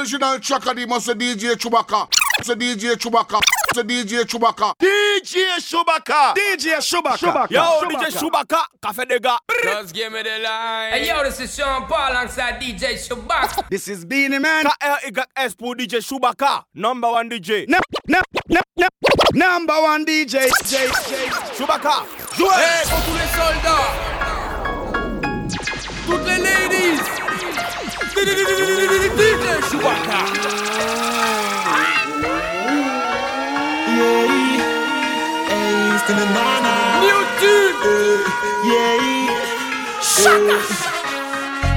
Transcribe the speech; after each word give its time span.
original 0.00 0.38
tracker, 0.40 0.74
the 0.74 0.86
must 0.86 1.08
DJ 1.08 1.54
Chewbacca. 1.56 2.08
It's 2.38 2.48
DJ 2.48 2.96
Chewbacca. 2.96 3.40
It's 3.68 3.78
DJ 3.78 4.24
Chewbacca. 4.24 4.74
DJ 4.80 5.58
Chewbacca. 5.58 6.34
DJ 6.34 6.80
Chewbacca. 6.80 7.50
Yo, 7.50 7.80
DJ 7.82 8.10
Chewbacca. 8.10 8.64
Café 8.82 9.06
de 9.06 9.18
gars. 9.20 9.38
Just 9.62 9.94
give 9.94 10.10
me 10.10 10.22
the 10.22 10.38
line. 10.42 10.92
Hey, 10.92 11.06
yo, 11.06 11.22
this 11.22 11.40
is 11.40 11.54
Sean 11.54 11.86
Paul 11.86 12.12
alongside 12.12 12.60
DJ 12.60 12.94
Chewbacca. 12.94 13.68
This 13.68 13.88
is 13.88 14.04
Beenie 14.06 14.38
Man. 14.38 14.64
K-R-Y-S 14.64 15.54
pour 15.54 15.74
DJ 15.74 16.00
Chewbacca. 16.00 16.64
Number 16.74 17.10
one 17.10 17.28
DJ. 17.28 17.68
No, 17.68 17.78
no, 18.08 18.20
no, 18.48 18.60
no. 18.78 18.88
Number 19.34 19.82
one 19.82 20.06
DJ. 20.06 20.48
J, 20.64 20.88
Chewbacca. 21.56 22.06
Jouez. 22.36 22.54
Hey, 22.54 22.88
pour 22.88 23.00
tous 23.04 23.18
les 23.18 23.28
soldats. 23.36 23.92
Toutes 26.06 26.26
les 26.26 26.38
ladies. 26.38 27.19
DJ 28.20 28.42
Chewbacca. 29.70 30.20
New 37.02 37.20
tune. 37.40 37.70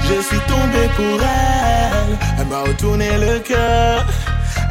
Je 0.06 0.20
suis 0.20 0.38
tombé 0.40 0.88
pour 0.96 1.20
elle, 1.22 2.18
elle 2.38 2.46
m'a 2.46 2.60
retourné 2.62 3.08
le 3.18 3.38
cœur. 3.38 4.04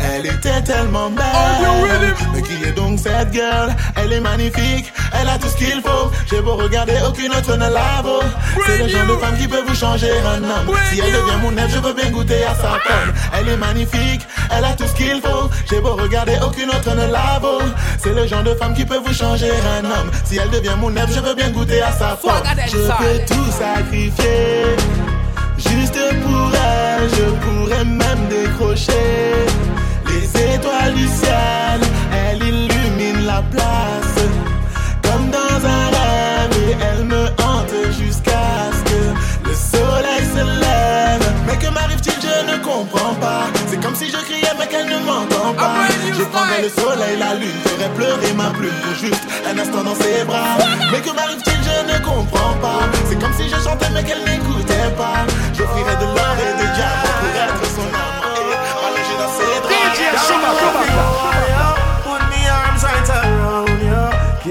Elle 0.04 0.26
était 0.26 0.62
tellement 0.62 1.10
belle. 1.10 2.14
Mais 2.34 2.42
qui 2.42 2.64
est 2.64 2.72
donc 2.72 3.00
cette 3.00 3.34
girl? 3.34 3.74
Elle 3.96 4.14
est 4.14 4.20
magnifique, 4.20 4.92
elle 5.14 5.30
a 5.30 5.38
tout 5.38 5.48
ce 5.48 5.56
qu'il 5.56 5.82
faut. 5.82 6.12
J'ai 6.30 6.42
beau 6.42 6.56
regarder, 6.56 6.94
aucune 7.08 7.32
autre 7.32 7.56
ne 7.56 7.70
la 7.70 8.02
vaut. 8.04 8.24
C'est 8.66 8.78
le 8.84 8.88
genre 8.88 9.08
de 9.08 9.16
femme 9.16 9.38
qui 9.38 9.48
peut 9.48 9.64
vous 9.68 9.76
changer 9.76 10.12
un 10.36 10.44
homme. 10.44 10.76
Si 10.92 11.00
elle 11.00 11.12
devient 11.12 11.40
mon 11.42 11.52
ex, 11.58 11.74
je 11.74 11.80
veux 11.80 11.94
bien 11.94 12.10
goûter 12.12 12.44
à 12.44 12.56
sa 12.56 12.74
peine. 12.86 13.14
Elle 13.34 13.50
est 13.50 13.58
magnifique, 13.58 14.22
elle 14.52 14.66
a 14.66 14.74
tout 14.74 14.88
ce 14.88 14.94
qu'il 14.94 15.22
faut. 15.22 15.50
J'ai 15.70 15.80
beau 15.80 15.96
regarder, 15.96 16.38
aucune 16.46 16.70
autre 16.70 16.96
ne 16.96 17.12
la 17.12 17.40
vaut. 17.42 17.62
C'est 17.98 18.14
le 18.14 18.28
genre 18.28 18.44
de 18.44 18.54
femme 18.56 18.74
qui 18.74 18.86
peut 18.86 19.00
vous 19.06 19.14
changer 19.14 19.52
un 19.52 19.86
homme. 19.86 20.12
Si 20.26 20.38
elle 20.38 20.50
devient 20.50 20.76
mon 20.80 20.96
ex, 20.96 21.14
je 21.14 21.20
veux 21.20 21.36
bien 21.36 21.50
goûter 21.50 21.82
à 21.82 21.92
sa 21.92 22.18
femme. 22.18 22.44
Je 22.68 22.78
peux 22.78 23.34
tout 23.34 23.52
sacrifier. 23.52 24.76
Juste 25.58 26.00
pour 26.24 26.52
elle, 26.54 27.10
je 27.10 27.26
pourrais 27.46 27.86
même 27.86 28.28
décrocher 28.30 29.46
les 30.14 30.56
étoiles 30.56 30.94
du 30.94 31.08
ciel. 31.08 31.80
Elle 32.12 32.44
illumine 32.44 33.26
la 33.26 33.42
place 33.52 34.20
comme 35.04 35.30
dans 35.30 35.60
un 35.78 35.86
rêve 35.98 36.54
et 36.68 36.76
elle 36.88 37.06
me 37.06 37.26
hante 37.44 37.74
jusqu'à 38.00 38.72
ce 38.78 38.82
que 38.92 39.50
le 39.50 39.56
soleil 39.56 40.24
se 40.36 40.44
lève. 40.64 41.26
Mais 41.48 41.58
que 41.58 41.70
m'arrive-t-il, 41.74 42.16
je 42.22 42.52
ne 42.52 42.58
comprends 42.64 43.16
pas. 43.16 43.44
C'est 43.70 43.82
comme 43.82 43.96
si 43.96 44.10
je 44.10 44.18
criais 44.18 44.56
mais 44.60 44.68
qu'elle 44.68 44.88
ne 44.88 45.00
m'entend 45.06 45.54
pas. 45.54 45.88
Je 46.18 46.24
prendrais 46.24 46.62
le 46.62 46.70
soleil, 46.70 47.18
la 47.20 47.34
lune, 47.36 47.60
ferais 47.66 47.90
pleurer 47.96 48.34
ma 48.34 48.50
plume 48.52 48.80
pour 48.84 48.96
juste 48.96 49.24
un 49.50 49.58
instant 49.58 49.84
dans 49.84 49.96
ses 49.96 50.24
bras. 50.26 50.58
Mais 50.92 51.02
que 51.02 51.12
m'arrive-t-il, 51.16 51.60
je 51.70 51.94
ne 51.94 51.98
comprends 52.04 52.54
pas. 52.62 52.82
C'est 53.10 53.20
comme 53.20 53.34
si 53.34 53.50
je 53.50 53.56
chantais 53.56 53.90
mais 53.94 54.04
qu'elle 54.04 54.24
n'écoutait 54.24 54.92
pas. 54.98 55.26
J'offrirais 55.58 55.98
de 55.98 56.06
l'or 56.16 56.36
et 56.40 56.54
des 56.62 56.70
diamants 56.76 57.33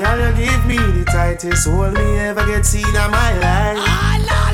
Can 0.03 0.19
you 0.19 0.47
give 0.47 0.67
me 0.67 0.77
the 0.77 1.05
tightest 1.05 1.69
hold 1.69 1.93
me 1.95 2.19
ever 2.19 2.45
get 2.47 2.67
seen 2.67 2.85
in 2.85 3.11
my 3.11 3.33
life? 3.39 3.79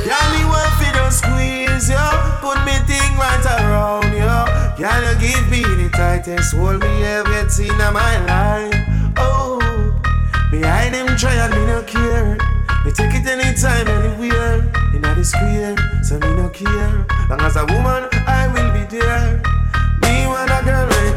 Can 0.04 0.26
me 0.34 0.44
want 0.44 0.68
fi 0.76 0.92
just 0.92 1.18
squeeze 1.24 1.88
you? 1.88 2.08
Put 2.42 2.58
me 2.66 2.74
thing 2.84 3.16
right 3.16 3.46
around 3.46 4.12
you. 4.12 4.36
Can 4.76 5.02
you 5.06 5.14
give 5.18 5.48
me 5.48 5.62
the 5.62 5.88
tightest 5.90 6.54
hold 6.54 6.80
me 6.80 7.04
ever 7.04 7.30
get 7.30 7.50
seen 7.50 7.70
in 7.70 7.92
my 7.94 8.18
life? 8.26 8.74
Oh, 9.16 9.58
behind 10.50 10.94
them 10.94 11.16
try 11.16 11.32
and 11.32 11.54
me 11.54 11.66
no 11.66 11.82
care. 11.82 12.36
Me 12.84 12.92
take 12.92 13.14
it 13.14 13.26
anytime, 13.26 13.88
anywhere. 13.88 14.60
In 14.94 15.02
the 15.02 15.24
square, 15.24 15.76
so 16.02 16.18
me 16.18 16.34
no 16.34 16.48
care. 16.50 17.06
Long 17.30 17.40
as 17.40 17.56
a 17.56 17.64
woman, 17.64 18.08
I 18.26 18.48
will 18.52 18.72
be 18.74 18.98
there. 18.98 19.42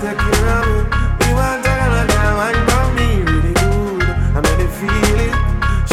Take 0.01 0.17
care 0.17 0.49
of 0.57 0.65
me. 0.65 0.81
Me 1.21 1.29
want 1.37 1.61
a 1.61 1.69
girl 1.69 1.93
that 1.93 2.33
want 2.33 2.57
about 2.57 2.89
me 2.97 3.21
really 3.21 3.53
good. 3.53 4.01
I 4.33 4.41
make 4.41 4.57
me 4.57 4.67
feel 4.81 5.19
it. 5.29 5.35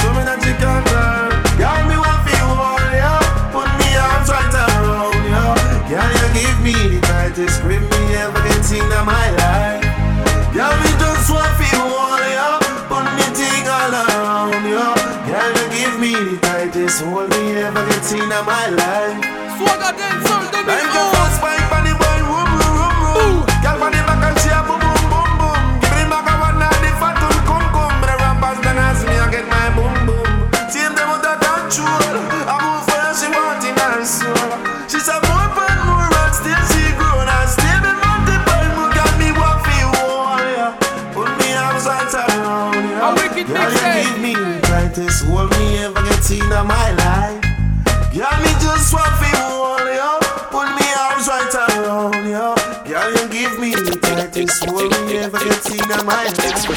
Show 0.00 0.08
me 0.16 0.24
that 0.24 0.40
you 0.48 0.56
can 0.56 0.80
girl. 0.88 1.28
Girl, 1.60 1.80
me 1.84 1.96
want 2.00 2.24
feel 2.24 2.48
all 2.56 2.88
ya. 2.88 3.20
Put 3.52 3.68
me 3.76 3.88
arms 4.00 4.32
right 4.32 4.48
around 4.48 5.12
ya. 5.28 5.44
Girl, 5.92 6.08
you 6.08 6.28
give 6.40 6.58
me 6.64 6.76
the 6.88 7.00
tightest 7.04 7.60
grip 7.60 7.84
me 7.84 8.00
ever 8.16 8.40
get 8.48 8.64
in 8.72 8.88
my 9.04 9.28
life. 9.44 9.84
Girl, 10.56 10.72
me 10.80 10.90
just 10.96 11.28
want 11.28 11.52
all 11.76 12.24
ya. 12.32 12.64
Put 12.88 13.04
me 13.12 13.28
all 13.68 13.92
around 13.92 14.64
ya. 14.64 14.88
Girl, 15.28 15.52
you 15.52 15.66
give 15.76 15.96
me 16.00 16.12
the 16.16 16.36
tightest 16.40 17.04
hold 17.04 17.28
me 17.28 17.60
ever 17.60 17.84
get 17.92 18.08
in 18.16 18.24
my 18.24 18.72
life. 18.72 19.20
Swagger 19.60 19.92
dancer, 20.00 20.37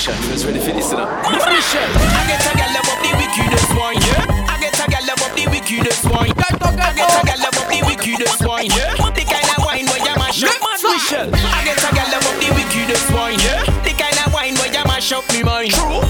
Expression, 0.01 0.25
you 0.25 0.33
was 0.33 0.45
ready 0.47 0.57
for 0.57 0.73
this? 0.73 0.89
I 0.89 2.25
get 2.25 2.41
a 2.41 2.57
gal 2.57 2.73
up 2.73 2.89
the 3.05 3.13
wickedest 3.21 3.69
one, 3.77 3.93
yeah. 4.01 4.49
I 4.49 4.57
get 4.57 4.73
a 4.73 4.89
gal 4.89 5.05
love 5.05 5.21
up 5.21 5.29
the 5.37 5.45
wickedest 5.45 6.09
one. 6.09 6.25
I 6.25 6.89
get 6.97 7.05
a 7.05 7.21
gal 7.21 7.37
love 7.37 7.53
up 7.53 7.69
the 7.69 7.85
wickedest 7.85 8.41
one, 8.41 8.65
yeah. 8.65 8.97
The 8.97 9.21
kind 9.21 9.45
of 9.45 9.61
wine 9.61 9.85
where 9.85 10.01
you 10.01 10.15
mash 10.17 10.41
up 10.41 10.57
my 10.57 10.73
Michelle. 10.81 11.29
I 11.29 11.61
get 11.61 11.77
a 11.77 11.93
gal 11.93 12.09
love 12.09 12.25
up 12.25 12.33
the 12.41 12.49
wickedest 12.49 13.13
one, 13.13 13.37
yeah. 13.45 13.61
The 13.85 13.93
kind 13.93 14.17
of 14.25 14.33
wine 14.33 14.57
where 14.57 14.73
you 14.73 14.83
mash 14.89 15.11
up 15.13 15.21
me 15.29 15.43
mind. 15.43 15.69
True. 15.69 16.01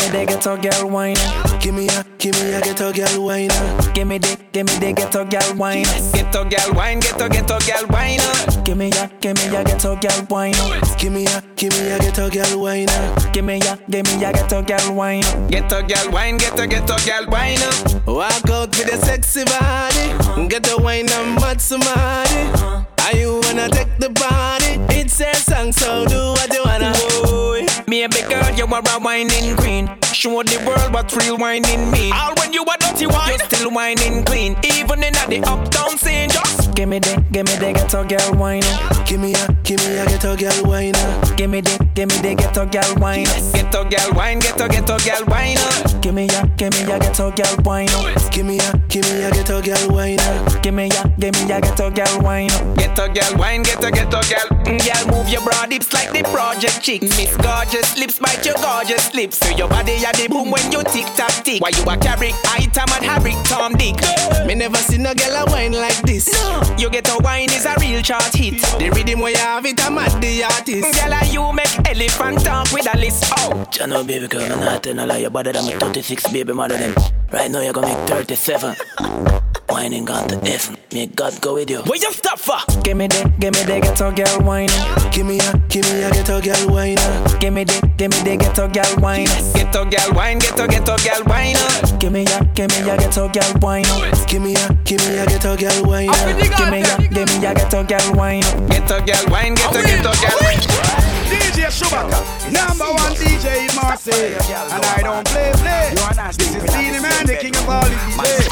Me 0.00 0.08
the 0.08 0.26
ghetto 0.26 0.56
girl 0.56 0.90
wine. 0.90 1.16
Give 1.60 1.74
me 1.74 1.86
a, 1.88 2.04
give 2.18 2.34
me 2.40 2.52
a 2.54 2.60
ghetto 2.60 2.92
girl 2.92 3.24
wine. 3.26 3.48
Give 3.94 4.06
me 4.06 4.18
the, 4.18 4.38
give 4.52 4.66
me 4.66 4.74
the 4.78 4.92
ghetto 4.92 5.24
girl 5.24 5.54
wine. 5.56 5.84
Ghetto 6.12 6.44
girl 6.44 6.72
wine, 6.74 7.00
ghetto 7.00 7.28
ghetto 7.28 7.58
girl 7.60 7.86
wine. 7.90 8.20
Give 8.64 8.76
me 8.76 8.90
a, 8.92 9.10
give 9.20 9.36
me 9.36 9.54
a 9.54 9.64
ghetto 9.64 9.96
girl 9.96 10.26
wine. 10.28 10.54
Give 10.98 11.12
me 11.12 11.26
a, 11.26 11.42
give 11.56 11.72
me 11.72 11.90
a 11.90 11.98
ghetto 11.98 12.28
girl 12.30 12.60
wine. 12.60 12.88
Give 13.32 13.44
me 13.44 13.60
a, 13.60 13.78
give 13.90 14.06
me 14.06 14.24
a 14.24 14.32
ghetto 14.32 14.62
girl 14.62 14.94
wine. 14.94 15.22
Ghetto 15.48 15.82
girl 15.82 16.10
wine, 16.12 16.36
ghetto 16.38 16.66
ghetto 16.66 16.96
girl 17.04 17.26
wine. 17.28 17.60
Walk 18.06 18.48
out 18.50 18.70
with 18.76 18.92
a 18.92 18.96
sexy 19.04 19.44
body. 19.44 20.48
Get 20.48 20.62
the 20.64 20.78
wine 20.80 21.10
and 21.10 21.34
mad 21.36 21.60
somebody. 21.60 22.86
Are 23.04 23.16
you 23.16 23.40
wanna 23.44 23.68
take 23.68 23.98
the 23.98 24.10
body? 24.10 24.78
It's 24.96 25.20
a 25.20 25.34
song, 25.34 25.72
so 25.72 26.06
do 26.06 26.32
what 26.32 26.52
you 26.52 26.62
wanna. 26.64 26.92
Boy, 27.24 27.49
maybe 27.90 28.22
girl 28.30 28.50
you 28.54 28.64
are 28.66 28.82
a 28.86 29.00
whining 29.00 29.56
queen. 29.56 29.90
Show 30.12 30.42
the 30.44 30.62
world 30.64 30.94
what 30.94 31.12
real 31.16 31.36
whining 31.36 31.90
mean. 31.90 32.12
All 32.14 32.34
when 32.36 32.52
you 32.52 32.62
a 32.62 32.76
dirty 32.78 33.06
wine. 33.06 33.32
You 33.32 33.38
still 33.38 33.70
whining 33.72 34.22
clean, 34.24 34.56
even 34.62 35.02
in 35.02 35.12
the 35.12 35.42
uptown 35.44 35.98
scene. 35.98 36.30
Just 36.30 36.59
give 36.80 36.88
me 36.88 36.98
the, 36.98 37.24
give 37.30 37.44
me 37.44 37.52
the 37.60 37.72
ghetto 37.76 38.04
girl 38.08 38.40
wine. 38.40 38.64
Give 39.04 39.20
me 39.20 39.34
a, 39.34 39.44
give 39.64 39.80
me 39.84 39.98
a 39.98 40.06
ghetto 40.06 40.34
girl 40.34 40.64
wine. 40.64 40.96
Give 41.36 41.50
me 41.50 41.60
the, 41.60 41.76
give 41.92 42.08
me 42.08 42.16
the 42.24 42.34
ghetto 42.34 42.64
girl 42.64 42.94
wine. 42.96 43.28
Ghetto 43.52 43.84
girl 43.84 44.10
wine, 44.16 44.38
ghetto 44.38 44.66
ghetto 44.66 44.96
girl 45.04 45.24
wine. 45.28 45.60
Give 46.00 46.14
me 46.14 46.24
a, 46.32 46.40
give 46.56 46.72
me 46.72 46.88
a 46.88 46.96
ghetto 46.98 47.30
girl 47.36 47.56
wine. 47.68 47.92
Give 48.32 48.46
me 48.46 48.56
a, 48.56 48.72
give 48.88 49.04
me 49.12 49.20
a 49.20 49.30
ghetto 49.30 49.60
girl 49.60 49.92
wine. 49.92 50.24
Give 50.62 50.72
me 50.72 50.88
a, 50.88 51.04
give 51.20 51.36
me 51.36 51.52
a 51.52 51.60
ghetto 51.60 51.90
girl 51.90 52.16
wine. 52.24 52.48
Ghetto 52.80 53.12
girl 53.12 53.32
wine, 53.36 53.62
ghetto 53.62 53.90
ghetto 53.92 54.20
girl. 54.24 54.48
Mm, 54.64 54.80
girl, 54.80 55.04
move 55.12 55.28
your 55.28 55.44
broad 55.44 55.68
hips 55.68 55.92
like 55.92 56.16
the 56.16 56.24
project 56.32 56.80
chick. 56.80 57.02
Miss 57.02 57.36
gorgeous 57.36 57.92
lips, 58.00 58.18
bite 58.18 58.40
your 58.46 58.56
gorgeous 58.56 59.12
lips. 59.12 59.36
Feel 59.36 59.68
your 59.68 59.68
body 59.68 60.00
at 60.00 60.16
the 60.16 60.28
boom 60.32 60.50
when 60.50 60.64
you 60.72 60.80
tick 60.88 61.04
tock 61.12 61.44
tick. 61.44 61.60
Why 61.60 61.76
you 61.76 61.84
a 61.84 61.96
carry 62.00 62.32
item 62.56 62.88
and 62.96 63.04
Harry 63.04 63.36
Tom 63.44 63.76
Dick? 63.76 64.00
Me 64.46 64.54
never 64.54 64.78
seen 64.78 65.04
a 65.04 65.14
girl 65.14 65.44
a 65.44 65.50
wine 65.50 65.72
like 65.72 66.00
this. 66.08 66.32
You 66.78 66.90
get 66.90 67.08
a 67.08 67.18
wine 67.22 67.50
is 67.50 67.66
a 67.66 67.74
real 67.80 68.02
chart 68.02 68.34
hit. 68.34 68.60
The 68.78 68.90
rhythm 68.94 69.20
where 69.20 69.32
you 69.32 69.38
have 69.38 69.66
it, 69.66 69.84
I'm 69.84 69.98
at 69.98 70.20
the 70.20 70.44
artist. 70.44 71.00
Girl, 71.00 71.14
and 71.14 71.32
you 71.32 71.52
make 71.52 71.88
elephant 71.88 72.44
talk 72.44 72.72
with 72.72 72.92
a 72.92 72.98
list. 72.98 73.24
Oh, 73.38 73.66
Jano 73.70 74.06
baby 74.06 74.28
girl, 74.28 74.48
man, 74.48 74.68
I 74.68 74.78
tell 74.78 74.94
no 74.94 75.06
lie, 75.06 75.18
your 75.18 75.30
body 75.30 75.52
that 75.52 75.64
me 75.64 75.72
touch 75.72 75.82
36 75.94 76.32
baby 76.32 76.52
mother 76.52 76.76
them. 76.76 76.94
Right 77.32 77.50
now 77.50 77.60
you're 77.60 77.72
gonna 77.72 77.88
make 77.88 78.08
37. 78.08 79.39
Whining 79.70 80.04
gone 80.04 80.26
to 80.28 80.36
heaven. 80.38 80.76
May 80.92 81.06
God 81.06 81.40
go 81.40 81.54
with 81.54 81.70
you. 81.70 81.80
Where 81.82 81.96
you 81.96 82.12
stop 82.12 82.38
for? 82.38 82.58
Give 82.82 82.96
me 82.96 83.06
that, 83.06 83.38
give 83.38 83.54
me 83.54 83.62
that 83.64 83.82
ghetto 83.82 84.10
girl 84.10 84.40
wine. 84.40 84.68
Give 85.12 85.24
me 85.26 85.38
a, 85.38 85.52
give 85.68 85.84
me 85.86 86.02
a 86.02 86.10
ghetto 86.10 86.40
girl 86.40 86.66
wine. 86.74 86.96
Give 87.38 87.52
me 87.52 87.64
that, 87.64 87.96
give 87.96 88.10
me 88.10 88.18
that 88.26 88.38
ghetto 88.40 88.66
girl 88.68 88.96
wine. 88.98 89.26
Ghetto 89.54 89.84
girl 89.86 90.10
wine, 90.14 90.38
ghetto 90.40 90.66
ghetto 90.66 90.96
girl 90.98 91.22
wine. 91.26 91.56
Give 92.00 92.12
me 92.12 92.26
a, 92.26 92.44
give 92.54 92.70
me 92.70 92.90
a 92.90 92.96
ghetto 92.98 93.28
girl 93.28 93.52
wine. 93.62 93.84
Give 94.26 94.42
me 94.42 94.54
a, 94.56 94.66
give 94.84 95.00
me 95.06 95.18
a 95.18 95.26
ghetto 95.26 95.56
girl 95.56 95.78
wine. 95.86 96.10
Give 96.58 96.70
me 96.70 96.82
a, 96.82 96.94
give 97.14 97.28
me 97.30 97.46
a 97.46 97.54
ghetto 97.54 97.84
girl 97.84 98.06
wine. 98.14 98.42
Ghetto 98.68 98.98
girl 99.06 99.24
wine, 99.30 99.54
ghetto 99.54 99.82
ghetto 99.86 100.12
girl 100.18 100.38
wine. 100.42 101.09
DJ 101.30 101.70
Chewbacca, 101.70 102.20
number 102.50 102.90
one 102.90 103.14
DJ 103.14 103.70
in 103.70 103.74
Marseille, 103.76 104.34
and 104.34 104.84
I 104.84 105.00
don't 105.00 105.24
play 105.28 105.52
play. 105.62 105.94
This 106.36 106.56
is 106.56 106.74
Beenie 106.74 106.98
Man, 106.98 107.24
the 107.24 107.36
king 107.38 107.54
of 107.54 107.68
all 107.68 107.86
the 107.86 107.94
DJ. 107.94 108.50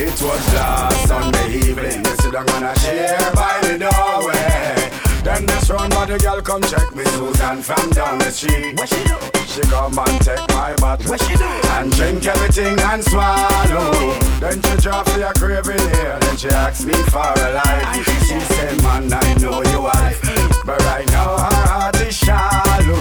It 0.00 0.16
was 0.22 0.54
last 0.54 1.08
Sunday 1.08 1.58
evening. 1.58 2.02
We 2.02 2.10
sit 2.22 2.32
down 2.32 2.48
on 2.48 2.62
a 2.64 2.74
chair 2.76 3.18
by 3.34 3.60
the 3.60 3.78
doorway. 3.78 4.90
Then 5.22 5.44
this 5.44 5.68
run, 5.68 5.90
but 5.90 6.06
the 6.06 6.18
girl 6.18 6.40
come 6.40 6.62
check 6.62 6.94
me 6.96 7.04
Susan 7.04 7.60
from 7.60 7.90
down 7.90 8.18
the 8.18 8.30
street. 8.30 8.78
What 8.78 8.88
she 8.88 9.04
do? 9.04 9.16
She 9.46 9.60
come 9.68 9.98
and 9.98 10.20
take 10.22 10.48
my 10.56 10.74
bottle. 10.76 11.10
What 11.10 11.20
she 11.20 11.36
do? 11.36 11.44
And 11.76 11.92
drink 11.92 12.24
everything 12.24 12.80
and 12.80 13.04
swallow. 13.04 14.16
Then 14.40 14.62
she 14.62 14.76
drop 14.80 15.06
for 15.06 15.18
your 15.18 15.34
craving 15.34 15.84
here. 15.92 16.16
Then 16.20 16.36
she 16.38 16.48
ask 16.48 16.86
me 16.86 16.94
for 17.12 17.20
a 17.20 17.52
life. 17.60 18.04
She 18.24 18.40
said, 18.40 18.82
man, 18.82 19.12
I 19.12 19.34
know 19.34 19.62
your 19.64 19.82
wife. 19.82 20.57
But 20.68 20.84
right 20.84 21.08
now 21.12 21.38
her 21.38 21.66
heart 21.66 21.96
is 22.02 22.14
shallow. 22.14 23.00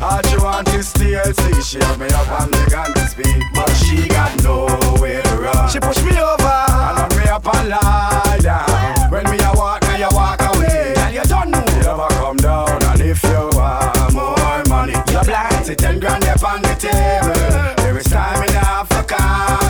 All 0.00 0.22
she 0.22 0.36
want 0.38 0.66
is 0.72 0.94
TLC. 0.94 1.62
She 1.62 1.78
have 1.84 2.00
me 2.00 2.06
up 2.06 2.40
on 2.40 2.50
the 2.50 2.66
gun 2.70 2.90
to 2.94 3.06
speak. 3.06 3.36
But 3.54 3.68
she 3.74 4.08
got 4.08 4.42
nowhere 4.42 5.20
to 5.20 5.36
run. 5.36 5.68
She 5.68 5.78
push 5.78 6.02
me 6.02 6.12
over. 6.12 6.56
And 6.88 6.98
on 7.04 7.10
me 7.18 7.24
up 7.28 7.44
and 7.54 7.68
lie 7.68 8.38
down. 8.40 9.10
When 9.12 9.24
me 9.30 9.36
a 9.44 9.52
walk, 9.54 9.82
now 9.82 9.96
you 9.98 10.08
walk 10.12 10.40
away. 10.54 10.94
And 10.96 11.14
you 11.14 11.24
don't 11.24 11.50
know. 11.50 11.62
You 11.76 11.82
never 11.84 12.08
come 12.16 12.38
down, 12.38 12.82
and 12.82 13.02
if 13.02 13.22
you 13.24 13.50
want 13.60 14.14
more 14.14 14.62
money, 14.70 14.96
you're 15.12 15.22
blind. 15.22 15.66
See 15.66 15.74
ten 15.74 16.00
grand 16.00 16.24
up 16.24 16.42
on 16.42 16.62
the 16.62 16.74
table. 16.80 17.74
There 17.76 17.98
is 17.98 18.06
time 18.06 18.42
enough 18.48 18.88
for 18.88 19.02
content 19.02 19.61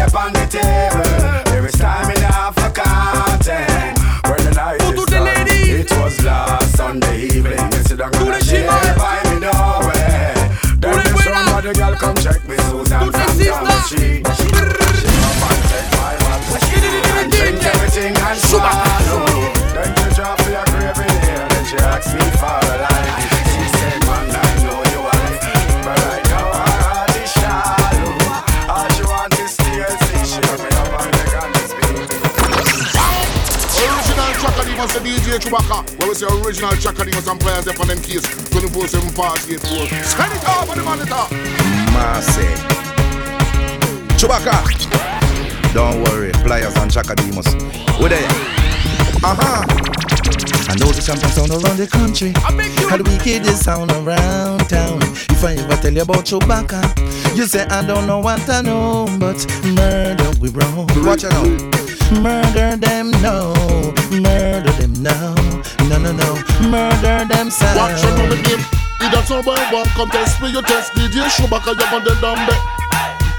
See 0.00 0.06
up 0.06 0.24
on 0.24 0.32
the 0.32 0.46
table. 0.46 1.52
There 1.52 1.66
is 1.66 1.74
time 1.74 2.10
enough 2.16 2.54
for 2.54 2.70
content. 2.70 3.98
When 4.24 4.44
the 4.44 4.52
night 4.56 4.80
is 4.80 5.04
done, 5.04 5.46
it 5.46 5.90
was 5.90 6.24
last 6.24 6.74
Sunday 6.74 7.26
evening. 7.26 7.58
You 7.72 7.82
sit 7.84 7.98
down 7.98 8.14
on 8.14 8.32
a 8.32 8.40
by 8.96 9.20
me 9.28 9.40
doorway. 9.40 10.32
Then 10.78 11.04
this 11.04 11.26
round, 11.26 11.50
but 11.50 11.64
the 11.64 11.74
girl 11.74 11.94
come 11.96 12.16
check 12.16 12.48
me 12.48 12.56
Susan 12.56 13.12
from 13.12 13.12
down 13.12 13.64
the 13.64 13.82
street. 13.82 14.39
The 35.50 35.56
Chewbacca. 35.56 35.98
Where 35.98 36.08
we 36.08 36.14
say 36.14 36.26
original 36.26 36.70
Chakadimos 36.72 37.30
and 37.30 37.40
players 37.40 37.66
up 37.66 37.80
on 37.80 37.88
them 37.88 38.00
keys. 38.00 38.22
24 38.50 38.88
7 38.88 39.14
past 39.14 39.50
8 39.50 39.60
4. 39.60 39.68
Send 40.04 40.32
it 40.32 40.44
up 40.44 40.68
on 40.68 40.78
the 40.78 40.84
monitor. 40.84 41.24
Marseille. 41.92 42.56
Chewbacca. 44.18 45.74
Don't 45.74 46.02
worry, 46.04 46.32
Pliers 46.32 46.74
and 46.76 46.90
Chakademos. 46.90 47.46
We're 48.00 48.08
there. 48.08 48.28
Uh-huh. 49.22 49.64
I 50.68 50.76
know 50.76 50.92
the 50.92 51.02
champion 51.04 51.30
sound 51.30 51.50
around 51.50 51.76
the 51.76 51.86
country. 51.86 52.32
How 52.88 52.96
the 52.96 53.04
wickedest 53.04 53.64
sound 53.64 53.90
around 53.92 54.68
town. 54.68 55.02
If 55.30 55.44
I 55.44 55.54
ever 55.54 55.76
tell 55.76 55.92
you 55.92 56.02
about 56.02 56.24
Chewbacca, 56.24 57.36
you 57.36 57.46
say 57.46 57.64
I 57.66 57.86
don't 57.86 58.06
know 58.06 58.20
what 58.20 58.48
I 58.48 58.62
know, 58.62 59.06
but 59.18 59.46
murder 59.64 60.30
we 60.40 60.48
wrong. 60.50 60.86
Watch 61.04 61.24
it 61.24 61.30
now. 61.30 61.89
Murder 62.10 62.76
them 62.76 63.12
no, 63.22 63.54
murder 64.10 64.72
them 64.82 64.92
no, 64.98 65.14
no 65.86 65.96
no 65.96 66.10
no, 66.10 66.28
murder 66.68 67.24
them 67.30 67.50
sound. 67.50 67.78
Watch 67.78 68.02
the 68.02 68.34
game. 68.42 68.80
Either 69.00 69.22
some 69.22 69.44
boy 69.44 69.54
want 69.70 69.88
come 69.94 70.10
test 70.10 70.42
me, 70.42 70.50
you 70.50 70.60
test 70.62 70.90
DJ 70.92 71.22
Chewbacca, 71.30 71.70
you 71.70 71.86
on 71.86 72.02
the 72.02 72.18
dumb 72.20 72.36
eh. 72.50 72.58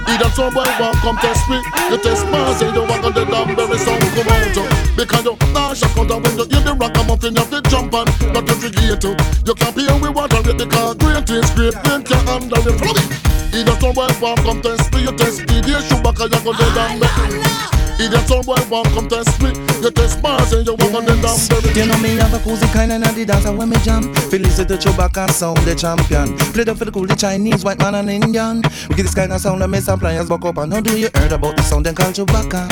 Either 0.07 0.29
some 0.31 0.53
boy 0.53 0.63
want 0.79 0.95
come 1.03 1.18
test 1.18 1.50
me, 1.50 1.59
you 1.91 1.97
test 2.00 2.25
Mars 2.31 2.62
and 2.62 2.73
you 2.73 2.81
walk 2.88 3.03
on 3.03 3.12
the 3.12 3.25
dumb 3.25 3.51
eh. 3.51 3.56
berry 3.56 3.77
sound 3.77 4.01
come 4.15 4.31
out. 4.31 4.57
Eh. 4.57 4.95
Because 4.95 5.25
you 5.25 5.35
nah 5.51 5.74
shock 5.74 5.97
out 6.00 6.24
when 6.24 6.38
you 6.39 6.47
hear 6.47 6.63
the 6.63 6.74
rock 6.74 6.95
I'm 6.95 7.12
up 7.12 7.24
in 7.27 7.35
feet 7.35 7.67
jump 7.67 7.94
and 7.94 8.07
not 8.31 8.47
forget 8.47 9.01
to. 9.03 9.12
You 9.45 9.53
can't 9.53 9.75
pay 9.75 10.00
with 10.00 10.15
water 10.15 10.41
the 10.41 10.65
car, 10.65 10.95
great 10.95 11.29
is 11.29 11.51
great, 11.51 11.75
then 11.83 12.03
can 12.07 12.24
handle 12.25 12.56
it. 12.56 12.79
Follow 12.79 13.03
me. 13.03 13.19
Either 13.51 13.75
some 13.83 13.91
boy 13.91 14.07
want 14.24 14.39
come 14.47 14.62
test 14.63 14.94
me, 14.95 15.03
you 15.03 15.12
test 15.12 15.44
DJ 15.44 15.75
Chewbacca, 15.91 16.31
you 16.31 16.39
on 16.39 16.56
the 16.56 16.67
dumb 16.71 17.70
Either 18.01 18.18
some 18.25 18.42
boy 18.42 18.57
want 18.68 18.88
come 18.89 19.07
test 19.07 19.39
me, 19.44 19.53
you 19.81 19.92
test 19.92 20.21
Mars 20.24 20.51
and 20.53 20.65
you 20.65 20.74
walk 20.74 20.93
on 20.93 21.05
the 21.05 21.13
berry. 21.22 21.72
You 21.77 21.86
know 21.86 21.98
me 22.00 22.17
have 22.17 22.34
a 22.34 22.39
cozy 22.39 22.65
kind 22.74 22.91
and 22.91 23.03
the 23.03 23.25
dancer 23.25 23.51
when 23.55 23.70
me 23.70 23.77
jam. 23.84 24.12
Feel 24.31 24.41
listen 24.41 24.67
to 24.67 24.74
Chewbacca 24.74 25.29
sound 25.29 25.58
the 25.60 25.75
champion. 25.75 26.36
Played 26.51 26.70
up 26.70 26.77
for 26.77 26.86
the 26.86 26.91
cool 26.91 27.05
the 27.05 27.15
Chinese, 27.15 27.63
white 27.63 27.77
man 27.77 27.93
and 27.93 28.10
Indian. 28.10 28.63
We 28.89 28.96
get 28.96 29.03
this 29.03 29.13
kind 29.13 29.31
of 29.31 29.39
sound 29.39 29.62
that 29.62 29.67
makes 29.67 29.86
some 29.86 30.00
players 30.00 30.27
buck 30.27 30.43
up. 30.46 30.58
And 30.58 30.74
how 30.74 30.81
do 30.81 30.98
you 30.98 31.10
heard 31.13 31.31
about 31.31 31.55
the 31.58 31.62
sound 31.62 31.86
then 31.86 31.93
called 31.93 32.15
Chewbacca? 32.15 32.65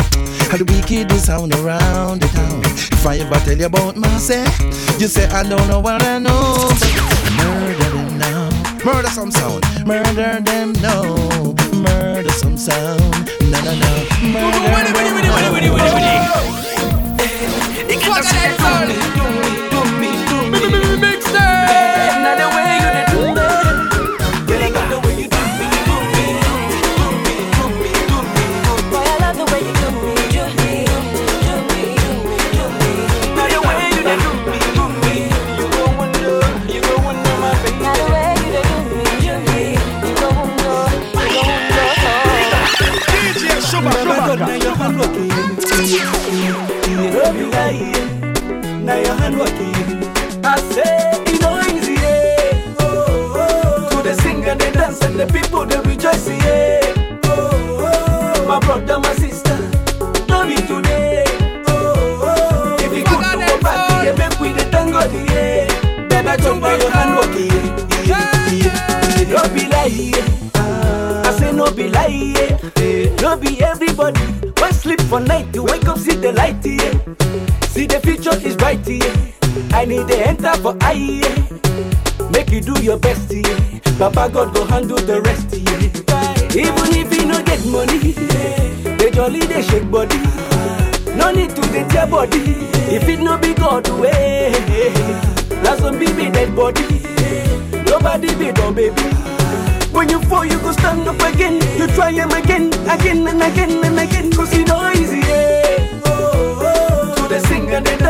How 0.49 0.57
do 0.57 0.65
we 0.65 0.81
the 0.81 0.81
wickedest 0.81 1.25
sound 1.27 1.53
around 1.55 2.21
the 2.21 2.27
town. 2.29 2.61
If 2.65 3.05
I 3.05 3.17
ever 3.17 3.35
tell 3.45 3.57
you 3.57 3.67
about 3.67 3.97
Marseille, 3.97 4.49
you 4.97 5.07
say 5.07 5.29
I 5.29 5.43
don't 5.47 5.67
know 5.67 5.79
what 5.79 6.01
I 6.01 6.17
know. 6.17 6.69
Murder 7.37 7.89
them 7.91 8.17
now. 8.17 8.49
Murder 8.83 9.09
some 9.09 9.29
sound. 9.29 9.63
Murder 9.85 10.41
them 10.41 10.73
now. 10.81 11.53
Murder 11.71 12.31
some 12.31 12.57
sound. 12.57 13.38
No 13.49 13.59
no 13.61 13.73
no. 13.73 13.89
Murder 14.29 14.93
them 14.93 15.21
now. 15.23 15.39
DJ 17.87 18.29
Don't 45.89 47.33
be 47.35 47.45
lying. 47.45 48.85
Now 48.85 48.97
your 48.97 49.15
hand 49.15 49.39
working. 49.39 49.73
I 50.45 50.59
say 50.69 51.23
no 51.41 51.59
easy. 51.61 51.93
Yeah. 51.93 52.75
Oh, 52.79 53.33
oh. 53.35 53.89
To 53.89 54.03
the 54.07 54.13
sing 54.21 54.45
and 54.45 54.59
dance 54.59 55.01
and 55.01 55.19
the 55.19 55.25
people 55.25 55.65
they 55.65 55.79
rejoice. 55.79 56.27
Yeah. 56.29 56.93
Oh, 57.23 57.89
oh. 57.89 58.47
My 58.47 58.59
brother, 58.59 58.99
my 58.99 59.13
sister. 59.15 59.57
Be 60.47 60.55
today. 60.67 61.23
Oh, 61.67 62.21
oh. 62.21 62.77
If 62.79 62.93
you 62.95 63.03
a 63.03 63.57
party, 63.59 64.05
yeah, 64.05 64.15
make 64.15 64.39
we 64.39 64.53
the 64.53 64.69
tango. 64.69 64.99
Yeah. 65.33 65.65
Baby, 66.07 66.43
jump 66.43 66.61
now 66.61 66.75
your 66.77 66.91
hand 66.91 67.15
working. 67.17 67.49
Yeah. 68.07 68.51
Yeah. 68.51 69.23
Don't 69.31 69.53
be 69.55 69.67
lying. 69.67 70.13
I 70.53 71.35
say 71.39 71.51
no 71.51 71.71
be 71.71 71.89
lie, 71.89 72.59
no 73.21 73.37
be 73.37 73.59
everybody. 73.63 74.19
When 74.59 74.73
sleep 74.73 74.99
for 75.01 75.19
night, 75.19 75.48
the 76.29 76.35
light, 76.37 76.65
yeah. 76.65 77.67
See 77.67 77.85
the 77.85 77.99
future 77.99 78.35
is 78.45 78.55
bright, 78.55 78.87
yeah. 78.87 79.13
I 79.73 79.85
need 79.85 80.07
to 80.07 80.27
enter 80.27 80.53
for 80.57 80.75
I. 80.81 81.21
Make 82.31 82.51
you 82.51 82.61
do 82.61 82.81
your 82.81 82.97
best, 82.97 83.31
yeah. 83.31 83.79
Papa 83.97 84.29
God 84.31 84.53
go 84.53 84.65
handle 84.65 84.97
the 84.97 85.21
rest, 85.21 85.49
yeah. 85.51 85.79
Even 86.53 86.89
if 86.93 87.13
you 87.15 87.25
no 87.25 87.41
get 87.43 87.65
money, 87.65 88.13
they 88.97 89.11
jolly 89.11 89.39
they 89.41 89.61
shake 89.61 89.89
body. 89.89 90.17
No 91.15 91.31
need 91.31 91.55
to 91.55 91.61
get 91.73 91.91
your 91.93 92.07
body. 92.07 92.55
If 92.93 93.07
it 93.07 93.19
no 93.19 93.37
be 93.37 93.53
God 93.53 93.87
way, 93.99 94.51
that's 95.63 95.81
some 95.81 95.97
be 95.97 96.05
dead 96.05 96.55
body. 96.55 97.01
Nobody 97.89 98.33
be 98.35 98.51
no 98.51 98.71
baby. 98.71 99.01
When 99.91 100.09
you 100.09 100.21
fall, 100.23 100.45
you 100.45 100.59
go 100.59 100.71
stand 100.73 101.07
up 101.07 101.19
again. 101.21 101.55
You 101.77 101.87
try 101.87 102.11
him 102.11 102.31
again, 102.31 102.67
again 102.87 103.27
and 103.27 103.41
again 103.41 103.83
and 103.83 103.98
again. 103.98 103.98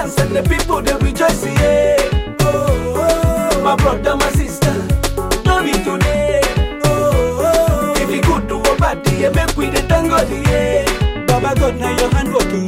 Dance 0.10 0.20
and 0.20 0.36
the 0.36 0.44
people 0.50 0.82
they 0.82 0.94
rejoice, 1.06 1.46
yeah. 1.46 1.98
Oh, 2.42 2.94
oh. 2.98 3.64
My 3.64 3.76
brother, 3.76 4.16
my 4.16 4.30
sister, 4.32 4.74
be 5.64 5.72
today. 5.84 6.42
Oh, 6.86 7.42
oh. 7.44 7.94
If 7.98 8.10
you 8.10 8.22
good 8.22 8.48
to 8.50 8.56
a 8.58 8.78
body, 8.78 9.12
yeah, 9.18 9.30
make 9.30 9.56
we 9.56 9.70
the 9.70 9.82
tango. 9.88 10.18
Yeah. 10.50 11.26
Baba 11.26 11.60
God, 11.60 11.76
now 11.78 11.98
your 11.98 12.10
hand 12.12 12.34
working, 12.34 12.68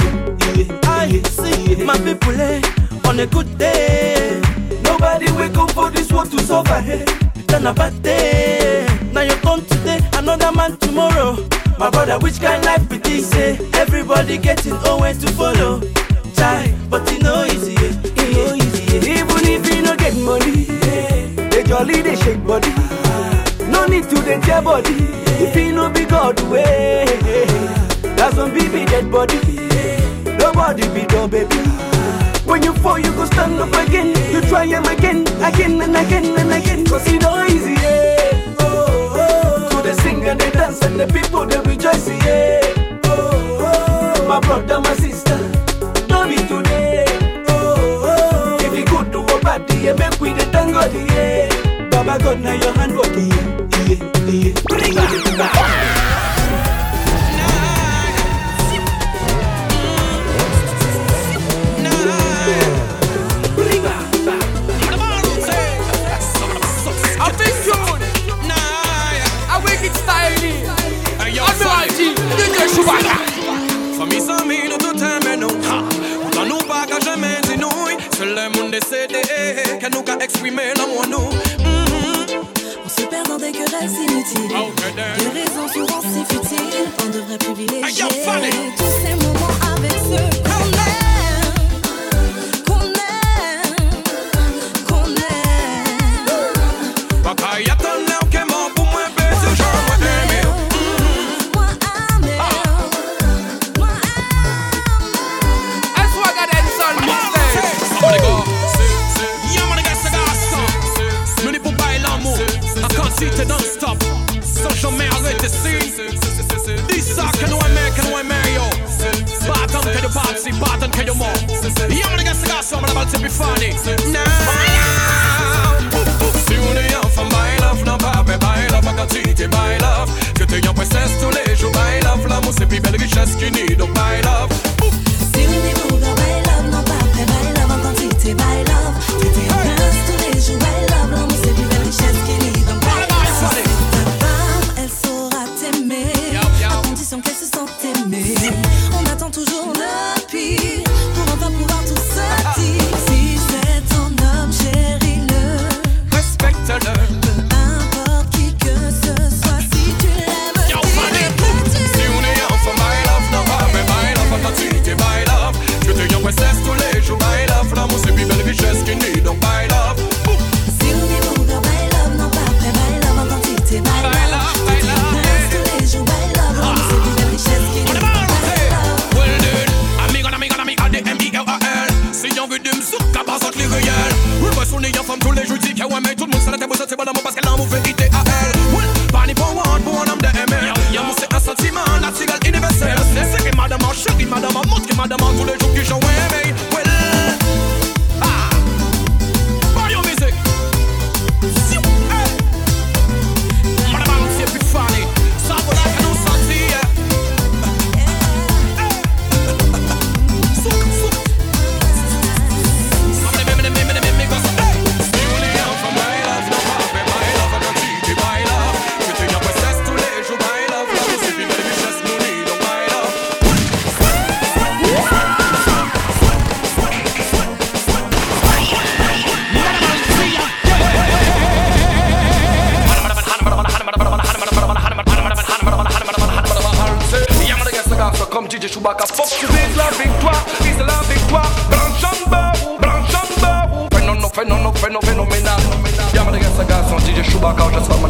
yeah. 0.57 0.79
I 0.83 1.21
see 1.29 1.83
my 1.83 1.97
people, 1.97 2.39
eh, 2.39 2.61
on 3.07 3.19
a 3.19 3.27
good 3.27 3.57
day. 3.57 4.41
Nobody 4.83 5.31
wake 5.31 5.57
up 5.57 5.71
for 5.71 5.89
this 5.89 6.11
world 6.11 6.31
to 6.31 6.39
suffer, 6.39 6.79
hey. 6.81 7.05
Then 7.47 7.67
a 7.67 7.73
bad 7.73 8.01
day. 8.03 8.85
Now 9.13 9.21
you 9.21 9.35
come 9.35 9.65
today, 9.65 9.99
another 10.13 10.51
man 10.51 10.77
tomorrow. 10.77 11.37
My 11.77 11.89
brother, 11.89 12.19
which 12.19 12.39
kind 12.39 12.63
life 12.63 12.87
be 12.87 12.97
this? 12.97 13.29
Say 13.29 13.57
everybody 13.73 14.37
getting 14.37 14.73
always 14.85 15.17
to 15.19 15.31
follow. 15.31 15.81
Try, 16.41 16.73
but 16.89 17.05
it 17.11 17.21
no 17.21 17.45
easy, 17.45 17.75
it 17.77 18.33
no 18.33 18.55
easy. 18.55 18.97
Even 18.97 19.45
if 19.45 19.61
you 19.69 19.83
no 19.83 19.95
get 19.95 20.15
money, 20.17 20.65
they 21.51 21.61
jolly 21.61 22.01
they 22.01 22.15
shake 22.15 22.43
body. 22.43 22.73
No 23.69 23.85
need 23.85 24.09
to 24.09 24.15
they 24.21 24.39
tear 24.41 24.59
body. 24.63 24.95
If 25.37 25.55
you 25.55 25.71
no 25.71 25.91
be 25.91 26.03
God 26.05 26.39
way, 26.49 27.05
that's 28.17 28.35
some 28.37 28.51
baby 28.55 28.85
dead 28.85 29.11
body. 29.11 29.37
Nobody 30.39 30.87
be 30.95 31.05
done, 31.05 31.29
baby. 31.29 31.57
When 32.49 32.63
you 32.63 32.73
fall, 32.73 32.97
you 32.97 33.11
go 33.13 33.25
stand 33.25 33.59
up 33.59 33.73
again. 33.87 34.07
You 34.33 34.41
try 34.49 34.65
him 34.65 34.85
again, 34.85 35.21
again 35.43 35.79
and 35.79 35.95
again 35.95 36.25
and 36.39 36.51
again. 36.51 36.85
Cause 36.87 37.05
it 37.07 37.21
no 37.21 37.45
easy, 37.45 37.73
yeah. 37.73 38.55
Oh, 38.59 39.13
oh. 39.13 39.69
So 39.73 39.81
they 39.83 39.93
sing 40.01 40.21
they 40.21 40.49
dance 40.49 40.81
and 40.81 40.99
the 40.99 41.05
people 41.05 41.45
they 41.45 41.59
rejoice, 41.61 42.07
yeah. 42.09 42.61
Oh, 43.05 43.59
oh. 43.61 44.27
My 44.27 44.39
brother, 44.39 44.79
my 44.81 44.93
sister, 44.95 45.37
today. 46.47 47.05
Oh, 47.49 48.03
oh. 48.05 48.57
If 48.61 48.77
you 48.77 48.85
good 48.85 49.11
to 49.13 49.19
a 49.19 49.41
body, 49.41 49.75
yeah, 49.77 49.93
make 49.93 50.19
we 50.19 50.33
the 50.33 50.45
thank 50.51 50.73
God, 50.73 50.93
yeah. 50.93 51.89
Baba 51.89 52.21
God, 52.23 52.39
now 52.41 52.53
your 52.53 52.73
hand 52.73 52.95
working, 52.95 53.29
yeah, 53.29 53.87
yeah, 53.87 54.31
yeah. 54.31 54.53
Bring 54.67 54.93
it 54.97 55.37
back. 55.37 55.81
I'm 67.23 67.71
décédé 79.53 79.79
Que 79.79 79.89
nous 79.89 80.03
qu'à 80.03 80.17
exprimer 80.19 80.73
l'amour 80.77 81.05
nous 81.09 81.29
On 82.85 82.89
se 82.89 83.01
perd 83.07 83.27
dans 83.27 83.37
des 83.37 83.51
querelles 83.51 83.89
inutiles. 83.89 84.55
Des 85.17 85.39
raisons 85.39 85.67
souvent 85.73 86.01
si 86.01 86.23
futiles. 86.33 86.87
On 87.03 87.09
devrait 87.09 87.37
privilégier 87.37 88.05
tous 88.77 88.83
ces 89.05 89.15
moments 89.15 89.40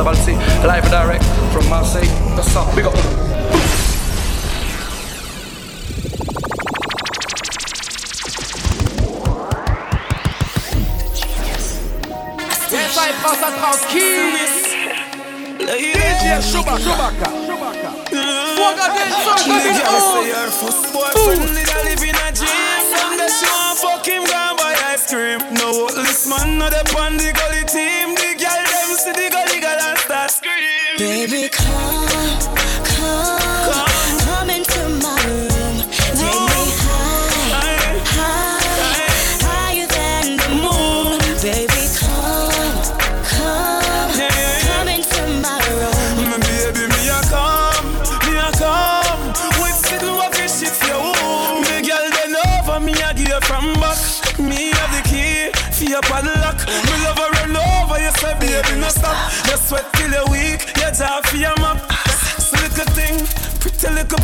the 0.04 0.10
Valsy, 0.10 0.36
live 0.66 0.84
and 0.84 0.92
direct 0.92 1.24
from 1.54 1.68
Marseille. 1.70 2.06
That's 2.36 2.56
up, 2.56 2.76
big 2.76 2.86
up. 2.86 2.94
Fucking 23.82 24.26
gone 24.26 24.58
by 24.58 24.76
ice 24.86 25.10
cream. 25.10 25.40
No, 25.56 25.88
this 25.90 26.28
man, 26.28 26.58
not 26.58 26.72
the 26.72 26.84
pan, 26.94 27.18
gully 27.18 27.64
team. 27.66 28.16
The 28.16 28.36
girl, 28.38 28.64
them 28.66 28.96
see 28.98 29.12
the 29.12 29.41
Baby, 31.02 31.50
come, 31.50 32.61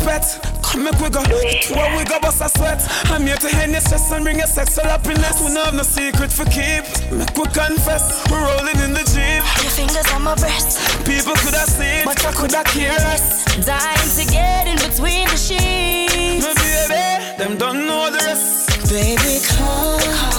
pretty 0.08 0.48
Come 0.62 0.84
make 0.84 1.00
we 1.00 1.08
go, 1.08 1.22
where 1.22 1.96
we 1.96 2.04
go 2.04 2.20
bust 2.20 2.42
a 2.42 2.48
sweat. 2.48 2.80
I'm 3.04 3.22
here 3.22 3.36
to 3.36 3.48
end 3.56 3.72
your 3.72 3.80
stress 3.80 4.12
and 4.12 4.22
bring 4.22 4.38
you 4.38 4.46
sexual 4.46 4.84
happiness. 4.84 5.40
We 5.40 5.54
don't 5.54 5.64
have 5.64 5.74
no 5.74 5.82
secret 5.82 6.30
for 6.30 6.44
keep. 6.44 6.84
Make 7.10 7.34
we 7.36 7.44
confess, 7.56 8.04
we're 8.30 8.36
rolling 8.36 8.76
in 8.84 8.92
the 8.92 9.04
jeep. 9.08 9.40
Your 9.64 9.72
fingers 9.72 10.12
on 10.12 10.22
my 10.22 10.34
breast, 10.34 10.76
People 11.06 11.34
could 11.36 11.54
have 11.54 11.68
seen, 11.68 12.04
but 12.04 12.22
I 12.24 12.32
could 12.32 12.52
have 12.52 12.66
cared 12.66 13.00
less 13.00 13.44
dying 13.64 14.10
to 14.18 14.24
get 14.30 14.66
in 14.68 14.76
between 14.76 15.26
the 15.28 15.36
sheets. 15.40 16.44
My 16.44 16.52
baby, 16.52 17.38
them 17.38 17.56
don't 17.56 17.86
know 17.86 18.10
the 18.10 18.18
rest. 18.18 18.90
Baby, 18.90 19.40
come, 19.48 20.00
come, 20.00 20.37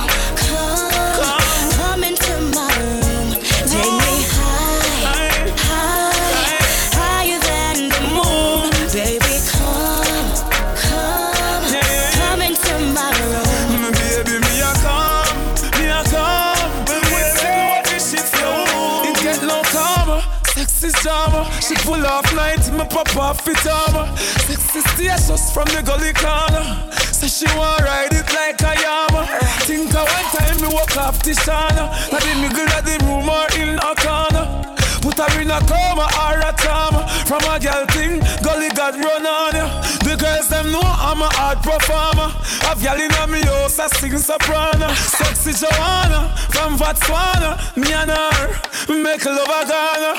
pop 22.90 23.16
off 23.18 23.48
it 23.48 23.68
armor. 23.68 24.16
Sex 24.18 24.76
is 24.76 24.84
status 24.92 25.54
from 25.54 25.66
the 25.66 25.82
gully 25.84 26.14
corner. 26.14 26.66
Say 27.14 27.28
she 27.28 27.58
want 27.58 27.82
ride 27.82 28.14
it 28.14 28.28
like 28.34 28.62
a 28.62 28.82
yama. 28.82 29.26
Think 29.68 29.94
of 29.96 30.08
one 30.08 30.30
time 30.34 30.58
me 30.62 30.68
walk 30.74 30.98
off 30.98 31.22
the 31.24 31.32
shana. 31.32 31.90
Not 32.12 32.26
in 32.26 32.42
middle 32.42 32.70
of 32.70 32.84
the 32.86 32.98
room 33.06 33.30
or 33.30 33.48
in 33.60 33.78
a 33.78 33.94
corner. 33.96 34.79
Put 35.02 35.18
her 35.18 35.42
in 35.42 35.50
a 35.50 35.60
coma 35.62 36.08
or 36.24 36.40
a 36.40 36.52
trauma. 36.58 37.08
From 37.26 37.42
a 37.44 37.60
girl 37.60 37.86
thing, 37.88 38.20
gully 38.44 38.70
got 38.70 38.96
run 38.96 39.26
on 39.26 39.56
ya. 39.56 39.82
The 40.04 40.16
girls 40.20 40.50
them 40.50 40.72
know 40.72 40.82
I'm 40.84 41.22
a 41.22 41.30
hard 41.32 41.60
performer. 41.64 42.30
Have 42.68 42.82
y'all 42.84 43.00
in 43.00 43.12
a 43.12 43.28
me 43.28 43.42
house, 43.42 43.80
I 43.80 43.88
sing 43.88 44.18
soprano. 44.18 44.94
Sexy 44.94 45.54
Joanna, 45.54 46.30
from 46.50 46.78
Botswana 46.78 47.58
Me 47.78 47.92
and 47.94 48.12
her, 48.12 49.02
make 49.02 49.26
love 49.26 49.48
a 49.48 49.66
Ghana. 49.68 50.12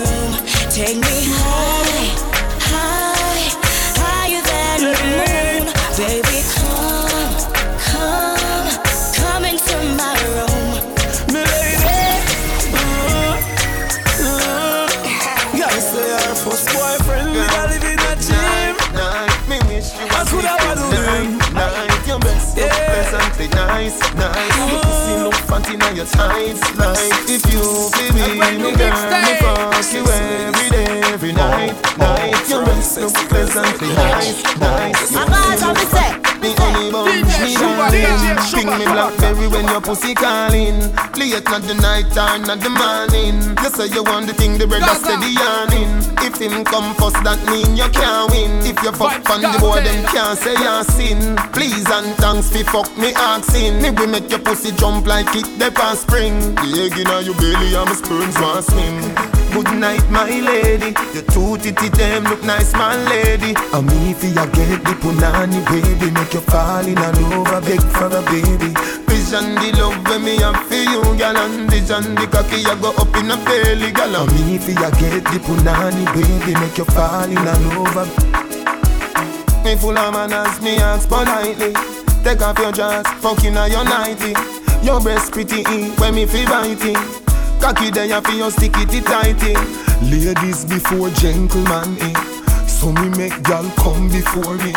nice, 23.88 24.14
nice. 24.14 24.56
Your 24.70 24.80
pussy 24.80 25.14
look 25.22 25.34
fat 25.34 25.68
in 25.70 25.96
your 25.96 26.06
tights, 26.06 26.76
like 26.76 27.28
if 27.28 27.42
you 27.52 27.62
feel 27.96 28.12
me, 28.14 28.36
brand 28.36 28.62
me 28.62 28.72
girl, 28.76 28.92
me 29.24 29.34
fuck 29.40 29.92
you 29.92 30.04
every 30.04 30.70
day, 30.70 31.00
every 31.12 31.32
night, 31.32 31.74
night. 31.96 32.48
Your 32.48 32.64
best 32.64 32.98
look 32.98 33.14
pleasantly 33.28 33.88
nice, 33.94 34.42
nice. 34.58 35.12
My 35.12 35.24
guys, 35.26 35.60
how 35.60 35.72
me 35.72 35.84
say? 35.88 36.10
Me 36.40 36.54
honey 36.56 36.90
bun, 36.92 37.08
DJ 37.08 37.40
me 37.40 37.52
Shuba, 37.52 37.76
darling. 37.76 38.02
DJ 38.02 38.24
Ping 38.54 38.62
Shuba, 38.62 38.78
me 38.78 38.84
Shuba. 38.84 39.27
Your 39.70 39.80
pussy 39.80 40.14
calling. 40.14 40.78
Late 41.16 41.44
not 41.44 41.62
the 41.62 41.74
night 41.80 42.10
or 42.16 42.38
not 42.38 42.60
the 42.60 42.70
morning. 42.70 43.36
You 43.62 43.70
say 43.70 43.86
you 43.94 44.02
want 44.02 44.26
the 44.26 44.34
thing, 44.34 44.58
the 44.58 44.66
brother 44.66 44.94
steady 44.94 45.32
yarning. 45.34 45.90
If 46.24 46.38
him 46.40 46.64
come 46.64 46.94
first, 46.96 47.22
that 47.24 47.38
mean 47.46 47.76
you 47.76 47.88
can't 47.90 48.30
win. 48.30 48.50
If 48.66 48.82
you 48.82 48.92
fuck 48.92 49.28
on 49.30 49.42
the 49.42 49.58
boy, 49.58 49.80
Gaza. 49.80 49.88
them 49.88 50.04
can't 50.12 50.38
say 50.38 50.56
you 50.56 50.76
sin. 50.96 51.36
Please 51.52 51.88
and 51.90 52.14
thanks 52.18 52.50
fi 52.50 52.62
fuck 52.62 52.90
me 52.96 53.12
asking. 53.14 53.82
Me 53.82 53.90
we 53.90 54.06
make 54.06 54.30
your 54.30 54.40
pussy 54.40 54.72
jump 54.72 55.06
like 55.06 55.34
it 55.34 55.46
the 55.58 55.70
past 55.72 56.02
spring. 56.02 56.54
The 56.54 56.68
egg 56.84 56.98
inna 56.98 57.20
your 57.20 57.34
belly 57.36 57.74
and 57.74 57.86
my 57.86 57.94
sperms 57.94 58.36
want 58.40 58.64
swim. 58.64 59.37
Good 59.58 59.74
night, 59.80 60.08
my 60.08 60.22
lady. 60.30 60.94
Your 61.12 61.24
two 61.34 61.58
titty 61.58 61.88
them 61.88 62.22
look 62.30 62.44
nice, 62.44 62.72
my 62.74 62.94
lady. 63.10 63.54
And 63.74 63.86
me 63.90 64.14
fi 64.14 64.28
ya 64.28 64.46
get 64.46 64.84
the 64.86 64.94
punani 65.02 65.58
baby, 65.66 66.12
make 66.12 66.32
you 66.32 66.40
fall 66.42 66.86
in 66.86 66.94
love, 66.94 67.50
a 67.50 67.60
beg 67.60 67.82
for 67.82 68.06
a 68.06 68.22
baby. 68.30 68.70
Vision 69.10 69.56
the 69.58 69.74
love 69.76 69.98
when 70.06 70.22
me 70.22 70.36
have 70.38 70.62
for 70.68 70.74
you, 70.78 71.02
gal, 71.18 71.36
and 71.36 71.68
vision 71.68 72.14
the 72.14 72.28
cocky 72.30 72.62
ya 72.62 72.76
go 72.76 72.90
up 73.02 73.10
in 73.16 73.32
a 73.32 73.36
belly, 73.44 73.90
gal. 73.90 74.14
And 74.14 74.30
me 74.46 74.58
fi 74.58 74.72
ya 74.78 74.90
get 74.94 75.24
the 75.26 75.38
punani 75.42 76.04
baby, 76.14 76.54
make 76.60 76.78
you 76.78 76.84
fall 76.94 77.24
in 77.26 77.34
love. 77.34 77.96
a- 77.98 79.64
Me 79.64 79.74
full 79.74 79.98
of 79.98 80.12
manners, 80.14 80.60
me 80.62 80.76
ask 80.78 81.08
politely. 81.08 81.74
Take 82.22 82.42
off 82.42 82.58
your 82.60 82.70
dress, 82.70 83.06
fucking 83.20 83.56
on 83.56 83.70
your 83.72 83.82
nighty. 83.84 84.34
Your 84.86 85.00
breast 85.00 85.32
pretty, 85.32 85.64
when 85.98 86.14
me 86.14 86.26
feel 86.26 86.46
biting. 86.48 86.96
Cocky 87.60 87.90
there, 87.90 88.06
you 88.06 88.20
feel 88.22 88.50
stick 88.50 88.72
it 88.76 89.04
tighty. 89.04 89.54
Ladies 90.06 90.64
before 90.64 91.10
gentlemen, 91.10 91.96
eh. 92.00 92.14
So 92.66 92.92
me 92.92 93.08
make 93.10 93.42
gal 93.42 93.68
come 93.76 94.08
before 94.08 94.56
me. 94.56 94.72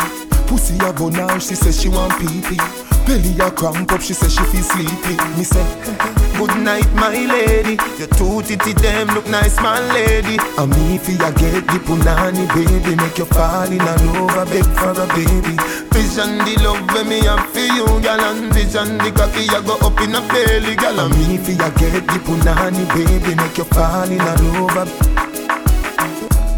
Pussy 0.46 0.76
a 0.78 0.92
now, 1.10 1.38
she 1.38 1.54
says 1.54 1.80
she 1.80 1.88
want 1.88 2.12
pee 2.18 2.40
pee. 2.42 2.91
Belly 3.12 3.36
a 3.40 3.50
cramp 3.50 3.92
up, 3.92 4.00
she 4.00 4.14
say 4.14 4.28
she 4.28 4.42
feel 4.48 4.62
sleepy. 4.64 5.14
Me 5.36 5.44
say, 5.44 5.60
mm-hmm, 5.60 6.38
good 6.38 6.56
night, 6.64 6.88
my 6.94 7.12
lady. 7.12 7.76
Your 8.00 8.08
two 8.16 8.40
titty 8.40 8.72
them 8.72 9.08
look 9.08 9.26
nice, 9.28 9.56
my 9.60 9.80
lady. 9.92 10.38
And 10.56 10.70
me 10.72 10.96
fi 10.96 11.12
ya 11.20 11.30
get 11.32 11.60
the 11.68 11.76
punani, 11.84 12.48
baby. 12.56 12.96
Make 12.96 13.18
you 13.18 13.26
fall 13.26 13.68
in 13.70 13.84
love, 13.84 14.32
a 14.32 14.44
beg 14.48 14.64
for 14.80 14.96
a 14.96 15.04
baby. 15.12 15.60
Vision 15.92 16.38
the 16.40 16.56
love 16.64 16.80
when 16.94 17.08
me 17.10 17.20
have 17.28 17.44
for 17.52 17.60
you, 17.60 17.84
gal. 18.00 18.18
And 18.18 18.50
vision 18.54 18.96
the 18.96 19.12
cocky 19.12 19.44
ya 19.44 19.60
go 19.60 19.76
up 19.84 20.00
in 20.00 20.14
a 20.14 20.20
belly, 20.32 20.74
gal. 20.74 20.98
And 21.00 21.12
me 21.12 21.36
fi 21.36 21.52
ya 21.52 21.68
get 21.76 22.06
the 22.08 22.16
punani, 22.24 22.88
baby. 22.96 23.34
Make 23.36 23.58
you 23.58 23.64
fall 23.64 24.08
in 24.10 24.16
love. 24.24 24.88
a- 24.88 25.31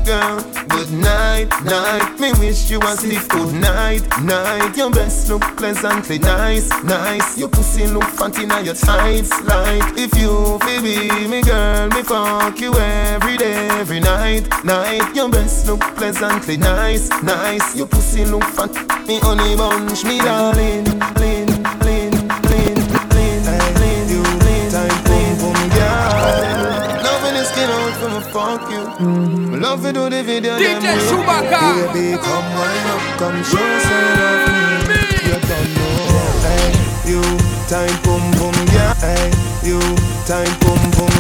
girl. 0.04 0.40
Good 0.68 0.92
night, 0.92 1.48
night. 1.64 2.20
Me 2.20 2.32
wish 2.38 2.70
you 2.70 2.80
a 2.80 2.92
sleep 2.96 3.26
good 3.28 3.54
night, 3.54 4.04
night. 4.22 4.76
Your 4.76 4.90
breast 4.90 5.28
look 5.28 5.42
pleasantly 5.56 6.18
nice, 6.18 6.68
nice. 6.82 7.38
Your 7.38 7.48
pussy 7.48 7.86
look 7.86 8.04
fat 8.04 8.38
in 8.38 8.50
your 8.64 8.74
tights, 8.74 9.32
like 9.42 9.96
if 9.96 10.14
you 10.18 10.58
be 10.60 11.28
me 11.28 11.42
girl, 11.42 11.88
me 11.88 12.02
fuck 12.02 12.60
you 12.60 12.74
every 12.74 13.36
day, 13.36 13.68
every 13.80 14.00
night, 14.00 14.46
night. 14.64 15.14
Your 15.14 15.28
breast 15.28 15.66
look 15.66 15.80
pleasantly 15.96 16.56
nice, 16.56 17.08
nice. 17.22 17.76
Your 17.76 17.86
pussy 17.86 18.24
look 18.24 18.44
fat, 18.44 18.72
me 19.06 19.18
honey 19.20 19.56
bunch, 19.56 20.04
me 20.04 20.18
darling, 20.18 20.84
lean, 21.20 21.48
lean, 21.84 22.12
lean, 22.50 22.76
lean, 23.14 23.40
lean, 23.80 24.08
you 24.08 24.22
lean, 24.44 24.70
time, 24.70 25.04
boom, 25.04 25.38
boom, 25.40 25.68
girl. 25.70 27.02
Loving 27.02 27.34
the 27.34 27.44
skin 27.44 27.70
out 27.70 27.94
from 28.00 28.12
a 28.12 28.20
fuck 28.20 28.70
you. 28.70 28.84
Mm-hmm. 29.06 29.43
Love 29.64 29.86
you 29.86 29.92
do 29.94 30.10
the 30.10 30.22
video. 30.22 30.58
DJ. 30.58 30.92
Chewbacca. 31.08 31.88
Baby, 31.94 32.18
come 32.20 32.48
wind 32.52 32.88
up, 32.92 33.00
come 33.16 33.42
show 33.42 33.78
some 33.86 34.10
love 34.20 34.88
me. 34.88 35.00
You 35.24 35.40
don't 35.40 35.70
know, 35.76 36.44
hey, 36.44 36.68
you 37.08 37.22
time 37.64 37.96
boom 38.04 38.24
boom, 38.36 38.56
yeah, 38.76 38.92
hey, 39.00 39.32
you 39.64 39.80
time 40.28 40.52
boom 40.60 40.82
boom, 40.92 41.14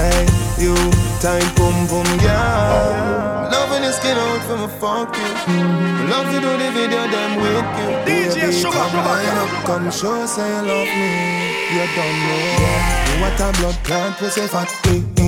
hey, 0.00 0.24
you. 0.56 0.74
Tight 1.20 1.44
pum 1.54 1.86
pum, 1.86 2.06
yeah. 2.20 3.50
Loving 3.52 3.82
your 3.82 3.92
skin 3.92 4.16
out 4.16 4.40
from 4.48 4.62
a 4.62 4.68
fuck 4.68 5.14
you. 5.14 5.22
Mm-hmm. 5.22 6.08
Love 6.08 6.32
to 6.32 6.40
do 6.40 6.56
the 6.56 6.70
video, 6.72 7.06
them 7.08 7.36
with 7.36 7.68
you. 7.76 7.90
DJ 8.08 8.50
Sugar, 8.50 8.72
come 8.72 9.04
line 9.04 9.36
up, 9.36 9.66
come 9.66 9.90
show, 9.90 10.24
say 10.24 10.50
love 10.62 10.88
me. 10.88 11.52
You 11.76 11.84
don't 11.94 12.16
know 12.24 13.20
what 13.20 13.38
a 13.38 13.60
blood 13.60 13.78
clot 13.84 14.18
we 14.22 14.28
say 14.30 14.48
fat. 14.48 15.19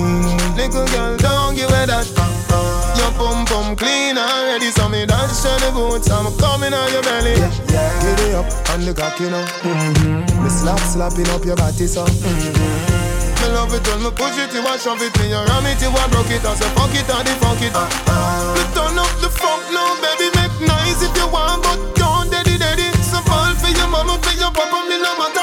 Little 0.63 0.87
girl, 0.95 1.17
don't 1.17 1.55
give 1.55 1.67
it 1.67 1.91
that. 1.91 2.07
Uh-uh. 2.15 2.95
Your 2.95 3.11
pum 3.19 3.43
pum 3.43 3.75
clean 3.75 4.17
already, 4.17 4.71
so 4.71 4.87
me 4.87 5.05
dance 5.05 5.43
to 5.43 5.51
the 5.59 5.75
boots. 5.75 6.07
I'm 6.09 6.31
coming 6.39 6.71
on 6.71 6.87
your 6.87 7.03
belly. 7.03 7.35
Yeah, 7.35 7.51
yeah. 7.67 7.99
Get 7.99 8.19
it 8.23 8.35
up 8.39 8.47
on 8.71 8.79
the 8.87 8.93
cock, 8.95 9.19
you 9.19 9.27
know. 9.27 9.43
Mm-hmm. 9.59 10.39
Me 10.39 10.49
slap 10.49 10.79
slapping 10.79 11.27
up 11.35 11.43
your 11.43 11.57
body, 11.57 11.85
so. 11.85 12.05
Mm-hmm 12.05 13.03
me 13.43 13.49
love 13.51 13.75
it 13.75 13.83
when 13.91 13.99
me 14.07 14.11
push 14.15 14.39
it, 14.39 14.55
you 14.55 14.63
a 14.63 14.79
shove 14.79 15.03
it, 15.03 15.11
me 15.19 15.27
you 15.27 15.35
ram 15.35 15.67
it, 15.67 15.75
you 15.83 15.91
a 15.91 16.03
broke 16.07 16.31
it, 16.31 16.39
I 16.47 16.55
say 16.55 16.69
fuck 16.71 16.95
it, 16.95 17.03
I 17.11 17.27
the 17.27 17.35
fuck 17.43 17.59
it. 17.59 17.75
Uh, 17.75 17.83
uh. 18.07 18.55
Me 18.55 18.63
turn 18.71 18.95
up 18.95 19.11
the 19.19 19.27
funk 19.27 19.67
now, 19.75 19.99
baby, 19.99 20.31
make 20.39 20.55
nice 20.63 21.03
if 21.03 21.11
you 21.11 21.27
want, 21.27 21.59
but 21.59 21.75
don't 21.99 22.31
daddy 22.31 22.55
daddy. 22.55 22.87
So 23.03 23.19
fall 23.27 23.51
for 23.59 23.67
your 23.67 23.91
mama, 23.91 24.15
for 24.23 24.31
your 24.39 24.51
papa, 24.55 24.87
me 24.87 24.95
no 24.95 25.11
matter 25.19 25.42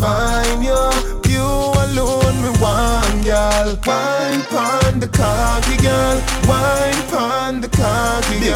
a 0.00 0.62
you, 0.62 0.82
you 1.30 1.42
alone 1.42 2.42
me 2.42 2.50
one 2.60 3.22
girl. 3.22 3.76
Wine 3.86 4.42
pon 4.50 5.00
the 5.00 5.08
cocky 5.08 5.76
girl, 5.82 6.20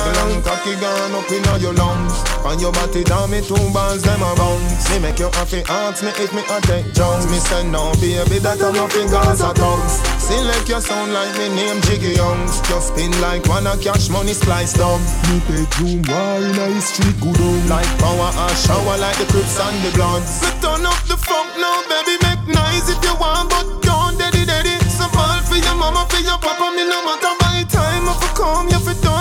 Big 0.04 0.16
long 0.16 0.42
cocky 0.42 0.74
gone 0.80 1.12
up 1.12 1.30
in 1.30 1.44
all 1.48 1.58
your 1.58 1.74
lungs. 1.74 2.14
On 2.44 2.58
your 2.58 2.72
body 2.72 3.04
down 3.04 3.30
me 3.30 3.40
two 3.40 3.56
balls 3.72 4.02
them 4.02 4.22
a 4.22 4.34
bounce. 4.34 4.88
Me 4.90 4.98
make 4.98 5.18
you 5.18 5.28
happy 5.36 5.62
ask 5.68 6.02
me 6.02 6.10
if 6.16 6.32
me 6.32 6.42
a 6.48 6.60
take 6.62 6.88
jumps. 6.94 7.28
Me 7.30 7.38
say 7.38 7.68
no, 7.68 7.92
baby, 8.00 8.38
that 8.40 8.62
I'm 8.62 8.74
nothing 8.74 9.08
girls 9.08 9.40
a 9.40 9.52
tongues. 9.52 10.00
Select 10.16 10.68
your 10.68 10.80
sound 10.80 11.12
like 11.12 11.36
me 11.36 11.48
name 11.52 11.80
Jiggy 11.82 12.16
Youngs. 12.16 12.60
Just 12.64 12.96
spin 12.96 13.12
like 13.20 13.44
one 13.46 13.66
a 13.66 13.76
cash 13.76 14.08
money 14.08 14.32
splice 14.32 14.72
down. 14.72 15.00
Me 15.28 15.36
bedroom 15.44 16.00
in 16.00 16.56
a 16.56 16.80
street 16.80 17.20
good 17.20 17.36
home. 17.36 17.66
Like 17.68 17.90
power 18.00 18.32
and 18.32 18.56
shower 18.56 18.96
like 18.96 19.18
the 19.20 19.26
Crips 19.28 19.60
and 19.60 19.76
the 19.84 19.90
Bloods. 19.92 20.40
Me 20.40 20.50
turn 20.64 20.86
up 20.86 20.96
the 21.04 21.16
funk 21.20 21.52
now, 21.60 21.84
baby, 21.92 22.16
make 22.24 22.44
nice 22.48 22.88
if 22.88 22.98
you 23.04 23.14
want, 23.20 23.52
but 23.52 23.68
don't 23.84 24.16
daddy 24.16 24.48
daddy. 24.48 24.80
So 24.88 25.04
ball 25.12 25.44
for 25.44 25.60
your 25.60 25.76
mama, 25.76 26.08
for 26.08 26.24
your 26.24 26.38
papa, 26.40 26.72
me 26.72 26.88
no 26.88 27.04
matter 27.04 27.36
by 27.36 27.68
time 27.68 28.08
if 28.08 28.16
you 28.24 28.32
come, 28.32 28.68
you 28.72 28.80
fi 28.80 28.94
done 29.04 29.19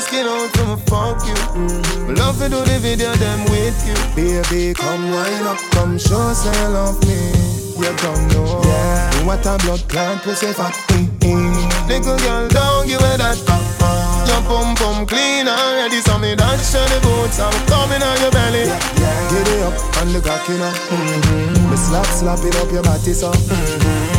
your 0.00 0.08
skin 0.08 0.26
out 0.26 0.50
from 0.56 0.78
fuck 0.88 1.26
you. 1.26 1.34
Mm-hmm. 1.34 2.14
Love 2.14 2.38
to 2.38 2.48
do 2.48 2.60
the 2.64 2.78
video 2.80 3.12
them 3.16 3.44
with 3.50 3.76
you. 3.86 3.96
Baby, 4.16 4.74
come 4.74 5.10
wine 5.10 5.46
up, 5.46 5.58
come 5.72 5.98
show 5.98 6.32
say 6.32 6.52
you 6.62 6.68
love 6.68 7.00
me 7.06 7.60
you 7.80 7.96
don't 7.96 8.28
know. 8.28 8.60
Yeah. 8.62 9.24
What 9.24 9.46
a 9.46 9.56
blood 9.64 9.88
clot 9.88 10.22
say 10.36 10.52
fat. 10.52 10.74
Mm-hmm. 10.92 11.88
Little 11.88 12.18
girl, 12.18 12.48
don't 12.48 12.86
give 12.86 13.00
it 13.00 13.18
that. 13.18 13.40
Uh-uh. 13.48 14.26
Your 14.28 14.42
pum 14.44 14.76
pum 14.76 15.06
clean 15.06 15.48
already, 15.48 16.00
so 16.00 16.18
me 16.18 16.36
dash 16.36 16.72
to 16.72 16.80
the 16.92 17.00
boots. 17.00 17.40
I'm 17.40 17.52
coming 17.66 18.02
on 18.02 18.20
your 18.20 18.30
belly. 18.30 18.68
Yeah, 18.68 19.00
yeah. 19.00 19.30
Get 19.32 19.48
it 19.48 19.62
up 19.64 19.96
and 20.02 20.10
the 20.12 20.20
cock, 20.20 20.46
you 20.48 20.58
know. 20.58 20.72
Mm-hmm. 20.92 21.70
Me 21.70 21.76
slap, 21.76 22.06
slap 22.06 22.44
it 22.44 22.56
up 22.56 22.70
your 22.70 22.82
body, 22.82 23.12
so. 23.12 23.32
Mm-hmm. 23.32 24.09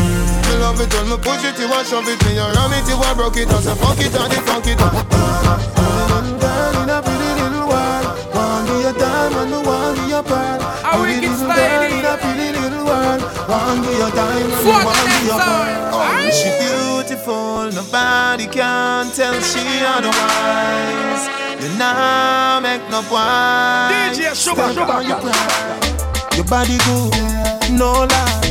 Me 0.52 0.58
love 0.58 0.82
it 0.82 0.92
when 0.94 1.08
me 1.08 1.16
push 1.16 1.46
it, 1.48 1.58
you 1.58 1.72
a 1.72 1.80
shove 1.86 2.08
it, 2.12 2.20
me 2.28 2.36
you 2.36 2.44
ram 2.44 2.74
it, 2.76 2.84
you 2.84 3.00
a 3.00 3.16
broke 3.16 3.38
it, 3.38 3.48
I 3.48 3.62
say 3.62 3.76
fuck 3.80 3.96
it, 4.04 4.12
and 4.12 4.32
the 4.32 4.40
fuck 4.44 4.68
it. 4.68 4.76
Uh-uh. 4.84 5.72
Girl 6.44 6.76
in 6.84 6.90
a 6.92 7.00
pretty 7.00 7.32
little 7.40 7.72
world, 7.72 8.06
want 8.36 8.68
be 8.68 8.84
your 8.84 8.92
diamond, 9.00 9.56
want 9.64 9.96
be 9.96 10.12
your 10.12 10.24
pearl. 10.28 10.60
A 10.60 11.00
wicked 11.00 11.36
style 11.40 11.88
in 11.88 12.04
a 12.04 12.20
pretty 12.20 12.52
little 12.52 12.84
world. 12.84 13.24
One 13.48 13.80
be 13.80 13.96
your 13.96 14.12
diamond, 14.12 14.52
one 14.68 14.92
be 15.08 15.32
your 15.32 15.40
pearl. 15.40 15.96
Oh, 15.96 16.28
she 16.36 16.52
beautiful, 16.60 17.72
nobody 17.72 18.48
can 18.52 19.08
tell 19.16 19.40
she 19.40 19.64
otherwise. 19.88 21.32
You 21.64 21.72
now 21.80 22.60
make 22.60 22.84
no 22.92 23.00
wise. 23.08 24.20
DJ 24.20 24.36
Sugar, 24.36 24.68
Sugar, 24.76 25.00
your, 25.00 25.16
your 26.36 26.44
body 26.44 26.76
good, 26.84 27.72
no 27.72 28.04
lie. 28.04 28.51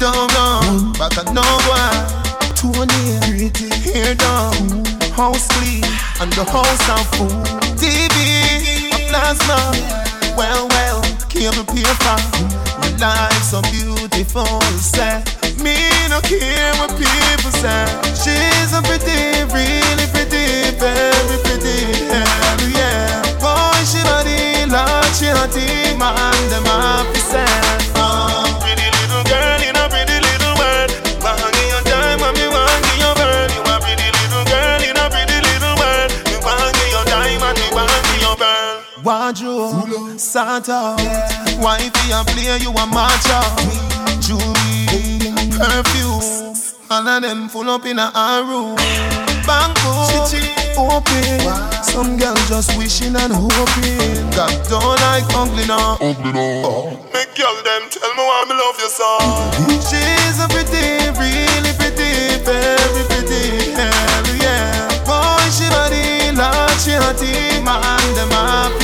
She 0.00 0.06
don't 0.06 0.32
know, 0.32 0.92
but 0.96 1.12
I 1.12 1.30
know 1.30 1.52
why. 1.68 1.92
Tony, 2.56 3.20
pretty 3.20 3.68
hair 3.84 4.14
down, 4.14 4.54
hmm. 4.56 5.12
house 5.12 5.46
clean, 5.52 5.84
and 6.24 6.32
the 6.32 6.44
house 6.48 6.88
of 6.88 7.04
food. 7.20 7.28
TV, 7.76 8.88
a 8.96 9.12
plasma, 9.12 9.60
well, 10.40 10.68
well, 10.72 11.02
cable 11.28 11.68
paper 11.68 12.16
My 12.80 12.88
life 12.96 13.44
so 13.44 13.60
beautiful, 13.68 14.48
say 14.80 15.20
Me 15.60 15.76
no 16.08 16.24
care 16.24 16.72
what 16.80 16.96
people 16.96 17.52
say. 17.60 17.84
She's 18.16 18.72
a 18.72 18.80
pretty, 18.80 19.44
really 19.52 20.06
pretty, 20.16 20.80
very 20.80 21.36
pretty, 21.44 22.08
hell 22.08 22.60
yeah. 22.72 23.20
Boy, 23.36 23.76
she 23.84 24.00
body 24.08 24.64
like 24.64 25.12
she 25.12 25.28
hotty, 25.28 25.92
man, 26.00 26.48
them 26.48 26.64
happy 26.64 27.20
say 27.20 27.99
Wardrobe, 39.04 40.18
Santa, 40.18 40.94
yeah. 40.98 41.60
Wifey 41.60 42.12
a 42.12 42.22
play, 42.24 42.58
you 42.60 42.70
a 42.70 42.84
matcha. 42.86 43.40
Jewelry, 44.20 45.32
perfume, 45.56 46.54
all 46.90 47.08
of 47.08 47.22
them 47.22 47.48
full 47.48 47.70
up 47.70 47.86
in 47.86 47.98
a 47.98 48.44
room. 48.44 48.76
Banco, 49.46 50.20
open. 50.76 51.40
Some 51.82 52.16
girl 52.18 52.36
just 52.48 52.76
wishing 52.76 53.16
and 53.16 53.32
hoping. 53.32 54.30
God 54.36 54.52
don't 54.68 55.00
like 55.00 55.24
ugly 55.34 55.66
now. 55.66 55.96
Ugly 56.00 56.32
now. 56.32 56.62
Oh. 56.64 57.08
Make 57.12 57.34
girl 57.36 57.56
them 57.64 57.88
tell 57.88 58.12
me 58.14 58.22
why 58.22 58.44
me 58.48 58.54
love 58.54 58.78
you 58.78 58.88
so. 58.88 59.08
She's 59.88 60.38
a 60.44 60.48
pretty, 60.52 61.08
really 61.16 61.72
pretty, 61.80 62.36
very 62.44 63.02
pretty. 63.08 63.72
Hell 63.72 64.28
yeah. 64.36 64.88
Boy, 65.08 65.40
she 65.48 65.68
body 65.68 66.20
like 66.36 66.78
she 66.80 66.92
hotty, 66.92 67.62
man, 67.64 68.14
them 68.14 68.30
happy 68.30 68.79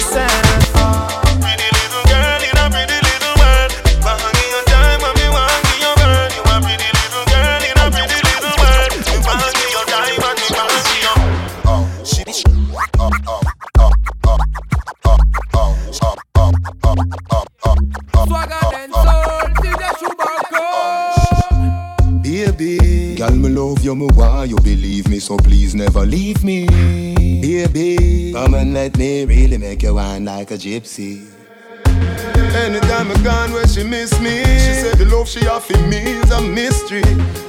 you 23.87 23.95
me 23.95 24.09
why 24.15 24.43
you 24.43 24.57
believe 24.57 25.07
me, 25.09 25.21
so 25.21 25.37
please 25.37 25.73
never 25.73 26.05
leave 26.05 26.43
me. 26.43 26.67
Baby, 27.41 28.33
come 28.33 28.55
and 28.55 28.75
let 28.75 28.99
me 28.99 29.25
really 29.25 29.59
make 29.59 29.85
you 29.85 29.95
wine 29.95 30.25
like 30.25 30.51
a 30.51 30.55
gypsy. 30.55 31.25
Anytime 31.87 33.13
I 33.13 33.23
gone 33.23 33.53
where 33.53 33.69
she 33.69 33.85
miss 33.85 34.19
me. 34.21 34.43
She 34.65 34.73
said 34.83 34.99
the 34.99 35.05
love 35.05 35.29
she 35.29 35.47
offer 35.47 35.79
me 35.87 35.99
is 35.99 36.31
a 36.33 36.41
mystery. 36.41 37.05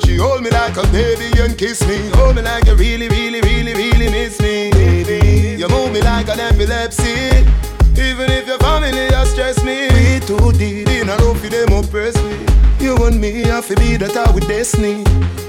She 0.06 0.18
hold 0.18 0.44
me 0.44 0.52
like 0.52 0.78
a 0.78 0.86
baby 0.92 1.42
and 1.42 1.58
kiss 1.58 1.82
me. 1.88 1.98
Hold 2.18 2.36
me 2.36 2.44
like 2.44 2.68
you 2.68 2.76
really, 2.76 3.10
really, 3.10 3.42
really, 3.42 3.74
really 3.74 4.10
miss 4.12 4.40
me. 4.40 4.70
Baby, 4.70 5.58
you 5.60 5.68
move 5.70 5.92
me 5.92 6.02
like 6.02 6.30
an 6.30 6.40
epilepsy. 6.40 7.57
Even 8.00 8.30
if 8.32 8.48
your 8.48 8.60
family 8.60 9.08
has 9.12 9.32
stressed 9.32 9.66
me. 9.66 9.88
We 9.90 10.20
too 10.20 10.52
deep 10.54 10.88
in 10.90 11.10
a 11.10 11.16
love 11.18 11.40
for 11.40 11.50
them 11.50 11.74
oppress 11.74 12.16
me. 12.24 12.38
You 12.80 12.96
and 13.06 13.20
me 13.20 13.42
have 13.44 13.68
to 13.68 13.76
be 13.76 13.98
that 13.98 14.16
I 14.16 14.32
with 14.32 14.48
destiny. 14.48 15.04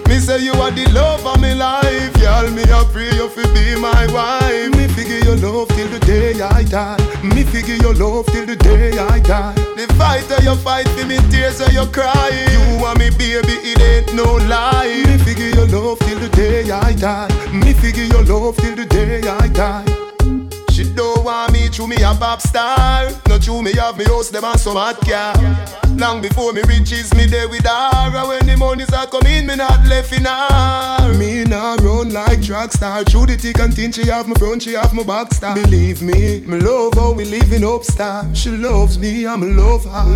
Me 0.09 0.19
say 0.19 0.39
you 0.43 0.55
are 0.55 0.71
the 0.71 0.91
love 0.93 1.27
of 1.27 1.39
my 1.39 1.53
life, 1.53 2.17
y'all. 2.17 2.49
Me 2.51 2.63
a 2.63 2.83
pray 2.91 3.13
you 3.13 3.29
fi 3.29 3.45
be 3.53 3.79
my 3.79 4.07
wife. 4.11 4.75
Me 4.75 4.89
figure 4.89 5.19
your 5.19 5.37
love 5.37 5.69
till 5.69 5.89
the 5.89 6.01
day 6.01 6.41
I 6.41 6.63
die. 6.65 6.97
Me 7.23 7.45
figure 7.45 7.77
your 7.77 7.93
love 7.93 8.25
till 8.27 8.47
the 8.47 8.57
day 8.57 8.97
I 8.97 9.21
die. 9.21 9.53
The 9.77 9.87
fight 9.99 10.27
that 10.31 10.43
you 10.43 10.57
fight 10.57 10.89
for 10.89 11.05
me, 11.05 11.19
tears 11.31 11.59
that 11.59 11.75
you 11.75 11.85
cry. 11.93 12.31
You 12.51 12.83
want 12.83 12.99
me, 12.99 13.11
baby, 13.11 13.61
it 13.61 13.81
ain't 13.81 14.15
no 14.15 14.37
lie. 14.49 15.05
Me 15.07 15.19
figure 15.19 15.51
your 15.51 15.67
love 15.69 15.99
till 15.99 16.19
the 16.19 16.31
day 16.31 16.71
I 16.71 16.95
die. 16.95 17.29
Me 17.53 17.75
figure 17.75 18.05
your 18.05 18.25
love 18.25 18.57
till 18.57 18.75
the 18.75 18.87
day 18.87 19.21
I 19.29 19.49
die. 19.49 19.98
She 20.79 20.85
don't 20.85 21.25
want 21.25 21.53
me 21.53 21.69
to 21.71 21.89
me 21.89 21.97
a 21.97 22.15
pop 22.15 22.41
star. 22.41 23.11
Not 23.27 23.43
to 23.43 23.63
me 23.63 23.73
have 23.73 23.99
me 23.99 24.05
house 24.05 24.31
them 24.31 24.45
and 24.45 24.61
some 24.61 24.77
hot 24.77 25.01
car. 25.01 25.88
Long 25.99 26.23
before 26.23 26.53
me 26.53 26.63
riches, 26.63 27.13
me 27.15 27.27
there 27.27 27.49
with 27.49 27.67
her. 27.67 27.91
And 27.93 28.29
when 28.29 28.47
the 28.47 28.57
money's 28.57 28.93
are 28.93 29.09
coming, 29.09 29.47
me 29.47 29.57
not 29.57 29.85
left 29.85 30.13
in 30.13 30.27
her. 30.27 31.13
Me 31.19 31.43
not 31.43 31.81
run 31.81 32.11
like 32.13 32.41
track 32.41 32.73
star. 32.73 33.03
Through 33.03 33.27
the 33.27 33.37
thick 33.37 33.59
and 33.59 33.75
thin, 33.75 33.91
she 33.91 34.07
have 34.07 34.29
my 34.29 34.35
front, 34.35 34.63
she 34.63 34.75
have 34.75 34.95
my 34.95 35.03
back 35.03 35.35
star. 35.35 35.57
Believe 35.57 36.01
me, 36.01 36.41
me 36.47 36.61
love 36.61 36.95
how 36.95 37.13
we 37.13 37.25
living 37.25 37.65
up 37.65 37.83
star. 37.83 38.33
She 38.33 38.51
loves 38.51 38.97
me, 38.97 39.27
I'm 39.27 39.57
love 39.57 39.85
her. 39.87 40.07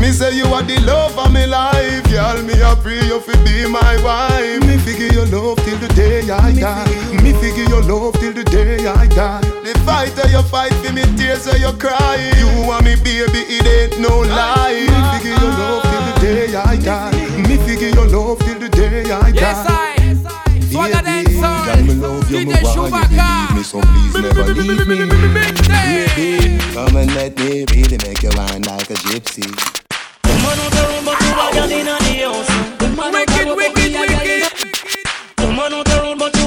Me 0.00 0.12
say 0.12 0.36
you 0.36 0.44
are 0.44 0.62
the 0.62 0.78
love 0.80 1.18
of 1.18 1.32
my 1.32 1.46
life, 1.46 2.04
girl. 2.10 2.42
Me 2.42 2.60
a 2.60 2.76
pray 2.76 3.00
you 3.06 3.20
fi 3.20 3.32
be 3.44 3.66
my 3.66 3.96
wife. 4.04 4.60
Me 4.66 4.76
figure 4.76 5.12
your 5.16 5.26
love 5.26 5.56
till 5.64 5.78
the 5.78 5.88
day 5.94 6.28
I 6.30 6.52
die. 6.52 7.22
Me 7.22 7.32
figure 7.32 7.64
your 7.64 7.82
love 7.84 8.20
till 8.20 8.34
the 8.34 8.44
day 8.44 8.86
I 8.86 9.06
die. 9.06 9.40
The 9.64 9.77
fight 9.88 10.12
that 10.16 10.28
you 10.30 10.42
fight 10.52 10.72
for 10.84 10.92
me, 10.92 11.02
tears 11.16 11.44
that 11.48 11.58
you 11.64 11.72
cry. 11.80 12.20
You 12.36 12.68
want 12.68 12.84
me, 12.84 12.94
baby, 13.00 13.40
it 13.48 13.64
ain't 13.64 13.96
no 13.98 14.20
lie. 14.20 14.84
Me 14.84 15.00
figure 15.16 15.36
your 15.40 15.52
love 15.56 15.82
till 15.88 16.04
the 16.08 16.14
day 16.20 16.52
I 16.54 16.76
die. 16.76 17.16
Me 17.48 17.56
figure 17.64 17.88
your 17.96 18.06
love 18.06 18.38
till 18.44 18.58
the 18.60 18.68
day 18.68 19.08
I 19.10 19.32
die. 19.32 19.40
Yes, 19.40 19.64
I. 19.64 19.98
Swagger 20.68 21.00
Baby, 21.00 21.32
dance 21.32 21.42
on. 21.42 21.64
God, 21.64 21.80
me 21.88 21.94
love 21.94 22.30
you, 22.30 22.38
me 22.38 22.44
DJ 22.44 22.60
you 22.60 22.68
Chewbacca. 22.68 23.08
believe 23.08 23.56
me, 23.56 23.62
so 23.64 23.80
please 23.80 24.14
never 24.20 24.44
leave 24.52 24.86
me. 24.86 24.96
Baby, 25.72 26.60
come 26.76 26.96
and 27.00 27.10
let 27.16 27.32
me 27.38 27.64
really 27.72 27.98
make 28.04 28.22
you 28.22 28.32
wine 28.36 28.62
like 28.68 28.90
a 28.90 28.98
gypsy. 29.08 29.48
Wicked, 33.08 33.48
wicked, 33.56 33.92
wicked. 33.96 34.48
Yes, 35.38 36.37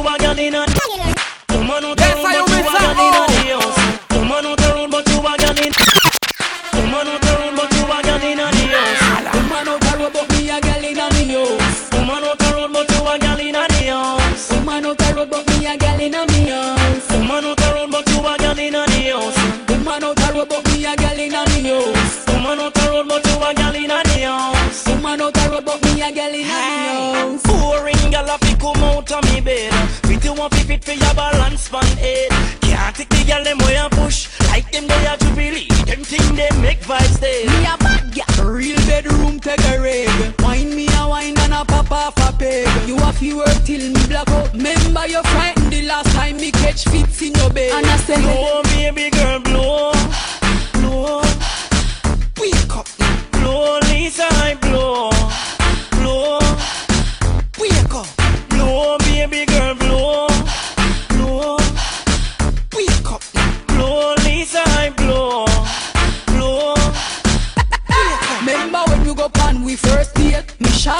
a 26.11 26.15
gal 26.15 26.33
inna 26.33 26.37
me 26.37 26.43
house. 26.43 27.41
Foreign 27.43 28.11
gal 28.11 28.29
a 28.29 28.37
fi 28.39 28.55
come 28.55 28.83
out 28.83 29.11
of 29.11 29.23
me 29.31 29.41
bed 29.41 29.73
Fit 30.05 30.23
you 30.23 30.33
want 30.33 30.53
fi 30.53 30.63
fit 30.63 30.83
for 30.83 30.91
your 30.91 31.13
balance 31.13 31.61
span 31.61 31.85
head 31.97 32.29
Can't 32.61 32.95
take 32.95 33.09
the 33.09 33.23
gal 33.25 33.43
them 33.43 33.57
way 33.59 33.75
and 33.77 33.91
push 33.91 34.27
Like 34.49 34.71
them 34.71 34.87
they 34.87 35.05
a 35.05 35.17
jubilee 35.17 35.67
Them 35.85 36.03
thing 36.03 36.35
they 36.35 36.49
make 36.61 36.79
vibes 36.81 37.19
dead 37.19 37.47
Me 37.47 37.65
a 37.65 37.77
bad 37.77 38.13
gal, 38.13 38.45
real 38.45 38.77
bedroom 38.87 39.39
take 39.39 39.59
a 39.65 39.79
rag. 39.79 40.41
Wine 40.41 40.75
me 40.75 40.87
a 40.99 41.07
wine 41.07 41.37
and 41.39 41.53
a 41.53 41.65
pop 41.65 41.91
off 41.91 42.17
a 42.17 42.37
peg. 42.37 42.67
You 42.87 42.97
a 42.97 43.11
fi 43.11 43.33
work 43.33 43.63
till 43.65 43.91
me 43.91 44.07
black 44.07 44.29
out. 44.29 44.53
Remember 44.53 45.07
you 45.07 45.21
frightened 45.23 45.71
the 45.71 45.81
last 45.83 46.11
time 46.15 46.37
me 46.37 46.51
catch 46.51 46.83
fits 46.85 47.21
in 47.21 47.33
your 47.35 47.49
bed. 47.49 47.71
And 47.73 47.85
I 47.85 47.97
say, 47.97 48.21
Blow 48.21 48.61
baby 48.63 49.09
girl 49.09 49.39
Blow 49.39 50.00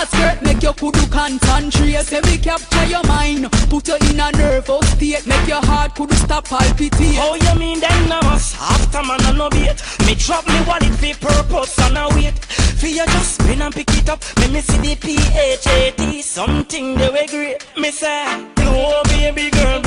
short 0.01 0.09
skirt 0.09 0.43
make 0.43 0.63
you 0.63 0.73
could 0.73 0.93
do 0.93 1.07
concentrate. 1.07 2.03
Say 2.03 2.21
me 2.21 2.37
capture 2.37 2.85
your 2.85 3.03
mind, 3.07 3.51
put 3.69 3.87
you 3.87 3.95
in 4.09 4.19
a 4.19 4.31
nervous 4.31 4.89
state. 4.91 5.25
Make 5.27 5.47
your 5.47 5.63
heart 5.65 5.95
could 5.95 6.11
stop 6.13 6.45
palpitate. 6.45 7.17
Oh, 7.19 7.35
you 7.35 7.59
mean 7.59 7.79
I 7.83 8.19
must 8.23 8.55
After 8.59 9.03
man 9.03 9.21
I 9.21 9.31
no 9.37 9.49
bait 9.49 9.81
Me 10.05 10.15
drop 10.15 10.45
me 10.47 10.59
wallet 10.67 10.93
for 10.95 11.27
purpose 11.27 11.79
and 11.79 11.97
I 11.97 12.07
wait. 12.15 12.37
For 12.79 12.87
you 12.87 13.05
just 13.05 13.35
spin 13.35 13.61
and 13.61 13.73
pick 13.73 13.89
it 13.89 14.09
up. 14.09 14.23
Me 14.39 14.47
me 14.47 14.61
see 14.61 14.77
the 14.77 14.95
P-H-A-T 14.95 16.21
Something 16.21 16.95
they 16.95 17.09
way 17.09 17.27
great. 17.27 17.65
Me 17.77 17.91
say 17.91 18.45
Blow 18.55 19.01
baby 19.05 19.49
girl 19.51 19.81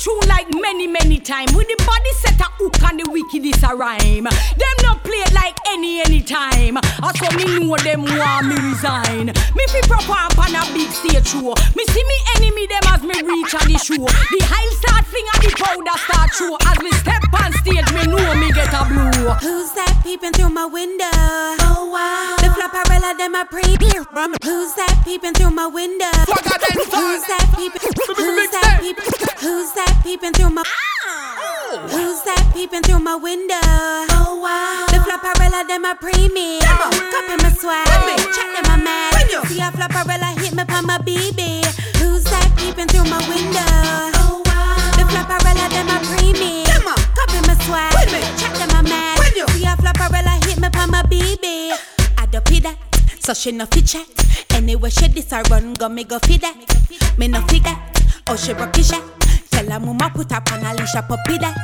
Give 0.00 0.12
them 0.12 0.18
me 0.18 0.24
true 0.24 0.28
like 0.28 0.48
many 0.60 0.86
many 0.86 1.20
time. 1.20 1.46
With 1.54 1.68
the 1.68 1.76
body 1.84 2.12
set 2.20 2.40
a 2.40 2.48
hook 2.56 2.82
and 2.82 3.00
the 3.00 3.10
wicked 3.10 3.44
is 3.44 3.62
a 3.62 3.74
rhyme. 3.74 4.24
Them 4.24 4.76
no 4.82 4.94
play 5.04 5.24
like 5.34 5.56
any 5.68 6.00
any 6.00 6.22
time. 6.22 6.78
I 6.78 7.12
so 7.16 7.28
me 7.36 7.44
know 7.44 7.76
them 7.76 8.04
want 8.04 8.46
me 8.46 8.56
resign. 8.56 9.26
Me 9.26 9.64
fi 9.68 9.80
proper 9.88 10.16
up 10.16 10.38
on 10.38 10.54
a 10.54 10.62
big 10.72 10.90
stage 10.90 11.28
show. 11.28 11.54
Me 11.76 11.84
see 11.84 12.04
me 12.04 12.18
enemy 12.36 12.66
them 12.66 12.84
as 12.88 13.02
me 13.02 13.16
reach 13.22 13.54
on 13.54 13.66
the 13.68 13.78
show. 13.78 14.04
The 14.04 14.40
high 14.44 14.70
start 14.80 15.04
fling 15.06 15.28
and 15.34 15.42
the 15.44 15.52
powder 15.56 15.96
start 16.08 16.30
show. 16.32 16.56
As 16.66 16.78
me 16.80 16.90
step 17.00 17.24
on 17.36 17.52
stage, 17.60 17.90
me 17.92 18.06
know 18.08 18.34
me 18.36 18.52
get 18.52 18.72
a 18.72 18.84
blow. 18.88 19.34
Who's 19.40 19.72
that 19.74 20.00
peeping 20.04 20.32
through 20.32 20.50
my 20.50 20.66
window? 20.66 21.12
Oh 21.66 21.90
wow. 21.92 22.36
The 22.40 22.49
flopperella 22.54 23.16
them 23.16 23.34
a 23.34 23.44
premium. 23.44 24.34
Who's 24.44 24.74
that 24.74 25.02
peeping 25.04 25.34
through 25.34 25.50
my 25.50 25.66
window? 25.66 26.10
Swagger 26.26 26.58
dance 26.58 26.94
on. 26.94 27.00
Who's 27.00 27.24
that 27.26 27.46
peeping? 27.56 27.82
Who's 28.16 28.50
that 28.50 28.78
peeping? 28.80 29.04
Who's 29.40 29.72
that 29.72 30.00
peeping 30.04 30.32
through 30.32 30.50
my? 30.50 30.64
Who's 31.90 32.22
that 32.26 32.50
peeping 32.52 32.82
through 32.82 32.98
my 32.98 33.14
window? 33.14 33.54
Oh 34.10 34.40
wow. 34.42 34.86
The 34.90 34.98
flopperella 34.98 35.66
them 35.68 35.84
a 35.84 35.94
premium. 35.94 36.60
Copy 36.66 37.36
my 37.42 37.50
swag. 37.54 37.86
Check 38.34 38.48
them 38.54 38.64
my 38.66 38.76
mad. 38.76 39.14
See 39.46 39.60
a 39.60 39.70
flopperella 39.70 40.34
hit 40.38 40.54
me 40.54 40.64
on 40.66 40.86
my 40.86 40.98
BB. 40.98 41.64
Who's 42.02 42.24
that 42.24 42.50
peeping 42.58 42.88
through 42.88 43.06
my 43.06 43.22
window? 43.30 43.62
Oh 44.18 44.42
wow. 44.44 44.98
The 44.98 45.04
flopperella 45.06 45.70
them 45.70 45.88
a 45.88 45.98
premium. 46.10 46.84
Copy 47.14 47.38
my 47.46 47.54
swag. 47.62 47.94
Check 48.36 48.54
them 48.58 48.68
my 48.74 48.82
mad. 48.82 49.18
See 49.54 49.64
a 49.64 49.76
flopperella 49.78 50.44
hit 50.44 50.58
me 50.58 50.68
on 50.74 50.90
my 50.90 51.02
BB. 51.04 51.70
So 53.30 53.34
she 53.34 53.52
no 53.52 53.64
fit 53.66 53.86
chat. 53.86 54.08
Anyway, 54.54 54.90
she 54.90 55.06
this 55.06 55.30
a 55.30 55.40
run, 55.42 55.74
go 55.74 55.88
me 55.88 56.02
go 56.02 56.18
feed 56.18 56.40
that. 56.40 56.56
Me 57.16 57.28
no 57.28 57.40
figure. 57.42 57.78
Oh, 58.26 58.34
she 58.34 58.52
rocky 58.54 58.82
shot. 58.82 59.19
Tell 59.50 59.70
her 59.70 59.80
mama 59.80 60.10
put 60.14 60.32
up 60.32 60.50
on 60.52 60.64
a 60.64 60.74
leash 60.74 60.94
a 60.94 61.02
puppy 61.02 61.38
there. 61.38 61.54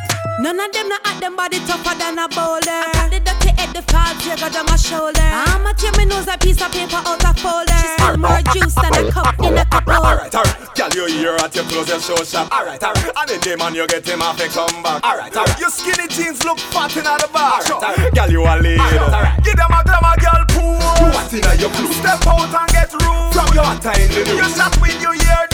None 0.40 0.60
of 0.60 0.72
them 0.72 0.88
not 0.88 1.00
at 1.06 1.20
them 1.20 1.34
body 1.34 1.58
tougher 1.60 1.96
than 1.96 2.18
a 2.18 2.28
boulder. 2.28 2.68
I 2.68 2.92
got 2.92 3.10
the 3.10 3.20
dirty 3.20 3.50
head, 3.56 3.74
the 3.74 3.80
fat 3.82 4.20
tear 4.20 4.36
got 4.36 4.54
on 4.56 4.66
my 4.66 4.76
shoulder. 4.76 5.22
I'm 5.22 5.64
a 5.64 5.72
tear 5.72 5.92
me 5.96 6.04
nose 6.04 6.28
a 6.28 6.36
piece 6.36 6.60
of 6.60 6.70
paper 6.72 7.00
out 7.00 7.24
a 7.24 7.32
folder. 7.40 7.72
She 7.72 7.88
spill 7.96 8.16
more 8.18 8.42
juice 8.52 8.74
than 8.76 8.92
a 9.00 9.10
cup 9.10 9.38
in 9.40 9.56
a 9.56 9.64
cup 9.64 9.88
holder. 9.88 10.06
Alright, 10.06 10.34
alright. 10.34 10.74
Girl, 10.76 10.92
you 10.92 11.06
here 11.08 11.36
at 11.40 11.54
your 11.54 11.64
closest 11.64 12.06
show 12.06 12.20
shop. 12.22 12.52
Alright, 12.52 12.82
alright. 12.84 13.10
And 13.16 13.28
the 13.30 13.38
day 13.40 13.56
man 13.56 13.74
you 13.74 13.86
get 13.86 14.04
him 14.06 14.20
off 14.20 14.38
a 14.40 14.48
come 14.48 14.82
back. 14.82 15.00
Alright, 15.02 15.34
alright. 15.34 15.58
Your 15.58 15.70
skinny 15.70 16.06
jeans 16.08 16.44
look 16.44 16.58
fat 16.58 16.94
in 16.96 17.04
the 17.04 17.28
bar. 17.32 17.64
Alright, 17.64 17.72
alright. 17.72 18.12
Girl, 18.12 18.30
you 18.30 18.42
a 18.44 18.54
lead. 18.60 18.76
Alright, 18.76 19.08
alright. 19.08 19.40
Give 19.40 19.56
them 19.56 19.72
a 19.72 19.80
glamour, 19.88 20.16
girl, 20.20 20.44
pool. 20.52 20.76
You 21.00 21.08
what 21.16 21.32
in 21.32 21.40
your 21.60 21.72
clue? 21.72 21.92
Step 21.96 22.26
out 22.28 22.52
and 22.52 22.70
get 22.76 22.92
room. 22.92 23.32
From 23.32 23.48
your 23.56 23.72
time 23.80 24.04
in 24.04 24.08
the 24.12 24.20
news. 24.20 24.36
You 24.36 24.48
shot 24.52 24.76
with 24.84 25.00
your 25.00 25.16
ear 25.16 25.45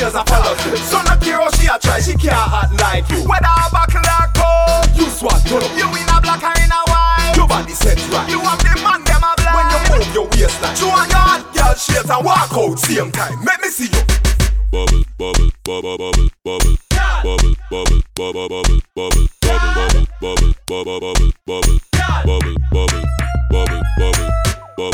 And 0.00 0.14
your 0.14 0.24
follow. 0.30 0.54
So 0.86 1.02
not 1.02 1.20
care 1.20 1.42
how 1.42 1.50
she 1.58 1.66
a 1.66 1.74
try. 1.78 1.98
She 1.98 2.14
can't 2.14 2.30
hot 2.30 2.70
like 2.78 3.10
you. 3.10 3.18
Whether 3.26 3.50
a 3.50 3.66
buckle 3.66 3.98
or 3.98 4.30
coat. 4.30 4.86
You 4.94 5.10
swat, 5.10 5.42
turn 5.42 5.58
up. 5.58 5.74
You 5.74 5.90
in 5.90 6.06
a 6.06 6.22
black 6.22 6.38
or 6.38 6.54
in 6.54 6.70
a 6.70 6.80
white. 6.86 7.34
Your 7.34 7.48
body 7.50 7.74
set 7.74 7.98
right. 8.14 8.30
You 8.30 8.38
have 8.38 8.62
the 8.62 8.78
man, 8.78 9.02
them 9.02 9.26
a 9.26 9.34
blind. 9.34 9.58
When 9.58 9.66
you 9.66 9.80
move 9.90 10.06
your 10.14 10.26
waistline. 10.30 10.76
Show 10.78 10.86
on 10.94 11.10
your 11.10 11.18
hot 11.18 11.42
girl 11.50 11.74
shades 11.74 12.10
and 12.10 12.22
walk 12.22 12.54
out 12.54 12.78
same 12.78 13.10
time. 13.10 13.42
Make 13.42 13.58
me 13.58 13.68
see 13.74 13.90
you. 13.90 14.02
bubble, 14.70 15.02
bubble, 15.18 15.50
bubble, 15.66 15.98
bubble, 15.98 16.30
bubble, 16.46 16.76
bubble, 17.26 17.54
bubble, 17.66 18.02
bubble, 18.14 18.78
bubble, 18.94 19.26
bubble, 19.42 19.66
bubble, 19.74 20.06
bubble, 20.22 20.54
bubble, 20.62 20.94
bubble, 21.02 21.32
bubble, 21.42 21.80
bubble, 22.22 22.54
bubble, 22.70 23.02
bubble, 23.50 23.82
bubble. 23.98 24.47
Kill 24.78 24.86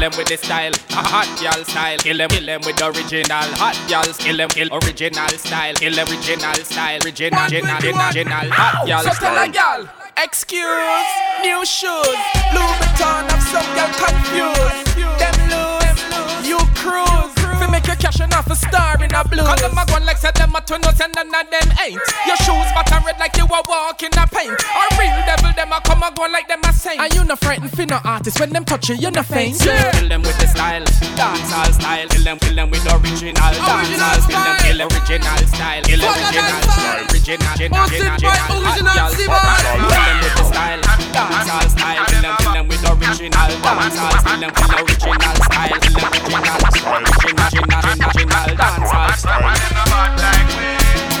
them 0.00 0.12
with 0.16 0.28
the 0.28 0.38
style, 0.38 0.72
a 0.72 1.02
hot 1.04 1.28
y'all 1.42 1.62
style. 1.64 1.98
Kill 1.98 2.16
them, 2.16 2.30
kill 2.30 2.46
them 2.46 2.62
with 2.64 2.80
original, 2.80 3.44
hot 3.60 3.76
y'all. 3.90 4.02
Kill 4.14 4.38
them, 4.38 4.48
kill 4.48 4.72
original 4.72 5.28
style. 5.28 5.74
Kill 5.74 5.98
original 6.00 6.54
style, 6.54 7.00
original, 7.04 7.44
original, 7.44 7.76
original, 7.76 8.48
hot 8.48 8.88
y'all 8.88 9.02
so 9.02 9.10
style. 9.10 9.52
Tell 9.52 9.88
Excuse, 10.16 11.04
new 11.42 11.66
shoes, 11.66 12.16
Louis 12.56 12.76
Vuitton, 12.80 13.28
have 13.28 13.44
some 13.44 13.68
girl 13.76 13.92
confused. 14.00 14.88
Them 15.20 15.36
lose, 15.52 16.48
you 16.48 16.58
cruise. 16.74 17.17
Fi 17.58 17.66
make 17.70 17.86
you 17.86 17.96
cash 17.96 18.20
enough 18.20 18.46
a 18.50 18.56
star 18.56 19.02
in 19.02 19.14
a 19.14 19.22
blue. 19.26 19.42
Cause 19.42 19.60
them 19.60 19.76
a 19.76 19.84
gone 19.86 20.06
like 20.06 20.18
say 20.18 20.30
them 20.34 20.54
a 20.54 20.60
twin 20.62 20.84
us 20.84 21.00
and 21.00 21.14
none 21.14 21.34
of 21.34 21.50
them 21.50 21.68
ain't. 21.82 22.00
Your 22.26 22.38
shoes 22.46 22.70
bottom 22.74 23.04
red 23.04 23.18
like 23.18 23.36
you 23.36 23.44
a 23.44 23.60
walk 23.68 24.02
in 24.02 24.12
a 24.14 24.26
paint. 24.26 24.54
A 24.54 24.84
real 24.98 25.18
devil 25.26 25.52
them 25.54 25.72
a 25.72 25.80
come 25.82 26.02
a 26.02 26.10
go 26.14 26.24
like 26.30 26.46
them 26.48 26.60
a 26.64 26.72
saint. 26.72 27.00
And 27.00 27.12
you 27.14 27.24
no 27.24 27.36
frightened 27.36 27.72
fi 27.72 27.84
no 27.84 27.98
artist 28.04 28.38
when 28.40 28.50
them 28.50 28.64
touch 28.64 28.88
you, 28.88 28.96
you 28.96 29.10
no 29.10 29.22
faint. 29.22 29.58
Kill 29.58 30.08
them 30.08 30.22
with 30.22 30.38
the 30.38 30.46
style, 30.46 30.84
dancehall 31.18 31.72
style. 31.74 32.08
Kill 32.08 32.24
them, 32.24 32.38
kill 32.38 32.54
them 32.54 32.70
with 32.70 32.84
the 32.84 32.94
original 32.94 33.34
dancehall. 33.34 33.82
Kill 33.90 34.38
them, 34.38 34.56
kill 34.62 34.80
original 34.86 35.42
style. 35.50 35.82
Kill 35.82 36.02
original 36.06 36.46
style, 36.46 37.02
original, 37.10 37.42
original, 37.42 37.88
original, 37.88 38.54
original 38.54 39.10
style. 39.10 39.58
Kill 39.58 39.90
them 39.90 40.18
with 40.22 40.34
the 40.38 40.44
style, 40.46 40.80
dancehall 41.10 41.66
style. 41.74 42.06
Kill 42.06 42.22
them, 42.22 42.36
kill 42.38 42.52
them 42.52 42.66
with 42.68 42.77
the 42.77 42.77
original 42.98 43.48
dancehall. 43.62 44.14
Still 44.18 44.40
them 44.40 44.52
feel 44.54 44.74
original 44.78 45.34
style. 45.38 45.78
Still 45.78 45.98
them 45.98 46.14
original 46.18 46.58
style. 46.68 46.98
Original, 46.98 47.46
original, 47.46 48.10
original 48.10 48.46
dancehall 48.58 49.12
style. 49.18 49.42
I 49.42 49.54
ain't 49.54 49.74
no 49.74 49.84
bad 49.88 50.12
like 50.18 50.50
we. 50.58 50.68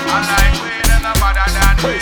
I 0.08 0.24
like 0.28 0.56
we. 0.62 0.72
Then 0.88 1.00
no 1.02 1.12
bad 1.18 1.38
I 1.38 1.46
than 1.54 1.76
we. 1.82 1.94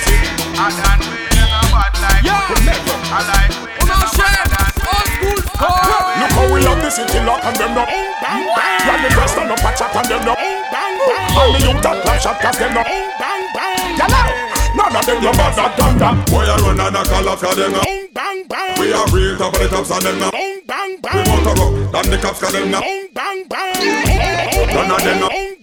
I 0.56 0.72
than 0.72 1.00
we. 1.06 1.20
Then 1.34 1.48
no 1.52 1.60
bad 1.72 1.94
like 2.00 2.24
we. 2.24 2.64
I 3.06 3.20
like 3.26 3.54
we. 3.60 3.70
Then 3.76 3.98
no 4.00 4.08
bad 4.16 4.48
than 4.52 4.72
we. 4.80 5.36
Old 5.60 5.80
school. 5.84 6.08
Look 6.20 6.32
how 6.32 6.46
we 6.52 6.58
love 6.64 6.80
the 6.80 6.90
city 6.90 7.20
lock 7.24 7.44
and 7.44 7.56
them 7.56 7.72
no 7.74 7.84
Bang 7.84 8.44
Yeah, 8.44 8.98
the 9.02 9.08
rest 9.16 9.36
on 9.38 9.48
the 9.48 9.56
patch 9.56 9.80
up 9.82 9.94
and 9.96 10.08
them 10.08 10.22
no. 10.24 10.34
Bang 10.34 10.96
bang. 11.06 11.36
All 11.36 11.52
the 11.52 11.58
youth 11.60 11.82
that 11.82 12.02
clap 12.02 12.20
shot 12.20 12.40
cause 12.40 12.58
them 12.58 12.74
not. 12.74 12.86
Yellow. 13.96 14.35
None 14.76 14.94
of 14.94 15.06
them 15.06 15.22
no 15.24 15.32
bad 15.32 15.56
that 15.56 15.72
done 15.78 15.98
that 15.98 16.28
Boy, 16.28 16.44
I 16.44 16.56
run 16.60 16.80
and 16.80 16.96
call 17.08 17.28
off 17.28 17.40
them 17.40 17.72
now. 17.72 17.80
We 18.78 18.92
are 18.92 19.08
real 19.08 19.36
top 19.38 19.54
of 19.54 19.60
the 19.60 19.68
tops 19.68 19.90
and 19.90 20.02
them 20.02 20.18
now. 20.20 20.30
We 20.30 20.62
want 20.68 21.44
to 21.48 21.52
rock, 21.56 22.04
and 22.04 22.12
the 22.12 22.18
cops 22.18 22.40
them 22.52 22.70
now. 22.70 22.80
None 24.74 24.90
of 24.92 25.00
them 25.02 25.20
now. 25.20 25.55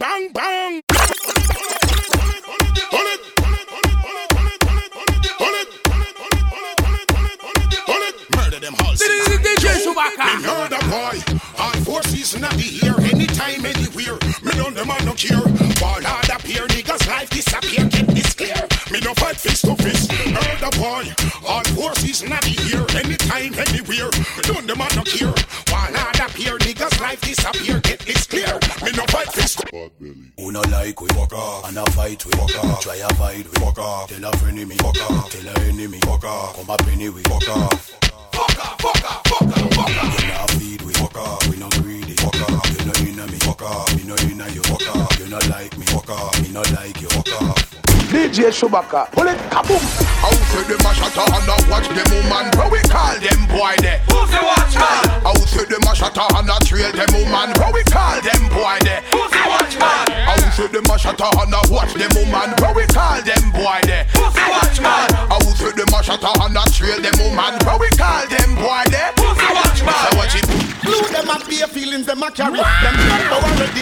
Me 19.14 19.22
fight 19.22 19.38
face 19.38 19.62
to 19.62 19.76
face. 19.76 20.08
Heard 20.10 20.60
the 20.60 20.72
boy 20.82 21.06
All 21.46 21.64
four 21.78 21.94
not 21.94 22.42
of 22.42 22.50
the 22.50 22.56
year 22.66 22.82
Anytime, 22.98 23.54
anywhere. 23.62 24.10
Me 24.10 24.42
done 24.42 24.66
them 24.66 24.82
and 24.82 24.96
no 24.98 25.04
care. 25.06 25.34
Ball 25.70 25.94
hard 25.94 26.18
appear 26.18 26.58
Niggas 26.58 27.00
life 27.00 27.22
disappear 27.22 27.80
Get 27.82 28.00
this 28.00 28.26
clear. 28.26 28.58
Me 28.82 28.90
no 28.98 29.06
fight 29.14 29.30
fist 29.34 29.62
Who 29.70 30.52
no 30.52 30.62
like 30.74 31.00
we 31.00 31.08
walk 31.14 31.34
off. 31.34 31.70
And 31.70 31.78
a 31.78 31.86
fight 31.92 32.26
we 32.26 32.32
walk 32.40 32.58
off. 32.64 32.82
Try 32.82 32.96
a 32.96 33.14
fight 33.14 33.46
we 33.46 33.64
walk 33.64 33.78
off. 33.78 34.10
Tell 34.10 34.26
a 34.26 34.32
friend 34.38 34.58
me 34.58 34.78
walk 34.82 34.98
off. 35.12 35.30
Tell 35.30 35.48
a 35.48 35.54
enemy 35.70 36.00
walk 36.08 36.24
off. 36.24 36.56
Come 36.56 36.70
up 36.72 36.80
penny 36.80 37.10
we 37.10 37.22
walk 37.30 37.48
off. 37.50 37.94
Fuck 38.34 38.66
off, 38.66 38.82
fuck 38.82 39.04
off, 39.06 39.22
fuck 39.30 39.42
off, 39.46 39.74
fuck 39.78 39.94
off. 39.94 40.18
We 40.18 40.28
not 40.28 40.50
feed 40.58 40.82
we 40.82 40.94
walk 41.00 41.18
off. 41.18 41.48
We 41.50 41.58
no 41.58 41.70
greedy 41.70 42.16
fuck 42.18 42.42
off. 42.50 42.66
You 42.74 42.86
no 42.88 42.94
inna 43.14 43.28
me 43.32 43.38
fuck 43.40 43.62
off. 43.62 43.96
Me 43.96 44.04
no 44.04 44.16
inna 44.26 44.48
you 44.50 44.62
fuck 44.64 44.96
off. 44.96 45.20
You 45.20 45.28
no 45.28 45.38
like 45.50 45.78
me 45.78 45.86
fuck 45.86 46.10
off. 46.10 46.34
Me 46.42 46.50
no 46.50 46.62
like 46.74 47.00
you 47.00 47.08
fuck 47.10 47.42
off. 47.42 47.74
DJ 48.10 48.54
Chewbacca, 48.54 49.10
pull 49.12 49.26
it, 49.26 49.38
kaboom. 49.50 49.82
How 50.22 50.30
say 50.54 50.62
them 50.70 50.86
a 50.86 50.94
shut 50.94 51.18
up 51.18 51.34
and 51.34 51.50
a 51.50 51.56
watch 51.70 51.90
them 51.90 52.06
woman? 52.14 52.46
But 52.54 52.70
we 52.70 52.78
call 52.86 53.18
them 53.18 53.42
boy 53.50 53.74
there? 53.82 54.06
Who's 54.06 54.30
the 54.30 54.38
watchman? 54.38 55.26
How 55.26 55.34
say 55.50 55.66
them 55.66 55.82
a 55.82 55.96
shut 55.96 56.18
up 56.18 56.30
and 56.38 56.50
a 56.50 56.58
trail 56.62 56.94
them 56.94 57.10
woman? 57.10 57.54
But 57.58 57.74
we 57.74 57.82
call 57.90 58.22
them 58.22 58.42
boy 58.54 58.78
there? 58.86 59.02
Who's 59.10 59.34
the 59.34 59.42
watchman? 59.50 60.06
How 60.30 60.38
say 60.54 60.68
them 60.70 60.86
a 60.86 60.98
shut 60.98 61.22
up 61.22 61.38
and 61.42 61.54
a 61.54 61.62
watch 61.74 61.94
them 61.98 62.14
woman? 62.14 62.54
But 62.62 62.76
we 62.78 62.86
call 62.94 63.18
them 63.22 63.46
boy 63.50 63.82
there? 63.90 64.06
Who's 64.14 64.34
the 64.38 64.46
watchman? 64.46 65.10
How 65.34 65.42
say 65.58 65.74
them 65.74 65.90
a 65.90 66.00
shut 66.06 66.22
up 66.22 66.38
and 66.38 66.58
a 66.58 66.64
trail 66.70 67.02
them 67.02 67.18
woman? 67.18 67.58
But 67.66 67.82
we 67.82 67.90
call 67.98 68.30
them 68.30 68.50
boy 68.62 68.86
there? 68.94 69.10
Who's 69.18 69.38
the 69.42 69.50
watchman? 69.58 69.98
So 70.06 70.18
watch 70.22 70.38
it 70.38 70.74
Glue 70.84 71.08
them 71.16 71.30
up 71.30 71.48
bare 71.48 71.68
feelings 71.68 72.06
them 72.06 72.22
a 72.22 72.30
carry. 72.30 72.60
Them 72.60 72.96
Ready 73.10 73.28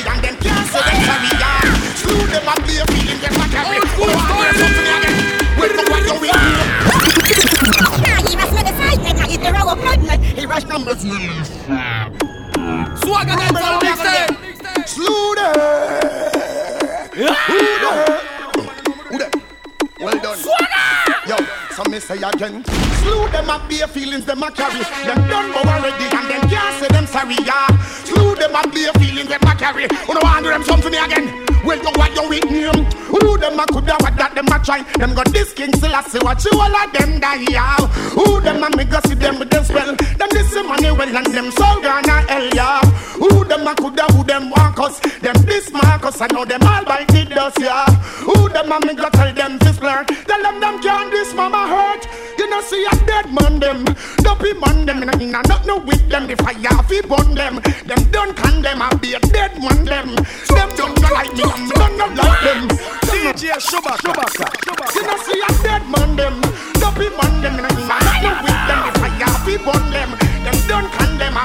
and 0.08 0.22
the 2.32 2.40
must 2.46 2.64
be 2.68 2.74
the 2.78 2.92
Swagger 13.02 13.36
the 13.36 13.52
Well 20.02 20.20
done. 20.20 20.38
Swagger! 20.38 21.11
So 21.84 21.92
me 21.92 22.00
say 22.00 22.18
again. 22.18 22.64
Slew 23.02 23.28
them 23.30 23.50
up 23.50 23.70
bare 23.70 23.88
feelings 23.88 24.26
them 24.26 24.44
a 24.44 24.52
carry. 24.52 24.82
Them 25.06 25.28
done 25.30 25.52
go 25.52 25.60
already 25.60 26.06
and 26.06 26.30
them 26.30 26.50
can't 26.50 26.80
say 26.80 26.88
them 26.88 27.06
sorry 27.08 27.36
yeah. 27.46 27.68
Slew 28.06 28.36
them 28.36 28.56
up 28.56 28.72
bare 28.74 28.94
feelings 28.94 29.30
them 29.30 29.42
a 29.42 29.56
carry. 29.56 29.88
Who 30.06 30.14
no 30.14 30.20
want 30.22 30.46
them 30.46 30.64
something 30.64 30.94
again? 30.94 31.52
Well, 31.64 31.78
you 31.78 31.92
what 31.94 32.16
you 32.16 32.28
with 32.28 32.50
name 32.50 32.86
Who 33.06 33.38
them 33.38 33.60
a 33.60 33.66
coulda 33.68 33.94
what 34.02 34.18
that 34.18 34.34
them 34.34 34.50
a 34.50 34.58
try? 34.66 34.82
Them 34.98 35.14
got 35.14 35.32
this 35.32 35.54
king 35.54 35.72
still 35.74 35.94
a 35.94 36.02
see 36.02 36.18
what 36.18 36.44
you 36.44 36.58
all 36.58 36.74
of 36.74 36.92
them 36.92 37.20
die 37.20 37.46
yeah. 37.50 37.78
Who 38.18 38.42
them 38.42 38.64
a 38.64 38.76
me 38.76 38.84
go 38.86 39.00
see 39.06 39.14
them 39.14 39.38
with 39.38 39.52
them 39.52 39.64
spell? 39.64 39.96
Them 39.96 40.30
this 40.32 40.54
money 40.56 40.90
well 40.90 41.16
and 41.16 41.28
them 41.28 41.52
soul 41.52 41.82
gonna 41.82 42.26
hell 42.26 42.50
yeah. 42.56 42.82
Who 43.22 43.46
them 43.46 43.68
a 43.68 43.76
coulda 43.76 44.06
who 44.10 44.24
them 44.24 44.50
walk 44.50 44.80
us? 44.80 45.00
Them 45.22 45.38
this 45.46 45.72
Marcus 45.72 46.20
I 46.20 46.28
know 46.34 46.46
them 46.46 46.64
all 46.64 46.84
by 46.84 47.06
the 47.06 47.26
dust 47.30 47.60
yeah. 47.62 47.86
Who 48.26 48.50
them 48.50 48.72
a 48.72 48.80
me 48.82 48.96
go 48.96 49.10
tell 49.14 49.34
them 49.34 49.60
this 49.60 49.78
flirt 49.78 50.08
Tell 50.26 50.42
them 50.42 50.60
them 50.60 50.82
can't 50.82 51.12
this 51.12 51.34
mama 51.36 51.68
hurt. 51.72 52.04
You 52.38 52.50
know 52.50 52.62
see 52.62 52.84
a 52.84 52.96
dead 53.08 53.32
man 53.32 53.60
them. 53.60 53.86
Dopey 54.20 54.54
man 54.60 54.86
them. 54.86 55.04
In 55.04 55.10
a 55.10 55.16
in 55.24 55.36
a 55.36 55.42
not 55.48 55.66
no 55.66 55.78
with 55.80 56.04
them. 56.10 56.28
The 56.28 56.36
fire 56.44 56.84
fi 56.90 57.00
burn 57.08 57.36
them. 57.36 57.56
Them 57.88 58.02
don't 58.12 58.36
condemn 58.36 58.82
I 58.82 58.92
be 59.00 59.16
a 59.16 59.20
dead 59.32 59.56
man 59.64 59.86
them. 59.88 60.16
Them 60.52 60.70
don't 60.76 60.96
go 61.00 61.08
like 61.14 61.32
me 61.38 61.44
I'm 61.48 61.70
don't 61.70 61.96
not 61.98 62.12
like 62.20 62.42
them. 62.44 62.62
DJ 63.08 63.56
Chewbacca 63.68 64.12
You 64.96 65.04
know 65.08 65.18
see 65.24 65.40
a 65.40 65.52
dead 65.64 65.84
man 65.88 66.16
them. 66.20 66.36
Dopey 66.82 67.10
man 67.16 67.34
them. 67.42 67.56
In 67.60 67.66
a 67.66 67.72
in 67.80 67.88
not 67.88 68.18
no 68.24 68.32
with 68.44 68.62
them. 68.68 68.80
The 68.86 68.92
fire 69.00 69.36
fi 69.46 69.56
burn 69.66 69.86
them. 69.96 70.12
Them 70.44 70.58
don't 70.68 70.90
condemn 70.92 71.38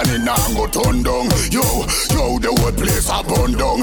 and 0.00 0.10
it 0.10 0.24
nah 0.24 0.36
go 0.54 0.66
turn 0.66 1.02
down 1.02 1.28
Yo, 1.52 1.60
yo, 2.14 2.38
the 2.38 2.48
whole 2.56 2.72
place 2.72 3.08
a 3.12 3.22
burn 3.22 3.52
down 3.52 3.80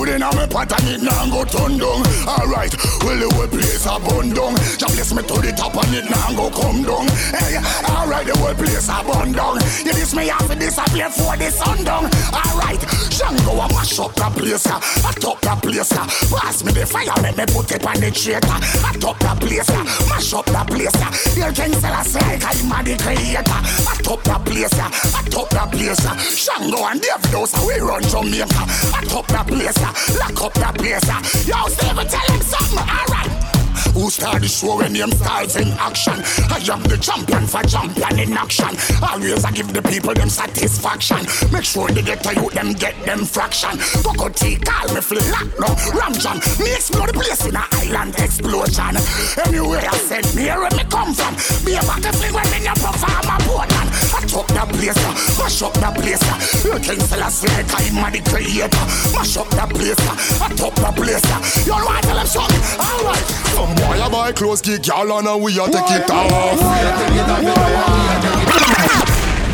Food 0.00 0.16
in 0.16 0.22
a 0.22 0.32
me 0.32 0.46
pot 0.48 0.72
and 0.80 0.88
it 0.96 1.02
nah 1.02 1.28
go 1.28 1.44
turn 1.44 1.76
Alright, 2.24 2.72
well 3.04 3.20
the 3.20 3.28
whole 3.36 3.44
place 3.52 3.84
a 3.84 4.00
burn 4.00 4.32
down 4.32 4.56
Just 4.80 4.96
bless 4.96 5.12
me 5.12 5.20
to 5.20 5.36
the 5.44 5.52
top 5.52 5.76
and 5.76 5.92
it 5.92 6.08
nah 6.08 6.32
go 6.32 6.48
come 6.48 6.80
down 6.80 7.04
Hey, 7.36 7.60
alright, 7.84 8.24
the 8.24 8.32
whole 8.40 8.56
place 8.56 8.88
a 8.88 9.04
burn 9.04 9.36
down 9.36 9.60
You 9.84 9.92
this 9.92 10.16
me 10.16 10.32
have 10.32 10.48
to 10.48 10.56
disappear 10.56 11.12
for 11.12 11.36
the 11.36 11.52
sun 11.52 11.84
down 11.84 12.08
Alright, 12.32 12.80
Shango 13.12 13.60
a 13.60 13.68
mash 13.76 14.00
up 14.00 14.16
the 14.16 14.24
place 14.32 14.64
I 14.64 15.12
top 15.20 15.36
the 15.44 15.52
place 15.68 15.92
Pass 15.92 16.64
me 16.64 16.72
the 16.72 16.86
fire, 16.88 17.12
make 17.20 17.36
me 17.36 17.44
put 17.52 17.68
it 17.68 17.84
on 17.84 18.00
the 18.00 18.08
traitor. 18.08 18.56
I 18.80 18.96
top 18.96 19.20
the 19.20 19.36
place, 19.36 19.68
mash 20.08 20.32
up 20.32 20.48
the 20.48 20.64
place 20.64 20.96
Your 21.36 21.52
king 21.52 21.76
Selassie, 21.76 22.40
I'm 22.40 22.72
a 22.72 22.78
the 22.80 22.96
creator. 22.96 23.60
I 23.84 24.00
top 24.00 24.24
the 24.24 24.36
place, 24.48 24.72
I 24.80 25.20
top 25.28 25.52
the 25.52 25.64
place 25.76 26.00
Shango 26.40 26.88
and 26.88 27.04
Davidos, 27.04 27.52
uh, 27.52 27.68
we 27.68 27.76
run 27.84 28.00
Jamaica. 28.08 28.64
I 28.96 29.04
top 29.04 29.28
the 29.28 29.44
place, 29.44 29.89
lock 30.18 30.42
up 30.44 30.54
the 30.54 30.78
place 30.78 31.08
Yo, 31.46 31.66
Steve, 31.68 32.08
tell 32.08 32.34
him 32.34 32.42
something, 32.42 32.78
alright 32.78 33.39
who 33.94 34.10
start 34.10 34.42
the 34.42 34.48
show 34.48 34.76
when 34.78 34.92
them 34.92 35.10
starts 35.12 35.56
in 35.56 35.68
action? 35.78 36.18
I 36.50 36.58
am 36.70 36.82
the 36.84 36.96
champion 36.96 37.46
for 37.46 37.62
champion 37.62 38.18
in 38.18 38.32
action. 38.32 38.72
Always 39.02 39.44
I 39.44 39.50
give 39.52 39.72
the 39.72 39.82
people 39.82 40.14
them 40.14 40.28
satisfaction. 40.28 41.26
Make 41.52 41.64
sure 41.64 41.88
they 41.88 42.02
get 42.02 42.22
to 42.24 42.34
you, 42.34 42.50
them 42.50 42.72
get 42.72 42.94
them 43.04 43.24
fraction. 43.24 43.78
Coco 44.02 44.28
T, 44.28 44.56
call 44.56 44.88
me 44.94 45.00
lock 45.30 45.48
no 45.58 45.68
Ramjan. 45.96 46.38
Me 46.60 46.72
explore 46.74 47.06
the 47.06 47.12
place 47.14 47.44
in 47.46 47.56
a 47.56 47.64
island 47.84 48.14
explosion. 48.18 48.96
Anywhere 49.46 49.84
I 49.86 49.96
said 49.98 50.26
me 50.34 50.46
where 50.46 50.70
me 50.76 50.84
come 50.90 51.14
from. 51.14 51.34
Be 51.64 51.74
a 51.74 51.82
back 51.86 52.04
fling 52.14 52.34
when 52.34 52.48
me 52.50 52.70
perform 52.74 53.28
a 53.28 53.36
Portland. 53.46 53.90
I 54.14 54.20
top 54.26 54.46
the 54.48 54.64
place, 54.76 55.00
uh, 55.00 55.14
mash 55.38 55.62
up 55.62 55.74
the 55.74 55.90
place. 56.00 56.22
uh. 56.22 56.36
You 56.64 56.78
King 56.80 57.00
Selassie 57.00 57.48
like 57.48 57.70
I'm 57.74 58.12
the 58.12 58.20
creator. 58.28 58.84
Mash 59.14 59.36
up 59.36 59.48
the 59.50 59.64
place, 59.70 60.00
uh, 60.08 60.44
I 60.44 60.48
top 60.54 60.74
the 60.74 60.90
place. 60.94 61.24
uh. 61.24 61.40
You 61.66 61.72
want 61.72 62.02
to 62.02 62.08
tell 62.08 62.16
them 62.16 62.26
something? 62.26 62.62
Alright. 62.80 63.26
Some 63.60 63.74
boy 63.74 64.00
a 64.02 64.08
buy 64.08 64.32
clothes, 64.32 64.62
kick 64.62 64.86
y'all 64.86 65.12
on 65.12 65.26
and 65.26 65.42
we 65.42 65.52
a 65.52 65.66
take 65.68 65.90
it 65.90 66.10
off. 66.10 66.58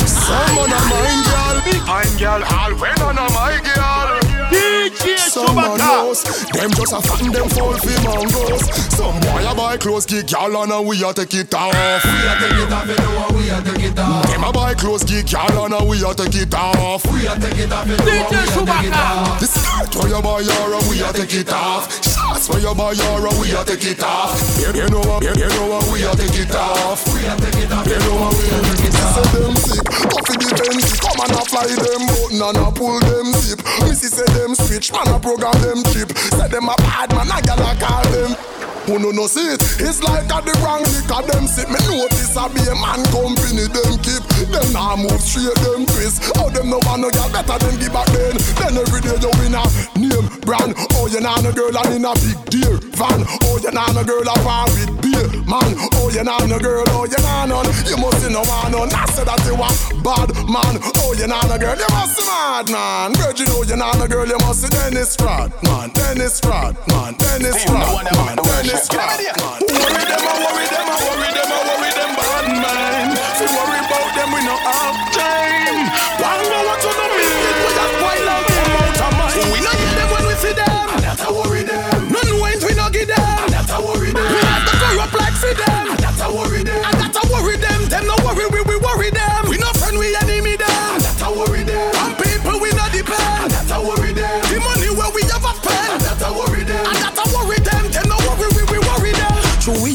Someone 0.07 0.71
a 0.71 0.79
mine 0.87 1.23
girl, 1.27 1.59
mine 1.85 2.17
girl, 2.17 2.41
all 2.55 2.71
when 2.79 3.01
on 3.01 3.17
a 3.17 3.27
my 3.35 3.59
girl. 3.61 4.27
DJ 4.49 5.17
Someone 5.17 5.77
knows 5.77 6.23
Them 6.23 6.71
just 6.71 6.93
a 6.93 7.01
fan, 7.01 7.33
them 7.33 7.49
fall 7.49 7.73
for 7.73 7.99
mongos 8.07 8.63
Some 8.95 9.19
boy 9.19 9.43
a 9.45 9.53
buy 9.53 9.75
clothes, 9.75 10.05
kick 10.05 10.31
y'all 10.31 10.55
on 10.55 10.71
and 10.71 10.87
we 10.87 11.03
a 11.03 11.13
take 11.13 11.33
it 11.33 11.53
off 11.53 11.73
We 11.73 11.75
a 11.75 12.39
take 12.39 12.63
it 12.63 12.71
off, 12.71 12.87
you 12.87 12.95
know 12.95 13.27
we 13.37 13.49
a 13.49 13.61
take 13.61 13.91
it 13.91 13.99
off 13.99 14.25
Them 14.31 14.43
a 14.45 14.51
buy 14.53 14.73
clothes, 14.73 15.03
kick 15.03 15.29
y'all 15.33 15.59
on 15.59 15.73
and 15.73 15.89
we 15.89 15.97
a 15.97 16.13
take 16.13 16.33
it 16.33 16.55
off 16.55 17.05
We 17.11 17.27
a 17.27 17.35
take 17.35 17.59
it 17.59 17.71
off, 17.73 17.87
you 17.87 17.97
know 17.97 18.05
we 18.05 18.19
a 18.19 18.23
take 18.23 18.87
it 18.87 18.93
off 18.93 19.39
The 19.41 19.47
skirt 19.47 19.95
where 19.97 20.15
you 20.15 20.21
buy 20.21 20.39
your 20.39 20.89
we 20.89 21.03
a 21.03 21.11
take 21.11 21.33
it 21.33 21.51
off 21.51 22.16
Shots 22.37 22.49
where 22.49 22.59
you 22.61 22.75
buy 22.75 22.91
your 22.91 23.17
we 23.41 23.49
a 23.49 23.65
take 23.65 23.97
it 23.97 24.03
off. 24.03 24.37
You, 24.61 24.69
you 24.69 24.87
know 24.89 25.01
what, 25.01 25.23
you, 25.23 25.33
you 25.33 25.49
know 25.57 25.73
what 25.73 25.89
we 25.89 26.05
a 26.05 26.13
take 26.13 26.37
it 26.37 26.53
off. 26.53 27.01
We 27.09 27.25
a 27.25 27.33
take 27.33 27.65
it 27.65 27.71
off, 27.71 27.87
you 27.87 27.97
know 27.97 28.13
what 28.13 28.37
we 28.37 28.45
a 28.45 28.61
take 28.61 28.85
it 28.85 28.93
off. 28.93 29.25
Say 29.25 29.41
them 29.41 29.55
sick, 29.57 29.85
coffee 30.05 30.37
defense 30.37 30.99
Come 30.99 31.17
and 31.17 31.33
a 31.33 31.41
fly 31.49 31.65
them 31.65 32.05
button 32.05 32.41
and 32.45 32.57
a 32.61 32.69
pull 32.69 32.99
them 32.99 33.33
zip. 33.41 33.57
Missy 33.81 34.05
say 34.13 34.25
them 34.37 34.53
switch, 34.53 34.91
man 34.91 35.07
a 35.07 35.19
program 35.19 35.57
them 35.65 35.81
chip 35.89 36.15
Say 36.15 36.47
them 36.47 36.69
a 36.69 36.75
bad 36.77 37.09
man, 37.17 37.25
a 37.25 37.41
gal 37.41 37.57
a 37.57 37.73
call 37.73 38.05
them 38.13 38.56
who 38.87 38.99
no 38.99 39.11
no 39.11 39.27
see 39.27 39.43
it? 39.43 39.61
It's 39.83 40.01
like 40.01 40.31
a 40.31 40.39
the 40.41 40.55
wrong 40.63 40.81
lick 40.87 41.11
of 41.11 41.27
them 41.27 41.45
sit. 41.45 41.67
Me 41.67 41.77
notice 41.85 42.35
a 42.39 42.47
be 42.49 42.63
a 42.63 42.75
man 42.79 43.03
company 43.11 43.67
them 43.67 43.93
keep. 43.99 44.23
Them 44.47 44.71
now 44.71 44.95
move 44.95 45.19
straight 45.19 45.53
them 45.59 45.85
twist. 45.85 46.23
How 46.33 46.47
them 46.49 46.71
no 46.71 46.79
want 46.87 47.03
no 47.03 47.11
girl 47.11 47.29
better 47.29 47.59
than 47.59 47.75
give 47.77 47.91
back 47.91 48.07
then. 48.15 48.39
Then 48.57 48.79
every 48.79 49.03
day 49.03 49.19
you 49.19 49.31
win 49.43 49.53
a 49.53 49.63
name 49.99 50.27
brand. 50.41 50.73
Oh 50.95 51.11
you 51.11 51.19
not 51.19 51.43
no 51.43 51.51
girl 51.51 51.75
and 51.75 51.99
in 51.99 52.05
a 52.07 52.15
big 52.15 52.39
deal 52.47 52.79
van. 52.95 53.27
Oh 53.43 53.59
you 53.61 53.71
not 53.71 53.93
no 53.93 54.03
girl 54.07 54.23
a 54.23 54.35
van 54.41 54.71
with 54.71 54.96
beer 55.11 55.27
man. 55.47 55.71
Oh 55.99 56.09
you 56.13 56.23
not 56.23 56.47
no 56.47 56.59
girl. 56.59 56.83
Oh 56.93 57.05
you 57.05 57.19
not 57.23 57.49
none. 57.49 57.65
You 57.87 57.97
must 57.97 58.21
see 58.21 58.31
no 58.31 58.41
one 58.43 58.71
none. 58.71 58.91
I 58.93 59.05
said 59.13 59.27
that 59.27 59.39
you 59.45 59.55
a 59.55 59.69
bad 60.03 60.29
man. 60.47 60.79
Oh 61.03 61.13
you 61.17 61.27
not 61.27 61.47
no 61.47 61.57
girl. 61.57 61.75
You 61.75 61.89
must 61.91 62.17
see 62.17 62.25
mad 62.25 62.69
man. 62.69 63.13
Virgin 63.15 63.47
oh 63.51 63.63
you 63.63 63.75
not 63.75 63.97
no 63.97 64.07
girl. 64.07 64.27
You 64.27 64.37
must 64.43 64.61
see 64.61 64.69
Dennis 64.69 65.15
Rod 65.19 65.51
man. 65.63 65.89
Dennis 65.91 66.41
Rod 66.43 66.75
man. 66.89 67.13
Dennis 67.17 67.63
Rodman. 67.69 68.35
Dennis 68.37 68.87
Rod 68.93 69.17
man. 69.17 69.59
Worry 69.67 70.03
them, 70.05 70.23
I 70.23 70.35
worry 70.43 70.65
them, 70.67 70.87
I 70.87 70.97
worry 71.07 71.29
them, 71.33 71.51
I 71.51 71.59
worry 71.67 71.76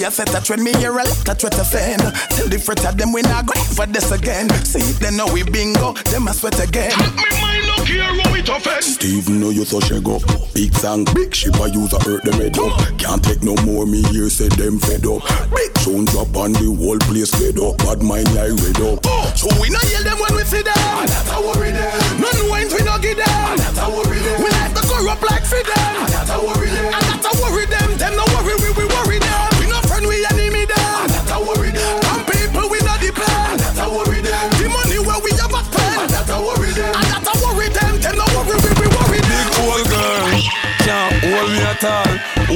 True, 0.02 0.08
we 0.08 0.10
have 0.10 0.14
set 0.14 0.34
a 0.34 0.44
trend, 0.44 0.62
me 0.64 0.72
hear 0.78 0.90
a 0.90 1.04
lot 1.04 1.28
of 1.28 1.38
threat 1.38 1.54
offend. 1.58 2.02
Tell 2.34 2.48
the 2.48 2.58
fret 2.58 2.84
of 2.84 2.98
them 2.98 3.12
we 3.12 3.22
not 3.22 3.46
go 3.46 3.54
for 3.54 3.86
this 3.86 4.10
again. 4.10 4.50
See 4.64 4.80
it, 4.80 4.98
then 4.98 5.16
know 5.16 5.26
we 5.32 5.44
bingo, 5.44 5.92
them 6.10 6.26
a 6.26 6.34
sweat 6.34 6.58
again. 6.58 6.90
Me 7.14 7.30
mind 7.38 7.66
no 7.70 7.76
care 7.86 8.02
how 8.02 8.34
it 8.34 8.48
offend. 8.48 8.82
Steve 8.82 9.28
know 9.28 9.50
you 9.50 9.64
so 9.64 9.78
shake 9.78 10.08
up. 10.08 10.22
Big 10.54 10.74
song, 10.74 11.04
big 11.14 11.34
ship 11.34 11.54
I 11.60 11.66
use 11.66 11.92
a 11.92 12.02
hurt 12.02 12.24
them 12.24 12.34
head 12.34 12.58
up. 12.58 12.74
Can't 12.98 13.22
take 13.22 13.42
no 13.42 13.54
more, 13.62 13.86
me 13.86 14.02
here 14.10 14.28
say 14.28 14.48
them 14.48 14.80
fed 14.80 15.06
up. 15.06 15.22
Big 15.54 15.70
tune 15.78 16.06
drop 16.06 16.34
on 16.34 16.52
the 16.58 16.66
whole 16.66 16.98
place 17.06 17.30
fed 17.30 17.62
up. 17.62 17.78
Bad 17.78 18.02
mind 18.02 18.34
like 18.34 18.50
red 18.58 18.82
up. 18.82 18.98
Oh, 19.06 19.30
so 19.38 19.46
we 19.62 19.70
no 19.70 19.78
yell 19.86 20.02
them 20.02 20.18
when 20.18 20.34
we 20.34 20.42
see 20.42 20.62
them. 20.66 20.74
And 20.74 21.08
that 21.14 21.30
I 21.30 21.38
worry 21.38 21.70
them. 21.70 21.94
None 22.18 22.50
wines 22.50 22.74
we 22.74 22.82
no 22.82 22.98
give 22.98 23.22
them. 23.22 23.30
And 23.30 23.58
that 23.62 23.78
I 23.78 23.86
worry 23.86 24.18
them. 24.18 24.42
We 24.42 24.50
like 24.50 24.74
to 24.74 24.82
corrupt 24.82 25.22
like 25.30 25.46
for 25.46 25.62
them. 25.62 25.94
And 26.02 26.10
that 26.10 26.26
I 26.26 26.38
worry 26.42 26.70
them. 26.74 27.01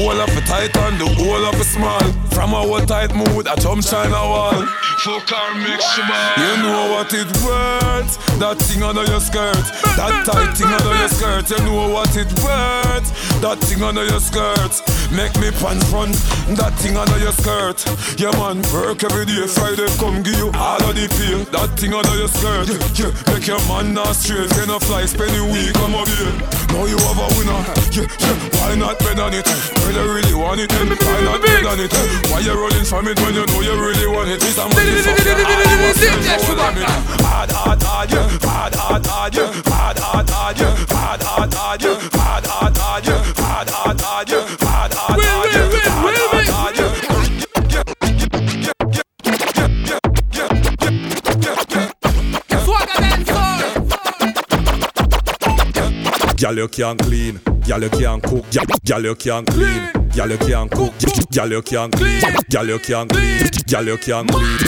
hold 0.06 0.20
off 0.20 0.36
it 0.36 0.46
tight 0.46 0.72
and 0.96 1.08
the 1.08 1.14
whole 1.22 1.44
of 1.44 1.60
a 1.60 1.64
small. 1.64 2.00
From 2.30 2.52
a 2.52 2.60
whole 2.60 2.80
tight 2.80 3.14
mood, 3.14 3.48
I 3.48 3.56
jump 3.56 3.82
shine 3.82 4.12
a 4.12 4.24
wall. 4.28 4.66
Fuck 5.04 5.32
our 5.32 5.54
mix 5.54 5.80
You 5.96 6.52
know 6.62 6.92
what 6.92 7.12
it 7.12 7.28
worth. 7.44 8.12
That 8.38 8.56
thing 8.60 8.82
under 8.82 9.04
your 9.04 9.20
skirt. 9.20 9.64
That 9.96 10.24
tight 10.28 10.52
thing 10.56 10.68
under 10.68 10.94
your 11.00 11.08
skirt. 11.08 11.48
You 11.48 11.64
know 11.64 11.88
what 11.88 12.12
it 12.16 12.28
worth. 12.44 13.08
That 13.40 13.58
thing 13.64 13.82
under 13.82 14.04
your 14.04 14.20
skirt. 14.20 14.84
Make 15.12 15.32
me 15.40 15.48
pants 15.62 15.88
front. 15.88 16.16
That 16.60 16.76
thing 16.76 16.96
under 16.96 17.18
your 17.18 17.32
skirt. 17.32 17.80
Yeah 18.20 18.32
man, 18.36 18.60
work 18.72 19.00
every 19.04 19.24
day. 19.24 19.46
Friday 19.48 19.88
come 19.96 20.22
give 20.22 20.36
you 20.36 20.52
all 20.52 20.82
of 20.82 20.92
the 20.92 21.08
pay. 21.08 21.40
That 21.56 21.72
thing 21.80 21.94
under 21.96 22.16
your 22.16 22.28
skirt. 22.28 22.68
Yeah, 22.68 23.08
yeah. 23.08 23.32
Make 23.32 23.46
your 23.46 23.62
man 23.68 23.94
not 23.96 24.12
straight. 24.12 24.50
Can 24.52 24.68
a 24.68 24.80
fly 24.80 25.06
spend 25.06 25.32
a 25.32 25.44
week 25.44 25.76
on 25.80 25.92
my 25.92 26.04
beer. 26.04 26.32
Now 26.76 26.84
you 26.84 27.00
have 27.00 27.20
a 27.20 27.28
winner. 27.40 27.60
Yeah, 27.96 28.04
yeah. 28.20 28.36
Why 28.60 28.74
not 28.76 28.98
bet 29.00 29.20
on 29.20 29.32
it? 29.32 29.48
You 29.96 30.04
really 30.04 30.34
want 30.34 30.60
it. 30.60 30.85
Then 30.86 30.98
why 31.02 31.20
not 31.22 31.42
bet 31.42 31.66
on 31.66 31.80
it? 31.80 31.92
Why 32.30 32.38
you 32.40 32.54
rolling 32.54 32.84
from 32.84 33.08
it 33.08 33.18
when 33.20 33.34
you 33.34 33.46
know 33.46 33.60
you 33.60 33.74
really 33.74 34.06
want 34.06 34.30
it? 34.30 34.42
It's 34.42 34.58
a 34.58 34.64
money 34.70 35.02
fuck 35.02 35.18
your 35.24 35.34
heart. 35.34 35.66
You 35.66 35.78
must 35.82 35.98
spend 35.98 36.22
no 36.26 36.54
limit. 36.54 36.86
Hard, 37.26 37.50
hard, 37.50 37.82
hard, 37.82 38.10
yeah. 38.12 38.28
Hard, 38.46 38.74
hard, 38.74 39.06
hard, 39.06 39.34
yeah. 39.34 39.50
Hard, 39.66 39.98
hard, 39.98 40.30
hard, 40.30 40.58
yeah. 40.58 40.74
Hard, 40.94 41.22
hard, 41.22 41.54
hard, 41.54 41.82
yeah. 41.82 41.96
Hard, 42.14 42.46
hard, 42.46 42.76
hard, 42.76 43.06
yeah. 43.06 43.20
Hard, 43.42 43.70
hard, 43.70 44.00
hard, 44.00 44.28
yeah. 44.28 44.46
Hard, 44.62 44.94
hard, 44.94 45.20
hard, 45.20 45.50
yeah. 45.50 45.76
Hard, 45.76 46.14
hard, 46.24 46.48
hard, 46.48 46.76
yeah. 46.78 47.06
Gyal 56.36 56.56
you 56.56 56.68
can't 56.68 57.00
clean, 57.00 57.40
gyal 57.66 57.82
you 57.82 57.90
can't 57.90 58.22
cook, 58.22 58.44
gyal 58.50 58.66
gyal 58.84 59.04
you 59.04 59.14
can't 59.14 59.46
clean, 59.48 60.06
Girl 60.16 60.30
you 60.30 60.38
can't 60.38 60.70
cook, 60.70 60.94
girl 61.30 61.50
you 61.50 61.60
can't 61.60 61.92
clean, 61.94 62.22
girl 62.48 62.66
you 62.66 62.78
can't 62.78 63.10
clean, 63.10 63.50
girl 63.68 63.84
you 63.86 63.98
can't 63.98 64.30
clean, 64.30 64.58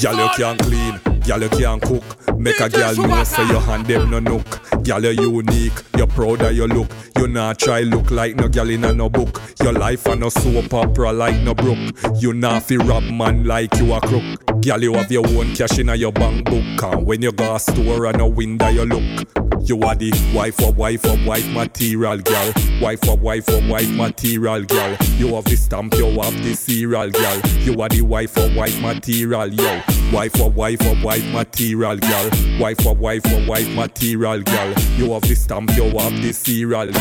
girl 0.00 0.18
you 0.18 0.28
can't 0.38 0.58
clean, 0.60 1.00
girl 1.26 1.42
you 1.42 1.48
can't 1.50 1.82
cook. 1.82 2.33
Make 2.44 2.60
a 2.60 2.68
girl 2.68 2.94
know 2.96 3.24
say 3.24 3.48
your 3.48 3.60
hand 3.62 3.86
them 3.86 4.10
no 4.10 4.18
nook. 4.18 4.44
Girl 4.84 5.02
you 5.02 5.38
unique, 5.38 5.72
you 5.96 6.06
proud 6.06 6.42
of 6.42 6.52
your 6.54 6.68
look. 6.68 6.90
You 7.16 7.26
not 7.26 7.58
try 7.58 7.80
look 7.80 8.10
like 8.10 8.36
no 8.36 8.48
girl 8.48 8.68
in 8.68 8.84
a 8.84 8.92
no 8.92 9.08
book. 9.08 9.40
Your 9.62 9.72
life 9.72 10.04
a 10.04 10.14
no 10.14 10.28
soap 10.28 10.74
opera 10.74 11.10
like 11.10 11.40
no 11.40 11.54
brook. 11.54 11.78
You 12.20 12.34
not 12.34 12.64
fi 12.64 12.76
rob 12.76 13.04
man 13.04 13.44
like 13.44 13.74
you 13.78 13.94
a 13.94 14.00
crook. 14.02 14.60
Girl 14.60 14.82
you 14.82 14.92
have 14.92 15.10
your 15.10 15.26
own 15.26 15.54
cash 15.54 15.78
in 15.78 15.88
a 15.88 15.94
your 15.94 16.12
bank 16.12 16.44
book. 16.44 16.82
And 16.82 17.06
when 17.06 17.22
you 17.22 17.32
go 17.32 17.54
a 17.54 17.58
store 17.58 18.04
and 18.04 18.20
a 18.20 18.26
window 18.26 18.68
you 18.68 18.84
look. 18.84 19.26
You 19.66 19.80
are 19.80 19.94
the 19.94 20.12
wife 20.34 20.60
of 20.60 20.76
wife 20.76 21.06
of 21.06 21.24
wife 21.24 21.46
material 21.48 22.18
girl. 22.18 22.52
Wife 22.82 23.08
of 23.08 23.22
wife 23.22 23.48
of 23.48 23.66
wife 23.66 23.88
material 23.88 24.62
girl. 24.64 24.94
You 25.16 25.36
have 25.36 25.44
the 25.44 25.56
stamp, 25.56 25.94
you 25.94 26.20
have 26.20 26.36
the 26.44 26.54
serial 26.54 27.08
girl. 27.08 27.40
You 27.60 27.80
are 27.80 27.88
the 27.88 28.02
wife 28.02 28.36
of 28.36 28.54
wife 28.54 28.78
material 28.82 29.48
yo. 29.54 29.80
Wife 30.12 30.38
of 30.38 30.54
wife 30.54 30.82
of 30.82 31.02
wife 31.02 31.24
material 31.32 31.96
girl. 31.96 32.30
Wife 32.58 32.86
of 32.86 32.98
wife 32.98 33.24
of 33.26 33.48
wife 33.48 33.68
material 33.74 34.40
girl. 34.42 34.74
You 34.96 35.12
have 35.12 35.22
the 35.22 35.34
stamp, 35.34 35.74
you 35.76 35.84
have 35.84 36.22
the 36.22 36.32
serial 36.32 36.86
girl. 36.86 36.94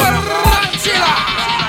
Everybody 0.00 1.61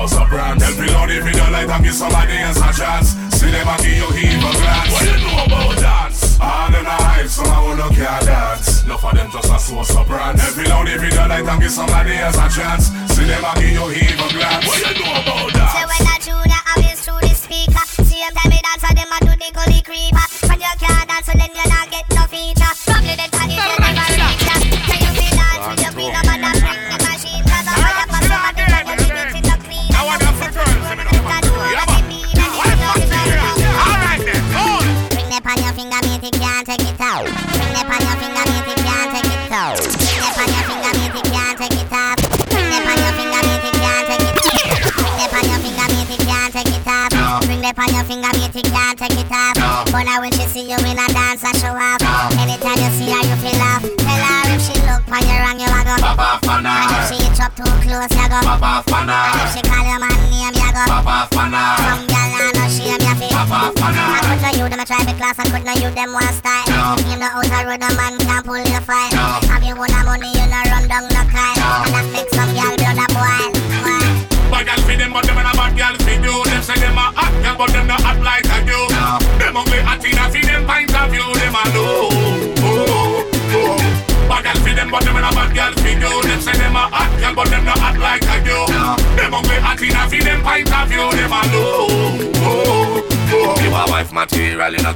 them 0.00 0.08
just 0.08 0.16
a 0.16 0.22
of 0.22 0.28
brand. 0.28 0.60
Me 0.60 0.86
load 0.92 1.10
if 1.10 1.24
you 1.24 1.32
don't 1.32 1.52
like 1.52 1.82
give 1.82 1.94
somebody 1.94 2.36
else 2.38 2.58
a 2.58 2.72
chance. 2.72 3.08
See 3.36 3.50
them 3.50 3.68
a 3.68 3.76
give 3.78 3.96
you 3.96 4.10
heave 4.16 4.38
a 4.38 4.52
glance. 4.56 4.92
What 4.92 5.04
you 5.04 5.18
know 5.20 5.44
about 5.44 5.76
dance? 5.76 6.38
All 6.40 6.74
in 6.74 6.84
the 6.84 6.96
hype, 7.04 7.28
somehow 7.28 7.74
no 7.74 7.88
can 7.90 8.24
dance. 8.24 8.86
No 8.86 8.96
for 8.96 9.12
them 9.12 9.30
just 9.30 9.50
a 9.50 9.58
source 9.58 9.96
of 9.96 10.06
brand. 10.06 10.38
Me 10.56 10.64
load 10.68 10.88
if 10.88 11.02
you 11.02 11.10
don't 11.10 11.28
like 11.28 11.60
give 11.60 11.70
somebody 11.70 12.14
else 12.16 12.36
a 12.36 12.48
chance. 12.48 12.88
See 13.14 13.24
them 13.24 13.44
a 13.44 13.52
give 13.60 13.72
you 13.72 13.88
heave 13.88 14.09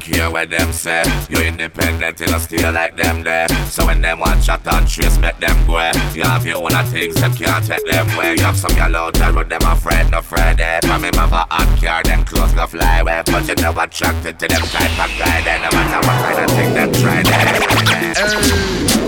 care 0.05 0.31
what 0.31 0.51
them 0.51 0.71
say. 0.73 1.03
You 1.31 1.41
independent, 1.41 2.21
you 2.21 2.27
no 2.27 2.39
stay 2.39 2.71
like 2.71 2.97
them 2.97 3.23
there. 3.23 3.49
So 3.73 3.87
when 3.87 4.03
them 4.03 4.21
want 4.21 4.45
chat 4.45 4.61
and 4.67 4.87
trace, 4.87 5.17
make 5.19 5.39
them 5.41 5.57
go. 5.67 5.81
You 6.13 6.23
have 6.25 6.45
your 6.45 6.59
own 6.61 6.85
things, 6.93 7.15
them 7.17 7.33
can't 7.33 7.65
take 7.65 7.85
them 7.87 8.11
away. 8.11 8.37
You 8.37 8.45
have 8.45 8.57
some 8.57 8.75
girl 8.77 8.95
out 8.97 9.15
there 9.15 9.33
with 9.33 9.49
them 9.49 9.63
afraid, 9.65 10.11
no 10.11 10.19
afraid. 10.19 10.61
Eh. 10.61 10.81
From 10.85 11.05
him 11.05 11.15
have 11.15 11.33
a 11.33 11.47
hot 11.49 11.81
car, 11.81 12.03
them 12.03 12.25
clothes 12.25 12.53
go 12.53 12.67
fly 12.67 12.99
away. 12.99 13.23
But 13.25 13.49
you 13.49 13.55
never 13.57 13.83
attracted 13.83 14.39
to 14.39 14.49
them 14.49 14.63
type 14.69 14.93
of 15.01 15.11
guy. 15.19 15.41
Then 15.41 15.63
no 15.63 15.71
matter 15.73 16.01
what 16.07 16.19
kind 16.21 16.45
of 16.45 16.51
thing 16.57 16.75
them 16.75 16.93
try. 16.93 17.23
There. 17.25 17.65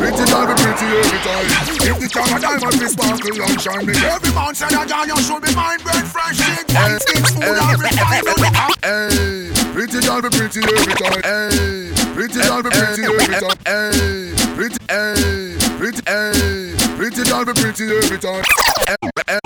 Pretty 0.00 0.24
girl 0.32 0.46
be 0.48 0.54
pretty 0.56 0.86
every 0.96 1.20
time. 1.20 1.46
If 1.86 1.96
the 2.00 2.08
camera 2.08 2.40
diamond 2.40 2.80
be 2.80 2.88
sparkle 2.88 3.42
and 3.44 3.60
shine, 3.60 3.86
make 3.86 4.02
every 4.02 4.32
man 4.32 4.54
say 4.54 4.68
that 4.72 4.88
John 4.88 5.06
you 5.08 5.18
should 5.20 5.42
be 5.44 5.54
mind 5.54 5.82
bread 5.84 6.08
fresh 6.08 6.40
shit. 6.40 6.64
One 6.72 6.98
skin 7.00 7.22
food 7.36 7.60
and 7.60 7.80
refined 7.80 8.28
on 8.28 8.38
the 8.40 8.50
Hey, 8.86 9.35
pretty 9.76 10.00
girl 10.00 10.22
be 10.22 10.30
pretty 10.30 10.60
every 10.60 10.94
time. 10.94 11.20
Hey, 11.22 11.92
pretty 12.14 12.40
girl 12.40 12.62
be 12.62 12.70
pretty 12.70 13.04
every 13.04 13.26
time. 13.36 13.58
Hey, 13.66 14.32
pretty, 14.56 14.80
hey, 14.88 15.58
pretty, 15.76 16.00
hey, 16.06 16.74
pretty 16.96 17.24
girl 17.24 17.44
be 17.44 17.52
pretty 17.52 17.84
every 17.84 18.18
time. 18.18 19.45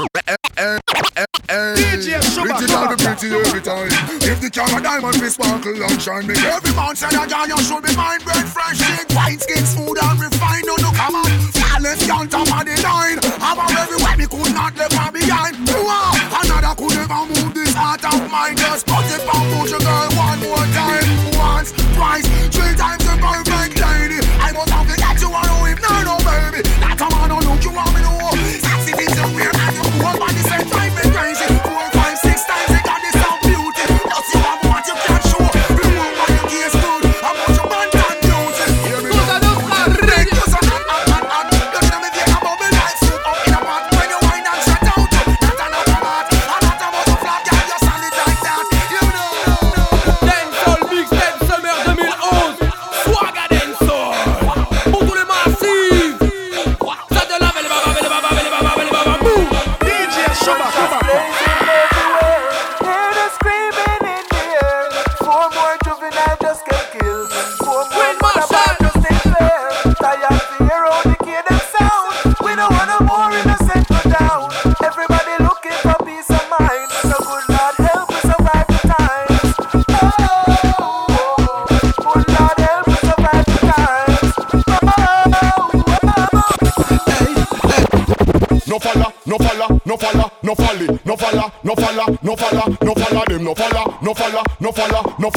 DJ 2.01 2.17
girl 2.65 2.89
be 2.89 2.97
pretty 2.97 3.29
every 3.29 3.61
time. 3.61 3.93
If 4.25 4.41
the 4.41 4.49
camera 4.49 4.81
diamond 4.81 5.21
be 5.21 5.29
sparkle 5.29 5.77
and 5.77 6.01
shine, 6.01 6.27
make 6.27 6.41
every 6.41 6.73
man 6.73 6.97
say 6.97 7.13
that 7.13 7.29
John 7.29 7.53
should 7.61 7.85
be 7.85 7.93
mind 7.93 8.25
bread 8.25 8.49
fresh 8.49 8.81
shit. 8.81 9.05
Wine 9.13 9.37
skin 9.37 9.65
smooth 9.69 10.01
and 10.01 10.17
refined 10.17 10.65
on 10.65 10.81
the 10.81 10.91
come 10.97 11.21
on. 11.21 11.29
Flawless 11.53 12.01
on 12.09 12.25
top 12.33 12.49
of 12.49 12.65
the 12.65 12.73
line. 12.81 13.21
Have 13.45 13.61
her 13.61 13.69
everywhere 13.85 14.17
me 14.17 14.25
could 14.25 14.53
not 14.57 14.73
leave 14.81 14.97
her 14.97 15.13
behind. 15.13 15.61
Wow, 15.69 16.17
another 16.41 16.73
could 16.73 16.97
never 16.97 17.23
move 17.29 17.53
this 17.53 17.77
heart 17.77 18.01
of 18.01 18.25
mine. 18.33 18.57
Just 18.57 18.89
put 18.89 19.05
it 19.05 19.21
on 19.29 19.45
push 19.61 19.77
your 19.77 19.85
girl 19.85 20.09
one 20.17 20.41
more 20.41 20.67
time. 20.73 21.05
Once, 21.37 21.77
twice, 22.01 22.25
three 22.49 22.73
times 22.81 23.05
the 23.05 23.13
perfect 23.21 23.77
lady. 23.77 24.25
I 24.41 24.57
must 24.57 24.73
have 24.73 24.89
to 24.89 24.97
get 24.97 25.21
you 25.21 25.29
on 25.37 25.69
if 25.69 25.79
no, 25.85 25.93
no, 26.01 26.17
baby. 26.25 26.65
That 26.81 26.97
come 26.97 27.13
on, 27.21 27.29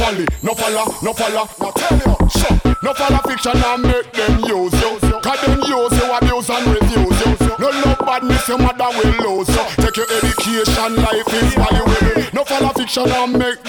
falla, 0.04 0.26
no 0.42 0.52
no 0.52 0.54
falla, 0.54 0.86
no 1.02 1.14
falla. 1.14 1.50
Now 1.60 1.72
tell 1.72 1.98
you, 1.98 2.30
sure, 2.30 2.76
no 2.84 2.94
falla 2.94 3.22
fiction 3.28 3.56
and 3.56 3.84
make 3.84 4.12
them 4.12 4.40
use 4.46 4.74
you. 4.82 5.20
Cause 5.22 5.42
them 5.42 5.60
use 5.62 5.96
you, 6.00 6.12
abuse 6.12 6.50
and 6.50 6.68
refuse 6.68 7.26
you. 7.26 7.56
No 7.60 7.70
love 7.70 8.00
badness, 8.00 8.48
your 8.48 8.58
mother 8.58 8.90
will 8.98 9.14
lose 9.24 9.50
you. 9.50 9.64
Take 9.78 9.98
your 9.98 10.08
education, 10.12 10.96
life 10.98 11.34
is 11.34 11.54
valuable. 11.56 12.24
No 12.34 12.44
falla 12.44 12.74
fiction 12.74 13.10
and 13.10 13.34
make 13.38 13.63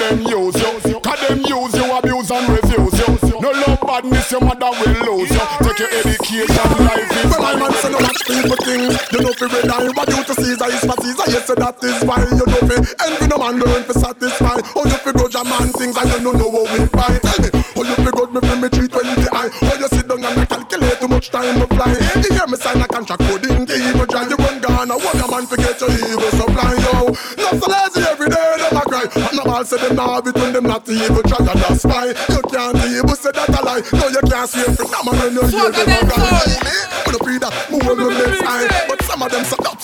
no 16.25 16.33
know 16.33 16.49
how 16.49 16.65
we 16.73 16.89
buy. 16.89 17.21
Tell 17.21 17.39
me, 17.45 17.49
oh 17.77 17.85
you 17.85 17.97
fi 18.01 18.11
grudge 18.11 18.33
me 18.33 18.41
fi 18.41 18.55
me 18.57 18.69
treat 18.73 18.91
twenty 18.91 19.29
eye. 19.29 19.51
Oh 19.53 19.77
you 19.77 19.89
sit 19.93 20.09
down 20.09 20.25
and 20.25 20.35
me 20.41 20.47
calculate 20.49 20.99
too 20.99 21.09
much 21.09 21.29
time 21.29 21.61
to 21.61 21.67
fly. 21.77 21.93
You 22.25 22.33
hear 22.33 22.47
me 22.49 22.57
sign 22.57 22.81
a 22.81 22.89
contract 22.89 23.23
coding 23.29 23.69
the 23.69 23.77
evil 23.77 24.07
drive. 24.09 24.33
You 24.33 24.37
run 24.41 24.57
down 24.65 24.89
and 24.89 25.01
one 25.05 25.21
a 25.21 25.27
man 25.29 25.45
fi 25.45 25.57
get 25.61 25.77
your 25.81 25.93
evil 25.93 26.33
supply. 26.33 26.73
Yo, 26.81 27.13
not 27.45 27.55
so 27.61 27.67
lazy 27.69 28.01
every 28.09 28.29
day 28.33 28.49
them 28.57 28.81
a 28.81 28.83
cry. 28.89 29.05
And 29.05 29.37
no 29.37 29.45
all 29.53 29.65
say 29.65 29.77
them 29.77 29.97
nah 29.97 30.17
have 30.17 30.27
it 30.27 30.35
when 30.35 30.53
them 30.57 30.65
not 30.65 30.89
evil 30.89 31.23
try 31.29 31.45
and 31.45 31.61
that's 31.61 31.85
why 31.85 32.09
you 32.09 32.41
can't 32.49 32.81
evil 32.89 33.17
say 33.17 33.33
that 33.37 33.53
a 33.53 33.61
lie. 33.61 33.85
No 33.93 34.09
you 34.09 34.25
can't 34.25 34.49
swear 34.49 34.73
from 34.73 34.89
no 34.89 35.01
man 35.05 35.15
when 35.21 35.33
you 35.37 35.45
hear 35.53 35.71
them 35.71 35.93
a 35.93 36.01
cry. 36.09 36.64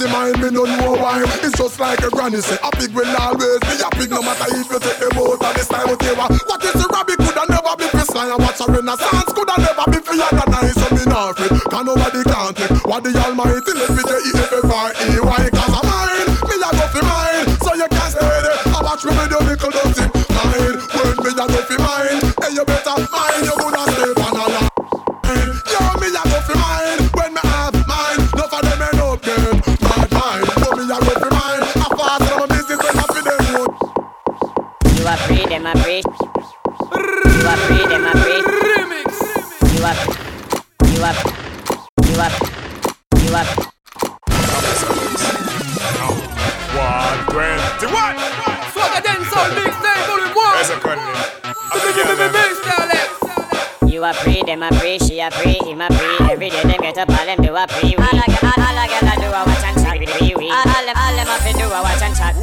Of 0.01 0.09
them 0.09 0.13
mind 0.13 0.41
me 0.41 0.51
no 0.51 0.65
know 0.65 0.93
why. 0.93 1.23
It's 1.43 1.57
just 1.57 1.79
like 1.81 2.01
a 2.01 2.11
granny 2.11 2.41
say, 2.41 2.57
a 2.63 2.71
pig 2.73 2.93
will 2.93 3.17
always 3.17 3.61
be 3.61 3.77
a 3.85 3.91
pig 3.91 4.11
no 4.11 4.23
matter 4.23 4.49
if 4.49 4.69
you 4.71 4.79
take 4.81 4.99
them 4.99 5.19
out 5.19 5.41
of 5.41 5.53
the 5.55 5.61
style 5.61 5.87
whatever. 5.89 6.27
What 6.49 6.65
is 6.65 6.73
the 6.73 6.87
rabbit 6.89 7.19
coulda 7.19 7.45
never 7.49 7.75
be 7.77 7.87
for 7.93 8.19
and 8.19 8.41
watch 8.41 8.61
a 8.61 8.67
renaissance 8.71 9.33
coulda 9.33 9.55
never 9.59 9.87
be 9.91 9.99
for 10.01 10.17
organize. 10.17 10.75
So 10.75 10.89
me 10.95 11.05
not 11.05 11.37
afraid, 11.37 11.53
can 11.71 11.85
nobody 11.85 12.23
can't 12.25 12.57
take 12.57 12.87
what 12.87 13.05
the 13.05 13.13
Almighty 13.13 13.73
let 13.77 13.91
me 13.91 14.10
are 35.71 35.79
free. 35.83 36.03
You 36.03 37.47
are 37.47 37.57
free, 37.71 37.87
them 37.87 38.05
are 38.05 38.19
free. 38.19 38.43
You 39.71 39.85
are, 39.87 39.95
you 40.91 40.99
are, 41.07 41.15
you 42.11 42.19
are, 42.19 42.35
you 43.23 43.31
are. 43.39 43.47
One 46.75 47.21
twenty 47.31 47.87
one. 47.87 48.17
A 48.81 49.01
dance 49.01 49.33
on 49.37 49.55
big 49.55 49.73
style, 49.73 50.03
volume 50.09 50.35
one. 50.35 50.55
Where's 50.59 50.69
the 50.69 50.77
country? 50.83 51.15
You 53.87 54.03
are 54.05 54.15
free, 54.15 54.43
them 54.43 54.63
are 54.63 54.73
free, 54.75 54.99
she 54.99 55.21
are 55.21 55.31
free, 55.31 55.59
him 55.63 55.83
are 55.83 55.93
free. 55.93 56.17
Every 56.31 56.51
day 56.51 56.63
them 56.63 56.81
get 56.81 56.99
up, 56.99 57.11
all 57.11 57.27
them 57.27 57.43
do 57.43 57.55
a 57.55 57.67
free. 57.69 57.95
All 57.95 58.03
I 58.03 58.27
get, 58.27 58.43
all 58.43 58.59
I 58.59 58.89
get, 58.89 59.05
I 59.05 59.15
do 59.17 59.27
a 59.27 59.45
watch 59.47 59.65
and 59.65 59.77
chat. 59.77 60.01
All 60.01 60.85
them, 60.85 60.97
all 60.97 61.15
them 61.15 61.29
to 61.47 61.53
do 61.59 61.67
a 61.67 61.83
watch 61.83 62.03
and 62.03 62.17
chat. 62.17 62.35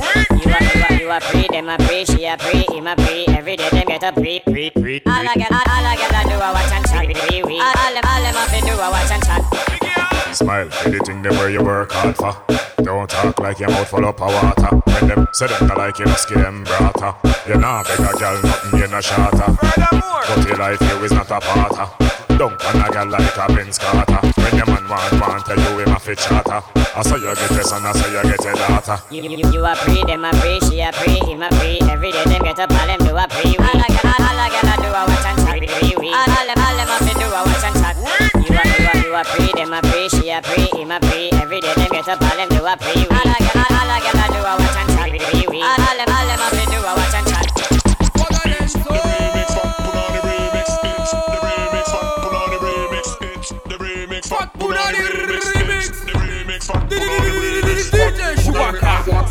Them 1.58 1.70
are 1.70 1.88
free, 1.88 2.06
she 2.06 2.28
are 2.28 2.38
free, 2.38 2.66
him 2.70 2.86
are 2.86 2.96
free. 2.98 3.26
Every 3.30 3.56
day 3.56 3.70
them 3.70 3.86
get 3.88 4.04
up, 4.04 4.14
free, 4.14 4.42
free, 4.46 4.70
free. 4.70 5.02
All 5.08 5.28
I 5.28 5.34
get, 5.34 5.52
all, 5.52 5.58
all 5.58 5.86
I 5.86 5.96
get, 5.96 6.14
I 6.14 6.24
do 6.24 6.36
a 6.36 6.54
watch 6.54 6.72
and 6.72 6.86
chat 6.86 7.08
with 7.08 7.32
wee 7.32 7.44
wee. 7.44 7.60
All 7.60 7.74
all 7.82 7.94
them, 7.94 8.04
all 8.06 8.22
them 8.22 8.36
have 8.36 8.54
to 8.54 8.62
do 8.62 8.74
a 8.74 8.88
watch 8.94 9.12
and 9.12 9.24
chat. 9.26 10.36
Smile, 10.36 10.70
anything 10.86 11.24
them 11.24 11.36
where 11.38 11.50
you 11.50 11.64
work 11.64 11.92
hard 11.92 12.16
for. 12.16 12.38
Don't 12.84 13.10
talk 13.10 13.40
like 13.40 13.60
your 13.60 13.70
mouth 13.70 13.88
full 13.88 14.06
up 14.06 14.22
of 14.22 14.32
water. 14.34 14.76
When 14.86 15.08
them 15.08 15.28
say 15.34 15.48
them 15.48 15.68
not 15.68 15.78
like 15.78 15.98
you, 15.98 16.06
just 16.06 16.30
give 16.30 16.38
them 16.38 16.64
brata. 16.64 17.16
You 17.48 17.56
nah 17.60 17.84
beg 17.84 18.00
a 18.02 18.14
girl 18.18 18.42
nothing, 18.44 18.80
you 18.80 18.88
no 18.88 19.02
shatter. 19.02 19.58
But 19.58 20.48
your 20.48 20.58
life 20.58 20.82
you 20.82 21.04
is 21.06 21.12
not 21.12 21.32
a 21.32 21.40
parter. 21.40 22.07
Don't 22.38 22.54
on 22.70 22.82
a 22.86 22.90
girl 22.94 23.10
like 23.10 23.34
a 23.36 23.48
Benz 23.52 23.80
Carter. 23.80 24.22
When 24.38 24.54
your 24.58 24.68
man 24.68 24.86
want, 24.88 25.10
want 25.18 25.46
tell 25.46 25.58
you 25.58 25.80
him 25.82 25.90
a 25.90 26.00
fit 26.00 26.20
charter. 26.20 26.62
I 26.94 27.02
saw 27.02 27.16
you 27.18 27.34
get 27.34 27.50
this 27.50 27.72
and 27.72 27.82
I 27.82 27.92
saw 27.98 28.06
you 28.14 28.22
get 28.30 28.46
a 28.46 28.54
daughter. 28.54 28.98
You, 29.10 29.24
you, 29.26 29.50
you 29.50 29.66
are 29.66 29.76
free, 29.76 30.04
them 30.06 30.24
are 30.24 30.34
free, 30.38 30.62
she 30.70 30.82
are 30.86 30.94
free, 30.94 31.18
him 31.26 31.42
are 31.42 31.50
free. 31.58 31.82
Every 31.90 32.12
day 32.12 32.24
them 32.30 32.44
get 32.46 32.60
up, 32.60 32.70
all 32.70 32.86
them 32.86 33.00
do 33.02 33.18
a 33.18 33.26
free. 33.34 33.58
All 33.58 33.82
I 33.82 33.90
get, 33.90 34.06
all, 34.06 34.22
all 34.22 34.38
I 34.38 34.50
get, 34.54 34.70
I 34.70 34.78
do 34.78 34.86
a 34.86 35.02
watch 35.10 35.26
and 35.26 35.38
chat 35.50 35.58
with 35.58 35.74
wee 35.82 35.98
wee. 35.98 36.14
All, 36.14 36.30
all 36.30 36.46
them, 36.46 36.62
all 36.62 36.78
them 36.78 36.90
have 36.94 37.10
to 37.10 37.14
do 37.18 37.26
a 37.26 37.42
watch 37.42 37.66
and 37.66 37.76
chat. 37.82 37.98
You 38.38 38.54
are, 38.54 38.70
you 38.70 38.86
are, 38.86 38.98
you 39.02 39.12
are 39.18 39.26
free, 39.26 39.52
them 39.58 39.74
are 39.74 39.82
free, 39.90 40.10
she 40.10 40.30
are 40.30 40.46
free, 40.46 40.70
him 40.78 40.94
are 40.94 41.02
free. 41.10 41.34
Every 41.42 41.58
day 41.58 41.74
them 41.74 41.90
get 41.90 42.06
up, 42.06 42.22
all 42.22 42.38
them 42.38 42.50
do 42.54 42.62
a 42.62 42.78
free. 42.78 43.02
All 43.10 43.30
I 43.34 43.38
get, 43.42 43.58
all, 43.58 43.66
all 43.66 43.90
I 43.90 43.98
get, 43.98 44.14
I 44.14 44.28
do 44.30 44.42
a 44.46 44.54
watch 44.62 44.78
and 44.78 44.90
chat 44.94 45.10
with 45.10 45.26
wee 45.34 45.46
wee. 45.50 45.66
All, 45.66 45.74
all 45.74 45.98
them, 45.98 46.06
all 46.06 46.26
them 46.30 46.38
have 46.38 46.54
to 46.54 46.66
do 46.70 46.78
a 46.86 46.92
watch 46.94 47.18
and 47.18 47.27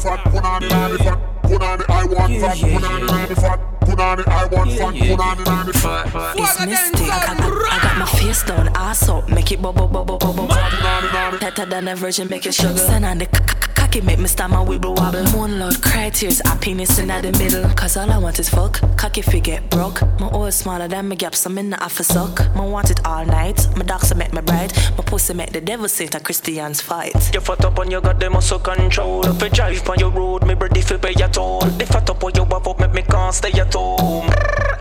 Chewbacca. 0.06 0.36
I 0.36 0.60
want 0.60 1.02
fat, 1.02 1.35
punani 1.46 1.84
nani 1.86 1.86
fat. 1.86 1.86
Punani, 1.86 1.86
I 1.88 2.04
want 2.06 2.32
fat, 2.40 2.56
punani 2.56 3.06
nani 3.06 3.34
fat. 3.34 3.60
Punani, 3.80 4.26
I 4.26 4.46
want 4.46 4.70
fat, 4.72 4.94
punani 4.94 5.44
nani 5.46 5.72
fat. 5.72 6.36
It's 6.36 6.66
mystic. 6.66 7.10
I 7.10 7.34
got, 7.36 7.72
I 7.72 7.78
got 7.82 7.98
my 7.98 8.06
face 8.06 8.42
down, 8.42 8.68
ass 8.74 9.08
up, 9.08 9.28
make 9.28 9.52
it 9.52 9.62
bubble, 9.62 9.86
bubble, 9.88 10.18
bubble, 10.18 10.46
bubble. 10.46 11.38
Better 11.38 11.66
than 11.66 11.88
a 11.88 11.96
virgin, 11.96 12.28
make 12.28 12.46
it 12.46 12.54
sugar. 12.54 12.76
Stand 12.78 13.04
on 13.04 13.18
the 13.18 13.24
c- 13.26 13.30
c- 13.30 13.68
cocky, 13.74 14.00
make 14.00 14.18
me 14.18 14.26
stomach 14.26 14.66
wibble 14.68 14.96
wobble. 14.96 15.24
Moon 15.32 15.58
lord, 15.58 15.80
cry 15.82 16.10
tears, 16.10 16.40
I 16.42 16.56
penis 16.56 16.98
in 16.98 17.08
the 17.08 17.32
middle. 17.38 17.68
Cause 17.74 17.96
all 17.96 18.10
I 18.10 18.18
want 18.18 18.38
is 18.38 18.48
fuck. 18.48 18.80
Cocky 18.96 19.22
fi 19.22 19.40
get 19.40 19.70
broke. 19.70 20.02
My 20.20 20.28
oil 20.32 20.50
smaller 20.50 20.88
than 20.88 21.08
my 21.08 21.14
gaps, 21.14 21.46
I'm 21.46 21.58
in 21.58 21.70
the 21.70 21.82
offer 21.82 22.02
suck. 22.02 22.54
My 22.54 22.64
want 22.64 22.90
it 22.90 23.04
all 23.06 23.24
night. 23.24 23.66
My 23.76 23.84
dogs 23.84 24.14
make 24.14 24.32
me 24.32 24.40
bright. 24.40 24.72
My 24.96 25.04
pussy 25.04 25.34
make 25.34 25.52
the 25.52 25.60
devil 25.60 25.88
sit 25.88 26.14
a 26.14 26.20
Christians 26.20 26.80
fight. 26.80 27.14
You 27.34 27.40
fat 27.40 27.64
up 27.64 27.78
on 27.78 27.90
your 27.90 28.00
goddamn 28.00 28.32
muscle 28.32 28.58
control. 28.58 29.24
If 29.26 29.42
you 29.42 29.48
drive 29.50 29.88
on 29.88 29.98
your 29.98 30.10
road, 30.10 30.46
me 30.46 30.54
ready 30.54 30.80
fi 30.80 30.96
pay 30.96 31.14
your 31.16 31.28
toll. 31.28 31.45
The 31.78 31.86
fat 31.86 32.08
up 32.10 32.24
on 32.24 32.32
your 32.34 32.46
have 32.46 32.66
up, 32.66 32.80
make 32.80 32.92
me 32.92 33.02
can't 33.02 33.34
stay 33.34 33.52
at 33.60 33.74
home. 33.74 34.28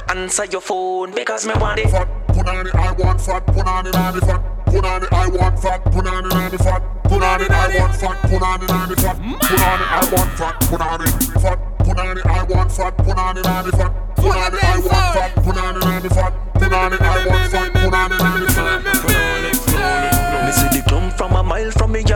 Answer 0.09 0.45
your 0.45 0.61
phone 0.61 1.13
because 1.13 1.45
me 1.45 1.53
want 1.59 1.79
it. 1.79 1.89
Fat, 1.89 2.07
punani, 2.27 2.73
I 2.73 2.91
want 2.93 3.21
fat, 3.21 3.45
punani 3.47 3.91
nani 3.93 4.19
fat. 4.21 4.41
Punani, 4.65 5.07
I 5.11 5.27
want 5.27 5.59
fat, 5.59 5.83
punani 5.85 6.29
nani 6.29 6.57
fat. 6.57 6.81
Punani, 7.03 7.49
I 7.49 7.79
want 7.79 7.95
fat, 7.95 8.17
punani 8.29 8.67
nani 8.67 8.95
fat. 8.95 9.17
Punani, 9.17 9.85
I 9.89 10.09
want 10.11 10.31
fat, 10.39 10.55
punani 10.61 11.07
fat. 11.41 11.59
Punani, 11.85 12.21
I 12.25 12.43
want 12.43 12.71
fat, 12.71 12.97
punani 12.97 13.41
nani 13.43 13.71
fat. 13.71 13.91
Punani, 14.15 14.57
I 14.63 14.79
want 14.79 15.13
fat, 15.13 15.35
punani 15.35 15.81
nani 15.83 16.09
fat. 16.09 16.35
Punani, 16.55 16.99
I 16.99 17.25
want 17.27 17.33
fat, 17.33 17.33
punani 17.34 17.34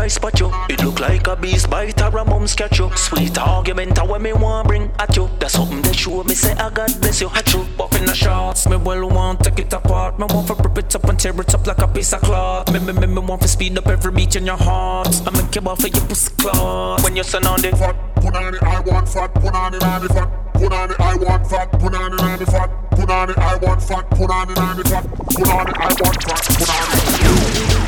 spot 0.10 0.40
you. 0.40 0.52
It 0.70 0.84
look 0.84 1.00
like 1.00 1.28
a 1.28 1.36
beast 1.36 1.70
bite 1.70 2.02
or 2.02 2.18
a 2.18 2.26
mom's 2.26 2.56
catch 2.56 2.80
you. 2.80 2.90
Sweet 2.96 3.38
argument 3.38 3.98
a 3.98 4.06
when 4.06 4.22
me 4.22 4.34
want 4.34 4.68
bring 4.68 4.92
at 5.00 5.16
you. 5.16 5.30
That's 5.40 5.54
something 5.54 5.82
that 5.84 5.96
show 5.96 6.24
me 6.24 6.36
say 6.36 6.54
I 6.54 6.70
God 6.70 6.92
bless 7.00 7.22
you. 7.22 7.30
Hat 7.30 7.54
you 7.54 7.66
buff 7.78 7.96
in 7.96 8.06
the 8.06 8.14
shots. 8.14 8.68
Me 8.68 8.78
well 8.78 9.10
want 9.10 9.42
take 9.44 9.60
it 9.60 9.74
apart. 9.74 10.20
Me 10.20 10.26
want 10.30 10.48
to 10.48 10.56
rip 10.56 10.78
it 10.78 10.96
up 10.96 11.04
and 11.06 11.20
tear 11.20 11.40
it 11.40 11.54
up 11.54 11.66
like 11.66 11.80
a 11.80 11.88
piece 11.88 12.14
of 12.14 12.22
cloth. 12.22 12.72
Me 12.72 12.80
me 12.80 12.94
me 12.94 13.08
me 13.08 13.20
want 13.20 13.42
to 13.42 13.48
speed 13.48 13.78
up 13.78 13.88
every 13.88 14.12
beat 14.12 14.36
in 14.36 14.46
your 14.46 14.58
heart. 14.58 15.10
I 15.28 15.32
make 15.32 15.56
you 15.56 15.62
off 15.62 15.82
for 15.82 15.88
your 15.88 16.06
pussy 16.06 16.34
cloth. 16.38 17.04
When 17.04 17.16
you 17.16 17.24
stand 17.24 17.46
on 17.46 17.62
the 17.62 17.72
fat, 17.72 17.96
punani, 18.16 18.62
I 18.64 18.80
want 18.82 19.08
fat, 19.08 19.34
punani 19.36 19.80
nani 19.80 20.08
fat. 20.08 20.30
Punani, 20.54 21.00
I 21.00 21.16
want 21.16 21.48
fat, 21.48 21.72
punani 21.72 22.18
nani 22.18 22.46
fat. 22.46 22.70
Punani, 22.92 23.38
I 23.38 23.56
want 23.58 23.82
fat, 23.82 24.10
punani 24.10 24.56
nani 24.56 24.84
fat. 24.84 25.04
Punani, 25.06 25.74
I 25.78 25.94
want 26.02 26.24
fat, 26.24 26.44
punani. 26.58 27.79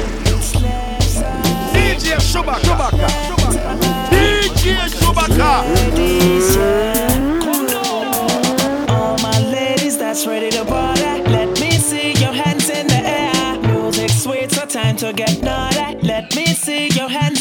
DJ 2.02 2.18
Chewbacca. 2.18 2.90
DJ 4.10 4.90
Chewbacca. 4.90 5.52
All 8.90 9.18
my 9.20 9.40
ladies 9.52 9.98
that's 10.00 10.26
ready 10.26 10.50
to 10.50 10.66
party, 10.66 11.02
let 11.30 11.60
me 11.60 11.72
see 11.74 12.14
your 12.14 12.34
hands 12.34 12.70
in 12.72 12.88
the 12.88 13.02
air. 13.06 13.60
Music 13.60 14.10
sweet, 14.10 14.52
so 14.52 14.66
time 14.66 14.96
to 14.98 15.14
get 15.14 15.44
naughty. 15.44 16.00
Let 16.02 16.36
me 16.36 16.48
see 16.48 16.88
your 16.88 17.08
hands 17.08 17.41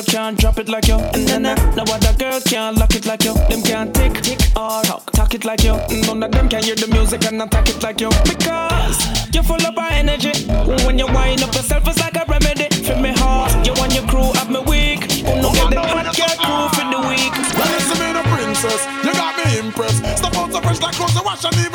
girl 0.00 0.20
can 0.20 0.34
drop 0.34 0.58
it 0.58 0.68
like 0.68 0.86
you, 0.86 0.98
and 0.98 1.26
then 1.26 1.42
no 1.42 1.82
other 1.82 2.12
girl 2.18 2.40
can't 2.40 2.76
lock 2.76 2.94
it 2.94 3.06
like 3.06 3.24
you. 3.24 3.34
Them 3.48 3.62
can't 3.62 3.94
tick, 3.94 4.14
tick 4.22 4.40
or 4.56 4.82
talk, 4.82 5.10
talk 5.12 5.34
it 5.34 5.44
like 5.44 5.62
you. 5.62 5.76
None 6.06 6.22
of 6.22 6.30
them 6.30 6.48
can 6.48 6.62
hear 6.62 6.74
the 6.74 6.86
music 6.86 7.24
and 7.24 7.42
attack 7.42 7.68
it 7.68 7.82
like 7.82 8.00
you. 8.00 8.08
Because 8.24 8.96
you're 9.34 9.42
full 9.42 9.60
of 9.60 9.76
energy. 9.78 10.32
When 10.86 10.98
you 10.98 11.06
wind 11.06 11.42
up 11.42 11.54
yourself, 11.54 11.86
it's 11.86 11.98
like 12.00 12.16
a 12.16 12.24
remedy 12.28 12.68
for 12.84 12.96
me 12.96 13.12
heart. 13.12 13.52
You 13.66 13.74
and 13.74 13.92
your 13.92 14.06
crew 14.06 14.32
have 14.34 14.50
me 14.50 14.60
weak. 14.60 15.10
Who 15.26 15.42
no 15.42 15.52
get 15.52 15.70
the 15.70 15.80
hot 15.80 16.08
girl 16.16 16.36
crew 16.38 16.64
for 16.76 16.86
the 16.88 17.00
week. 17.08 17.32
Listen 17.58 17.98
me 18.00 18.12
the 18.12 18.24
princess, 18.32 18.86
you 19.04 19.12
got 19.12 19.36
me 19.36 19.58
impressed. 19.58 20.00
Step 20.16 20.34
out 20.36 20.52
so 20.52 20.60
fresh 20.60 20.80
like 20.80 20.94
clothes, 20.94 21.14
you 21.14 21.22
wash 21.22 21.44
and 21.44 21.69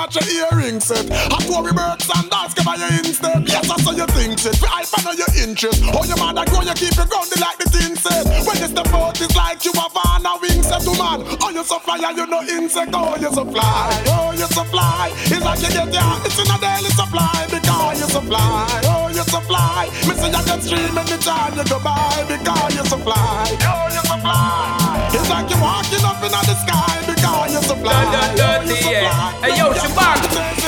match 0.00 0.16
your 0.16 0.48
earring 0.48 0.80
set. 0.80 1.04
Hot 1.28 1.44
worry 1.52 1.72
birds 1.72 2.08
and 2.08 2.30
dance, 2.32 2.54
give 2.56 2.64
your 2.64 2.92
instead. 3.04 3.44
Yes, 3.44 3.68
I 3.68 3.76
saw 3.84 3.92
you 3.92 4.06
think 4.16 4.40
it. 4.40 4.56
I 4.64 4.84
find 4.88 5.18
your 5.18 5.28
interest. 5.36 5.84
Oh, 5.92 6.04
your 6.08 6.16
mother 6.16 6.44
grow, 6.48 6.64
you 6.64 6.72
keep 6.72 6.96
it 6.96 7.08
grounded 7.08 7.40
like 7.40 7.58
the 7.60 7.68
tin 7.68 7.92
said. 7.96 8.24
When 8.48 8.56
you 8.56 8.68
step 8.72 8.88
out, 8.96 9.20
it's 9.20 9.36
like 9.36 9.60
you 9.64 9.72
have 9.76 9.92
on 9.92 10.24
a 10.24 10.32
wing 10.40 10.62
set 10.64 10.80
to 10.88 10.92
man. 10.96 11.20
Oh, 11.44 11.50
you 11.52 11.64
so 11.64 11.78
fly, 11.84 12.00
you 12.00 12.26
no 12.26 12.40
insect. 12.48 12.92
Oh, 12.94 13.16
you 13.20 13.28
so 13.28 13.44
fly. 13.44 13.92
Oh, 14.08 14.32
you 14.32 14.48
so 14.48 14.64
fly. 14.72 15.12
It's 15.28 15.44
like 15.44 15.60
you 15.60 15.68
get 15.68 15.92
your, 15.92 16.12
it's 16.24 16.38
in 16.40 16.48
a 16.48 16.56
daily 16.56 16.92
supply. 16.96 17.44
Because 17.52 18.00
you 18.00 18.08
so 18.08 18.20
fly. 18.24 18.80
Oh, 18.88 19.08
you 19.12 19.24
so 19.28 19.40
fly. 19.44 19.84
Me 20.08 20.14
say 20.16 20.32
you 20.32 20.42
can 20.48 20.60
stream 20.64 20.96
anytime 20.96 21.52
you 21.56 21.64
go 21.68 21.78
by. 21.84 22.24
Because 22.24 22.72
you 22.72 22.84
so 22.88 22.96
fly. 23.04 23.44
Oh, 23.68 23.86
you 23.92 24.02
so 24.08 24.16
fly. 24.24 24.79
It's 25.12 25.28
like 25.28 25.50
you're 25.50 25.60
walking 25.60 26.04
up 26.04 26.22
in 26.22 26.30
the 26.30 26.54
sky. 26.54 27.02
Because 27.06 27.52
you 27.52 27.62
so 27.62 27.74
fly. 27.74 27.92
Dun, 27.92 28.36
dun, 28.36 28.66
dirty, 28.66 28.90
yeah. 28.90 29.32
Hey, 29.42 29.58
yo, 29.58 29.72
Shabak. 29.72 30.59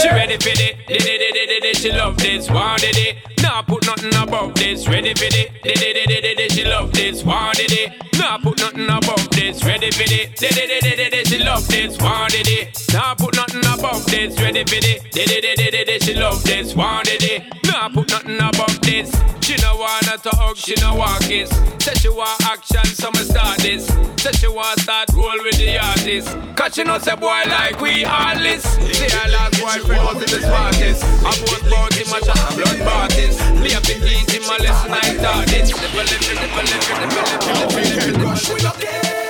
She 0.00 0.08
ready 0.08 0.36
for 0.38 0.50
it. 0.50 0.86
Did 0.86 1.02
it, 1.02 1.18
did 1.18 1.36
it, 1.36 1.48
did 1.48 1.64
it. 1.64 1.76
She 1.76 1.92
love 1.92 2.16
this. 2.18 2.50
Wanted 2.50 2.96
it. 2.96 3.16
Nah, 3.42 3.62
put 3.62 3.86
nothing 3.86 4.14
above 4.14 4.54
this. 4.54 4.88
Ready 4.88 5.14
for 5.14 5.24
it. 5.24 5.50
Did 5.62 5.82
it, 5.82 5.94
did 5.94 6.10
it, 6.10 6.22
did 6.22 6.40
it. 6.40 6.52
She 6.52 6.64
love 6.64 6.92
this. 6.92 7.24
Wanted 7.24 7.72
it. 7.72 7.92
Nah, 8.18 8.38
put 8.38 8.58
nothing 8.58 8.84
above 8.88 9.28
this. 9.30 9.64
Ready 9.64 9.90
for 9.90 10.02
it. 10.02 10.36
Did 10.36 10.56
it, 10.56 10.68
did 10.68 10.86
it, 10.86 10.96
did 10.96 11.14
it. 11.14 11.26
She 11.26 11.38
love 11.38 11.66
this. 11.68 11.98
Wanted 11.98 12.48
it. 12.48 12.86
Nah, 12.92 13.14
put 13.14 13.34
nothing 13.36 13.64
above 13.64 14.06
this. 14.06 14.40
Ready 14.40 14.64
for 14.64 14.76
it. 14.76 15.10
Did 15.12 15.30
it, 15.30 15.42
did 15.42 15.60
it, 15.60 15.70
did 15.72 15.88
it. 15.88 16.02
She 16.02 16.14
love 16.14 16.42
this. 16.44 16.74
Wanted 16.74 17.22
it. 17.22 17.42
Nah, 17.66 17.88
put 17.88 18.10
nothing 18.10 18.36
above 18.36 18.80
this. 18.82 19.10
She 19.44 19.56
no 19.56 19.76
wanna 19.76 20.16
talk, 20.16 20.56
she 20.56 20.74
no 20.80 20.94
want 20.94 21.22
kiss. 21.24 21.50
Say 21.78 21.92
she 22.00 22.08
want 22.08 22.40
action, 22.46 22.84
so 22.86 23.10
me 23.10 23.18
start 23.18 23.58
this. 23.58 23.86
Say 24.16 24.32
she 24.32 24.48
want 24.48 24.80
start 24.80 25.10
roll 25.12 25.36
with 25.44 25.58
the 25.58 25.76
artist. 25.78 26.28
Cause 26.56 26.74
she 26.74 26.82
know 26.82 26.98
say 26.98 27.14
boy 27.14 27.42
like 27.46 27.78
we 27.78 28.03
heartless. 28.04 28.62
See, 28.62 29.08
I 29.10 29.28
last 29.28 29.60
boyfriend 29.60 30.04
was 30.04 30.22
in 30.22 30.30
the 30.30 30.40
smartest. 30.46 31.04
I 31.24 31.32
was 31.48 31.62
born 31.68 31.90
in 31.98 32.06
my 32.10 32.20
shot, 32.20 32.54
blood 32.54 32.80
parties. 32.84 33.36
Me, 33.60 33.74
I've 33.74 33.88
easy, 33.88 34.40
my 34.46 34.58
lesson, 34.58 34.92
I 34.92 35.16
taught 35.16 35.52
it. 35.52 35.68
Never 35.72 36.04
let 36.04 36.20
me, 36.20 36.34
never 36.34 36.62
let 36.62 36.80
me, 36.80 36.94
never 37.00 37.22
let 37.24 37.74
me, 37.74 38.18
never 38.18 38.62
let 38.62 38.78
me. 38.78 39.23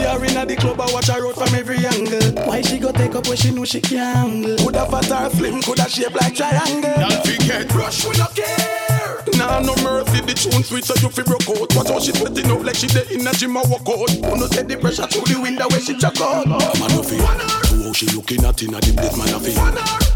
See 0.00 0.06
her 0.06 0.24
in 0.24 0.48
the 0.48 0.56
club, 0.56 0.80
I 0.80 0.90
watch 0.94 1.08
her 1.08 1.28
out 1.28 1.34
from 1.36 1.54
every 1.54 1.84
angle. 1.84 2.24
Why 2.48 2.62
she 2.62 2.78
go 2.78 2.90
take 2.90 3.14
up 3.14 3.26
where 3.28 3.36
she 3.36 3.50
know 3.52 3.66
she 3.66 3.82
can't 3.82 4.16
handle? 4.16 4.56
Coulda 4.56 4.86
fat 4.88 5.12
or 5.12 5.28
slim, 5.28 5.60
coulda 5.60 5.86
shape 5.90 6.14
like 6.14 6.34
triangle. 6.34 6.96
Don't 6.96 7.20
forget, 7.20 7.68
brush 7.68 8.06
we 8.08 8.16
no 8.16 8.24
care. 8.32 9.20
Nah, 9.36 9.60
no 9.60 9.76
mercy, 9.84 10.24
the 10.24 10.32
tune 10.32 10.64
sweet 10.64 10.84
so 10.84 10.96
you 11.04 11.12
feel 11.12 11.28
broke 11.28 11.44
out. 11.52 11.76
Watch 11.76 11.90
how 11.92 12.00
she 12.00 12.12
sweating 12.12 12.48
up 12.48 12.64
like 12.64 12.76
she 12.76 12.86
dey 12.88 13.04
in 13.12 13.28
a 13.28 13.32
gym 13.36 13.52
a 13.56 13.60
work 13.68 13.84
out. 13.84 14.08
Who 14.08 14.40
no 14.40 14.48
take 14.48 14.68
the 14.72 14.80
pressure 14.80 15.04
through 15.04 15.28
the 15.28 15.36
window 15.36 15.68
where 15.68 15.84
she 15.84 15.92
check 15.92 16.16
out. 16.16 16.48
Man 16.48 16.88
no 16.96 17.04
feel. 17.04 17.20
To 17.20 17.76
how 17.84 17.92
she 17.92 18.08
looking 18.16 18.40
at 18.48 18.56
inna 18.64 18.80
the 18.80 18.96
place, 18.96 19.16
man 19.20 19.36
a 19.36 19.38
feel. 19.38 19.60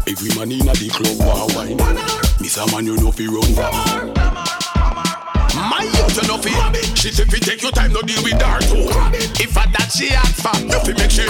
Every 0.09 0.33
man 0.33 0.49
inna 0.49 0.73
the 0.73 0.89
club 0.89 1.13
want 1.21 1.53
wine. 1.53 1.77
Miss 2.41 2.57
a 2.57 2.65
man 2.73 2.89
you 2.89 2.97
know 2.97 3.13
fi 3.13 3.29
run. 3.29 3.45
My 3.53 3.69
youth 3.69 4.01
you 4.01 4.13
know 4.17 4.24
fi 6.45 6.95
She 6.95 7.11
say 7.11 7.25
fi 7.25 7.39
take 7.39 7.61
your 7.61 7.71
time, 7.71 7.93
no 7.93 8.01
deal 8.01 8.21
with 8.23 8.41
her 8.41 8.59
too. 8.61 8.85
If 9.41 9.57
I 9.57 9.65
that 9.73 9.89
she 9.91 10.13
ask 10.13 10.37
for, 10.41 10.53
you 10.61 10.79
fi 10.85 10.93
make 10.93 11.11
she 11.11 11.25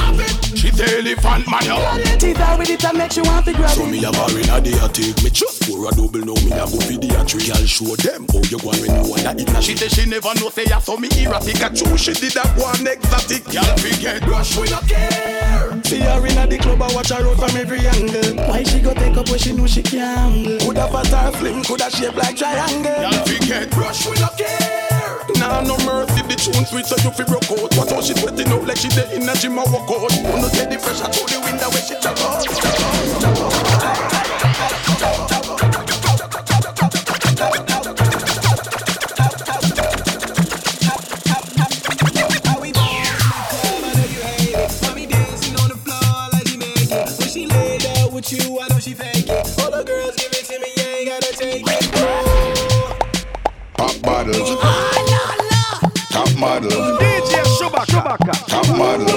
She 0.55 0.69
the 0.71 0.85
elephant 0.99 1.47
man 1.47 1.63
yo. 1.63 1.79
Teeth 2.19 2.37
her 2.37 2.57
with 2.57 2.69
it 2.69 2.83
and 2.83 2.97
make 2.97 3.11
she 3.11 3.21
want 3.21 3.45
to 3.45 3.53
grab 3.53 3.69
So 3.71 3.85
me 3.85 4.03
a 4.03 4.11
bar 4.11 4.29
inna 4.31 4.59
the 4.59 4.75
attic 4.83 5.23
Me 5.23 5.29
just 5.29 5.63
pour 5.63 5.87
a 5.87 5.91
double 5.95 6.19
now 6.19 6.35
me 6.43 6.51
a 6.51 6.65
go 6.67 6.79
fi 6.83 6.95
the 6.99 7.09
attic 7.15 7.47
Girl 7.47 7.65
show 7.65 7.95
them 7.95 8.27
how 8.31 8.43
you 8.51 8.59
go 8.59 8.71
when 8.75 8.91
you 8.91 9.05
want 9.09 9.23
that 9.23 9.39
it 9.39 9.47
now 9.51 9.59
She 9.59 9.75
say 9.75 9.87
she 9.87 10.09
never 10.09 10.33
know 10.35 10.49
say 10.49 10.65
ya 10.65 10.79
so 10.79 10.97
me 10.97 11.07
erratic 11.15 11.61
A 11.63 11.69
true. 11.71 11.97
She 11.97 12.13
did 12.13 12.33
that 12.35 12.51
one 12.59 12.85
exotic. 12.87 13.43
Girl 13.47 13.71
fi 13.79 13.91
get 14.01 14.25
rush 14.27 14.57
we 14.57 14.67
no 14.69 14.79
care. 14.83 15.71
See 15.83 16.01
her 16.01 16.25
in 16.25 16.37
a 16.37 16.47
the 16.47 16.57
club, 16.57 16.81
I 16.81 16.93
watch 16.93 17.09
her 17.09 17.21
out 17.21 17.37
from 17.37 17.55
every 17.57 17.85
angle. 17.87 18.35
Why 18.47 18.63
she 18.63 18.79
go 18.81 18.93
take 18.93 19.17
up 19.17 19.29
where 19.29 19.39
she 19.39 19.53
know 19.53 19.67
she 19.67 19.83
can't 19.83 20.17
handle? 20.17 20.59
Coulda 20.59 20.87
fat 20.89 21.13
or 21.13 21.37
slim, 21.37 21.63
coulda 21.63 21.89
shape 21.91 22.15
like 22.15 22.37
triangle. 22.37 22.83
Girl 22.83 23.25
fi 23.25 23.37
get 23.45 23.75
rush 23.75 24.05
we 24.07 24.15
no 24.19 24.29
care 24.37 25.04
Nah, 25.33 25.61
no 25.61 25.75
mercy, 25.85 26.21
the 26.21 26.35
tune 26.37 26.65
sweet 26.65 26.85
so 26.85 26.95
you 27.01 27.11
feel 27.11 27.25
broke 27.25 27.49
out 27.51 27.75
What 27.75 27.91
how 27.91 28.01
she 28.01 28.13
sweating 28.13 28.47
out 28.49 28.65
like 28.67 28.77
she 28.77 28.89
dead 28.89 29.11
in 29.13 29.27
a 29.27 29.33
gym 29.35 29.57
and 29.57 29.71
walk 29.73 29.89
out 29.89 30.13
You 30.13 30.23
know 30.23 30.47
say 30.47 30.65
the 30.65 30.77
pressure 30.77 31.09
through 31.09 31.27
the 31.33 31.39
window 31.41 31.69
when 31.73 31.81
she 31.81 31.95
jump 31.99 32.19
out, 32.21 32.45
jump 32.45 32.61
out, 32.61 33.09
jump 33.21 34.99
out, 34.99 35.29
jump 35.29 35.45
out. 35.45 35.65
bottles. 54.05 54.84
Top 56.35 56.41
model. 56.41 56.69
DJ 56.69 57.33
Shubaka. 57.55 58.47
Top 58.47 58.67
model. 58.77 59.07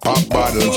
Pop 0.00 0.28
bottles. 0.30 0.76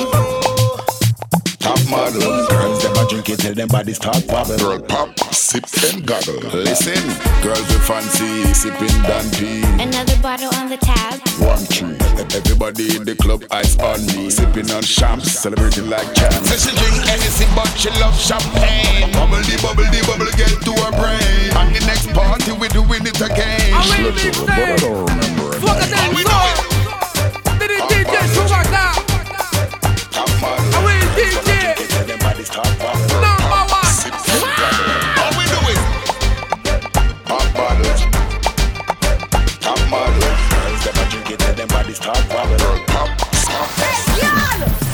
Top 1.59 1.79
model. 1.89 2.47
Girls 2.49 2.83
them 2.83 2.97
a 2.97 3.07
drink 3.07 3.29
it 3.29 3.39
till 3.39 3.53
them 3.53 3.69
bodies 3.69 3.95
start 3.95 4.25
wobble. 4.27 4.57
Girl 4.57 4.81
pop, 4.81 5.15
sip 5.63 5.93
and 5.93 6.05
goggle. 6.05 6.35
Listen, 6.51 6.99
girls 7.41 7.67
we 7.69 7.79
fancy 7.87 8.53
sipping 8.53 9.01
Dan 9.03 9.29
P. 9.31 9.63
Another 9.81 10.17
bottle 10.21 10.53
on 10.55 10.69
the 10.69 10.77
tab. 10.77 11.19
One 11.39 11.65
tree. 11.67 11.95
Everybody 12.35 12.95
in 12.95 13.05
the 13.05 13.15
club 13.15 13.43
eyes 13.51 13.77
on 13.79 14.05
me. 14.07 14.29
Sipping 14.29 14.69
on 14.71 14.83
champs, 14.83 15.31
celebrating 15.31 15.89
like 15.89 16.13
champs. 16.13 16.49
Say 16.49 16.69
she 16.69 16.75
drink 16.75 17.07
anything 17.07 17.49
but 17.55 17.69
she 17.77 17.89
love 18.01 18.17
champagne. 18.19 19.11
Bubble 19.13 19.43
the 19.47 19.55
bubble 19.61 19.87
the 19.87 20.01
bubble 20.07 20.31
get 20.35 20.51
to 20.67 20.73
her 20.83 20.91
brain. 20.99 21.51
And 21.55 21.75
the 21.75 21.85
next 21.85 22.11
party 22.11 22.51
we 22.51 22.67
doing 22.69 23.05
it 23.05 23.21
again. 23.21 23.73
I 23.73 23.83
really 23.99 24.31
But 24.31 24.49
I 24.49 24.75
don't 24.75 25.07
remember. 25.07 25.53
Fuck 25.63 25.79
it 25.83 25.89
then, 25.89 26.15
so. 26.15 26.39
Did 27.59 27.71
it 27.71 27.83
DJ 27.87 28.15
I 30.17 30.79
will 30.83 31.07
DJ. 31.15 31.54
Stop! 41.95 42.17
Stop! 42.17 42.59
Stop! 42.59 42.87
top. 42.87 44.84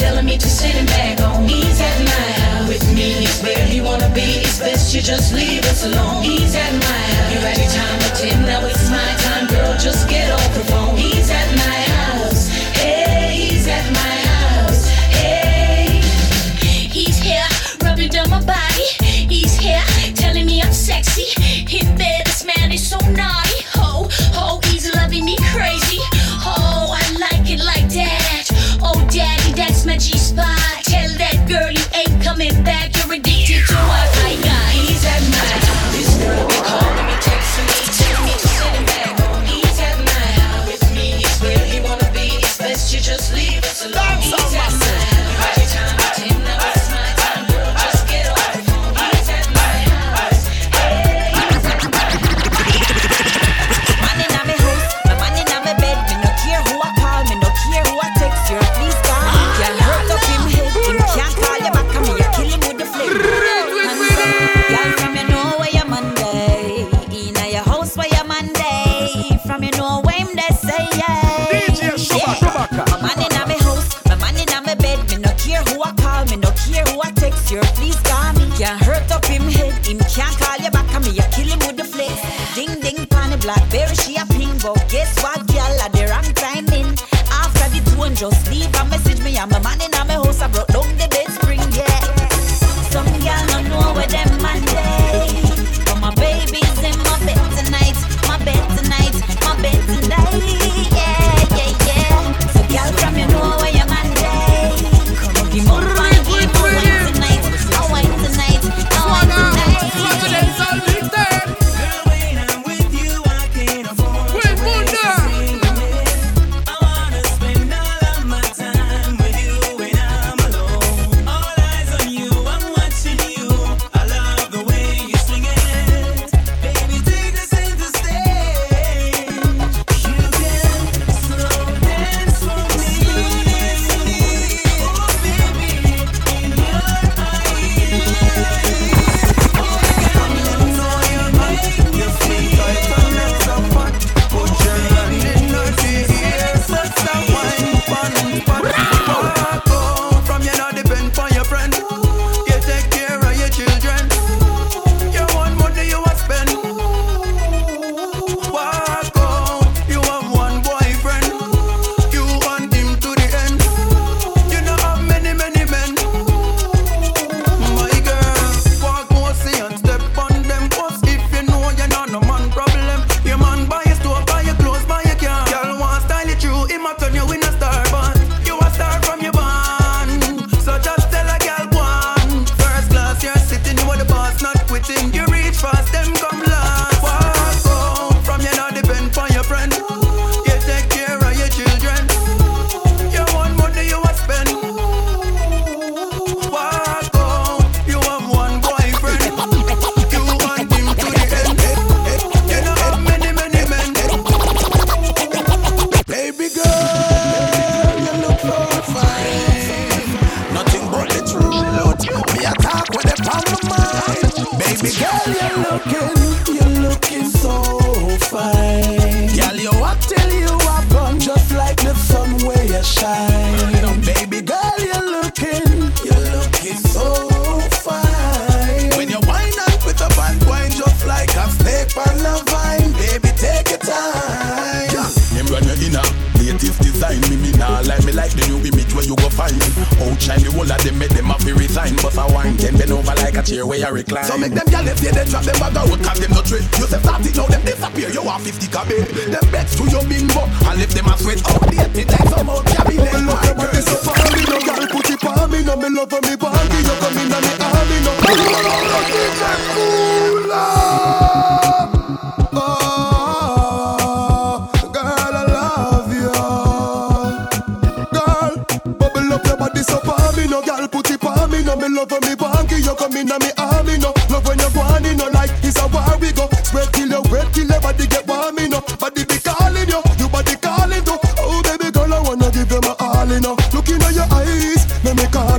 telling 0.00 0.24
me 0.24 0.36
to 0.38 0.48
sit 0.48 0.74
and 0.74 0.88
back 0.88 1.20
on 1.20 1.44
ease 1.44 1.80
at 1.80 1.98
my 2.12 2.28
house 2.40 2.68
With 2.68 2.86
me 2.96 3.24
is 3.28 3.40
where 3.42 3.66
you 3.68 3.82
wanna 3.84 4.10
be. 4.14 4.28
It's 4.44 4.58
best 4.58 4.94
you 4.94 5.02
just 5.02 5.34
leave 5.34 5.64
us 5.72 5.84
alone. 5.84 6.24
Ease 6.24 6.54
at 6.56 6.72
my 6.72 7.00
house. 7.12 7.32
You 7.32 7.38
had 7.46 7.56
your 7.62 7.72
time 7.78 7.98
to 8.04 8.10
ten, 8.20 8.38
now 8.50 8.66
it's 8.66 8.88
my 8.90 9.10
time, 9.24 9.46
girl. 9.52 9.72
Just 9.78 10.08
get 10.08 10.32
off 10.32 10.56
of. 10.56 10.69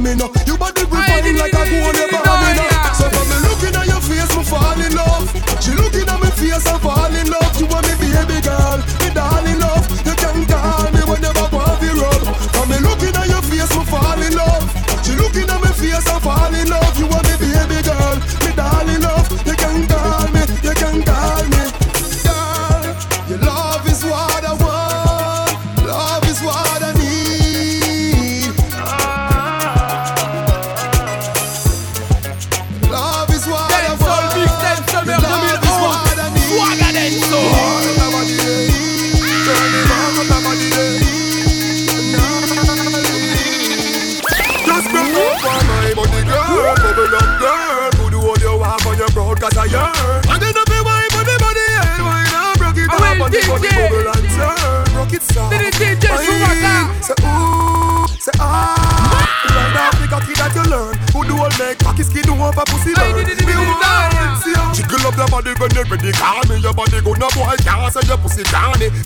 Calm. 0.04 0.32
You 0.46 0.58
body 0.58 0.84
refining 0.84 1.38
like 1.38 1.54
a 1.54 1.70
gold. 1.70 1.96
You 1.96 2.24
burn. 2.24 2.71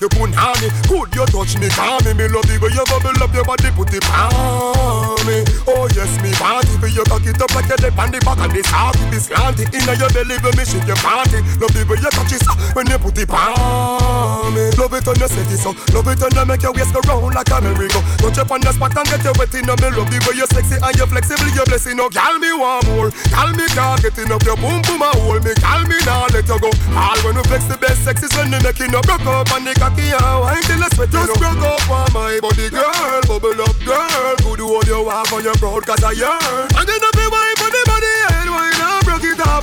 Tiny 0.10 0.28
You 0.28 0.28
punani 0.28 0.70
Good 0.88 1.16
you 1.16 1.26
touch 1.26 1.58
me 1.58 1.70
call 1.70 2.00
me 2.02 2.14
Me 2.14 2.28
love 2.28 2.46
the 2.46 2.60
way 2.62 2.70
you 2.74 2.85
on 8.46 8.54
the 8.54 8.62
of 8.62 8.64
this 8.64 8.70
heart 8.70 8.96
It 9.02 9.14
is 9.14 9.28
slanty 9.28 9.66
Inna 9.74 9.94
your 9.98 10.10
belly 10.14 10.38
when 10.46 10.54
me 10.54 10.66
shake 10.66 10.86
your 10.86 11.00
panty 11.02 11.42
Love 11.58 11.74
the 11.74 11.82
way 11.90 11.98
you 11.98 12.12
touch 12.14 12.34
it 12.34 12.42
so 12.46 12.54
When 12.78 12.86
you 12.86 12.98
put 13.02 13.18
it 13.18 13.30
on 13.30 14.54
me. 14.54 14.70
Love 14.78 14.94
it 14.94 15.06
when 15.06 15.18
you 15.18 15.30
set 15.30 15.50
it 15.50 15.58
so 15.58 15.74
Love 15.94 16.08
it 16.08 16.22
when 16.22 16.34
you 16.38 16.46
make 16.46 16.62
your 16.62 16.74
waist 16.74 16.94
go 16.94 17.02
round 17.10 17.34
like 17.34 17.50
a 17.50 17.58
merry-go. 17.62 18.00
Touch 18.22 18.38
up 18.38 18.52
on 18.52 18.62
the 18.62 18.72
spot 18.72 18.94
and 18.94 19.08
get 19.10 19.24
you 19.26 19.34
wet 19.36 19.54
in 19.58 19.66
me. 19.66 19.88
Love 19.90 20.10
the 20.10 20.18
way 20.30 20.38
you 20.38 20.48
sexy 20.54 20.78
and 20.78 20.96
you 20.96 21.06
flexible 21.10 21.50
You 21.52 21.66
blessing. 21.66 22.00
Oh, 22.00 22.08
up 22.08 22.14
Call 22.14 22.38
me 22.38 22.52
one 22.54 22.84
more. 22.94 23.10
Call 23.34 23.50
me 23.58 23.66
car 23.74 23.98
getting 24.00 24.30
up 24.30 24.44
your 24.46 24.58
boom 24.60 24.80
boom 24.86 25.02
a 25.02 25.10
hole 25.18 25.42
me. 25.42 25.54
Call 25.58 25.82
me 25.90 25.98
now 26.06 26.30
let 26.30 26.46
you 26.46 26.60
go. 26.62 26.70
All 26.94 27.18
when 27.26 27.36
we 27.36 27.44
flex 27.50 27.66
the 27.66 27.78
best 27.82 28.06
sex 28.06 28.22
is 28.22 28.32
when 28.38 28.54
we 28.54 28.60
making 28.62 28.94
up 28.94 29.06
Broke 29.06 29.26
up 29.26 29.50
and 29.56 29.66
the 29.66 29.74
cocky 29.76 30.14
and 30.14 30.38
wine 30.42 30.64
till 30.66 30.80
the 30.80 30.90
sweat. 30.94 31.10
Just 31.10 31.34
broke 31.40 31.64
up 31.66 31.90
on 31.90 32.10
my 32.14 32.38
body 32.40 32.70
girl. 32.70 33.22
Bubble 33.26 33.62
up 33.66 33.78
girl. 33.82 34.36
Good 34.46 34.62
hold 34.62 34.88
you 34.88 35.10
have 35.10 35.32
on 35.34 35.44
your 35.44 35.58
proud 35.58 35.84
cause 35.86 36.04
I 36.04 36.14
yearn. 36.14 36.70
And 36.78 36.86
then 36.86 37.02
up 37.02 37.25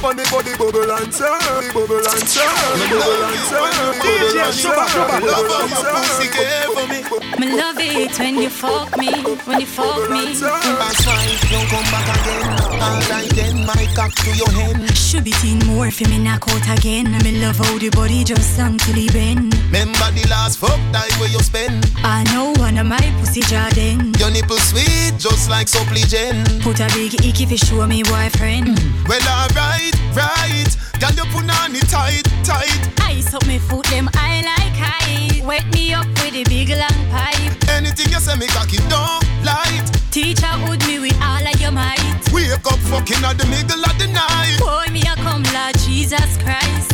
up 0.03 0.11
on 0.11 0.17
the 0.17 0.27
body 0.31 0.51
bubble 0.59 0.91
and 0.91 1.13
turn 1.13 1.71
Bubble 1.73 2.03
and 2.03 2.27
turn 2.27 2.51
Bubble 2.91 3.23
and 3.23 3.39
turn 3.47 3.71
Bubble 4.03 4.39
and 4.43 4.59
turn 4.59 5.23
Love 5.23 5.47
how 5.47 5.67
your 5.71 5.85
pussy 5.95 6.27
care 6.29 6.67
for 6.75 6.87
me 6.91 7.12
Me 7.39 7.57
love 7.57 7.77
it 7.79 8.19
when 8.19 8.37
you 8.37 8.51
fuck 8.51 8.97
me, 8.97 9.11
when 9.45 9.61
you 9.61 9.67
fuck 9.67 10.11
me. 10.11 10.35
That's 10.35 11.05
fine, 11.05 11.35
don't 11.51 11.67
come 11.69 11.85
back 11.91 12.09
again. 12.21 12.49
Alright 12.81 13.31
then, 13.31 13.67
my 13.67 13.87
cock 13.97 14.13
to 14.23 14.31
your 14.37 14.51
hand. 14.51 14.97
Should 14.97 15.25
be 15.25 15.33
teen 15.33 15.59
more 15.67 15.91
for 15.91 16.09
me 16.09 16.19
knock 16.19 16.45
out 16.49 16.79
again. 16.79 17.11
Me 17.23 17.41
love 17.41 17.57
how 17.57 17.79
the 17.79 17.91
body 17.91 18.25
just 18.25 18.59
until 18.59 18.95
he 18.95 19.09
bend. 19.11 19.55
Remember 19.67 20.11
the 20.13 20.27
last 20.29 20.59
fuck 20.59 20.79
time 20.93 21.13
where 21.21 21.31
you 21.31 21.41
spend. 21.41 21.91
I 22.05 22.25
know 22.33 22.53
one 22.61 22.79
of 22.79 22.87
my 22.87 23.01
pussy 23.21 23.41
jardin. 23.43 24.13
Your 24.15 24.31
nipple 24.31 24.59
sweet, 24.59 25.15
just 25.19 25.49
like 25.51 25.69
supplicant. 25.69 26.63
Put 26.63 26.81
a 26.81 26.89
big 26.95 27.15
icky 27.25 27.47
fi 27.47 27.57
show 27.57 27.87
me 27.87 28.03
boyfriend. 28.03 28.77
Mm. 28.79 29.09
Well, 29.09 29.23
alright, 29.29 29.95
right. 30.15 30.71
Girl, 31.01 31.11
you 31.13 31.25
put 31.33 31.49
on 31.49 31.75
it 31.75 31.89
tight, 31.89 32.25
tight. 32.45 32.81
Ice 33.01 33.35
up 33.35 33.47
me 33.47 33.59
foot 33.59 33.87
them 33.87 34.09
I 34.15 34.43
like 34.43 34.77
high. 34.77 35.45
Wet 35.47 35.67
me 35.73 35.93
up 35.95 36.07
with 36.07 36.35
a 36.35 36.45
big 36.45 36.71
long 36.71 37.01
pipe. 37.11 37.53
Anything 37.69 38.13
you 38.13 38.21
say, 38.21 38.37
me 38.37 38.47
cocky 38.49 38.79
don't 38.89 39.25
light. 39.45 39.89
Teacher 40.11 40.53
would 40.69 40.85
me 40.87 40.99
with 40.99 41.19
all 41.23 41.47
of 41.47 41.61
your 41.61 41.73
might. 41.73 41.99
Wake 42.33 42.53
up 42.53 42.79
fucking 42.91 43.25
at 43.25 43.39
the 43.39 43.47
middle 43.47 43.83
of 43.85 43.99
the 43.99 44.07
night. 44.07 44.59
Boy, 44.61 44.93
me 44.93 45.03
a 45.03 45.17
come 45.17 45.43
Lord 45.55 45.77
Jesus 45.79 46.37
Christ. 46.39 46.93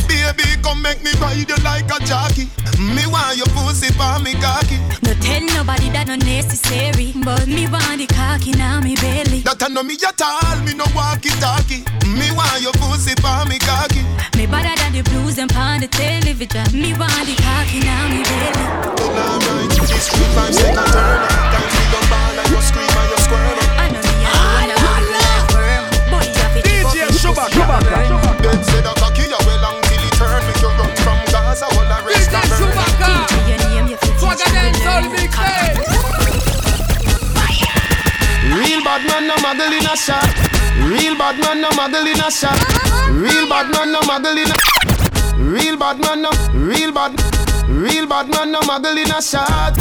Come 0.69 0.83
make 0.83 1.01
me 1.01 1.09
ride 1.17 1.49
you 1.49 1.57
like 1.65 1.89
a 1.89 1.97
jockey. 2.05 2.45
Me 2.77 3.01
want 3.09 3.35
your 3.35 3.49
pussy 3.57 3.89
for 3.97 4.21
me 4.21 4.37
cocky. 4.37 4.77
No 5.01 5.17
tell 5.17 5.41
nobody 5.57 5.89
that 5.89 6.05
no 6.05 6.13
necessary, 6.13 7.09
but 7.25 7.47
me 7.47 7.65
want 7.65 7.97
the 7.97 8.05
cocky 8.05 8.51
now 8.51 8.79
me 8.79 8.93
belly. 8.93 9.41
That 9.41 9.65
I 9.65 9.67
know 9.73 9.81
me 9.81 9.97
at 9.97 10.21
all, 10.21 10.61
me 10.61 10.77
no 10.77 10.85
walkie 10.93 11.33
talkie. 11.41 11.81
Me 12.05 12.29
want 12.37 12.61
your 12.61 12.77
pussy 12.77 13.17
for 13.17 13.49
me 13.49 13.57
cocky. 13.57 14.05
Me 14.37 14.45
better 14.45 14.77
than 14.77 14.93
the 14.93 15.01
blues 15.09 15.41
and 15.41 15.49
on 15.57 15.81
the 15.81 15.89
television. 15.89 16.69
Me 16.77 16.93
want 16.93 17.25
the 17.25 17.33
cocky 17.41 17.81
now 17.81 18.05
me 18.13 18.21
belly. 18.21 18.65
Alright, 19.09 19.73
this 19.73 20.05
three 20.13 20.29
five 20.37 20.53
second 20.53 20.85
turn. 20.85 21.17
Time 21.49 21.65
we 21.65 21.81
gon' 21.89 22.05
ball 22.13 22.37
and 22.45 22.49
you 22.53 22.61
scream 22.61 22.93
and 22.93 23.09
you 23.09 23.17
squirm. 23.25 23.57
I 23.73 23.89
know 23.89 24.05
me 24.05 24.21
a 29.01 29.08
you 30.61 30.67
run 30.69 30.95
from 31.03 31.19
Gaza 31.31 31.65
while 31.75 31.91
I 31.91 32.03
rest 32.05 32.33
and 32.33 32.49
burn. 32.49 32.73
Your 33.47 33.57
name, 33.57 33.87
you 33.91 33.97
fit 33.97 34.19
Swagger 34.19 34.49
them 34.51 34.73
soul 34.83 35.05
big 35.13 35.31
face. 35.31 35.79
Real 38.49 38.81
bad 38.83 39.03
man 39.07 39.27
no 39.27 39.35
muggle 39.35 39.71
in 39.71 39.85
a 39.85 39.95
shot. 39.95 40.27
Real 40.89 41.15
bad 41.17 41.39
man 41.39 41.61
no 41.61 41.69
muggle 41.69 42.05
in 42.05 42.19
a 42.19 42.29
shot. 42.31 42.59
Real 43.11 43.47
bad 43.47 43.71
man 43.71 43.91
no 43.91 44.01
muggle 44.01 44.37
in 44.37 44.51
a. 44.51 44.57
Real 45.37 45.77
bad 45.77 45.99
man 45.99 46.21
no. 46.23 46.31
Real 46.53 46.91
bad. 46.91 47.13
Real 47.69 48.07
bad 48.07 48.29
man 48.29 48.51
no 48.51 48.59
muggle 48.61 48.97
in 48.97 49.11
a 49.11 49.21
shot. 49.21 49.75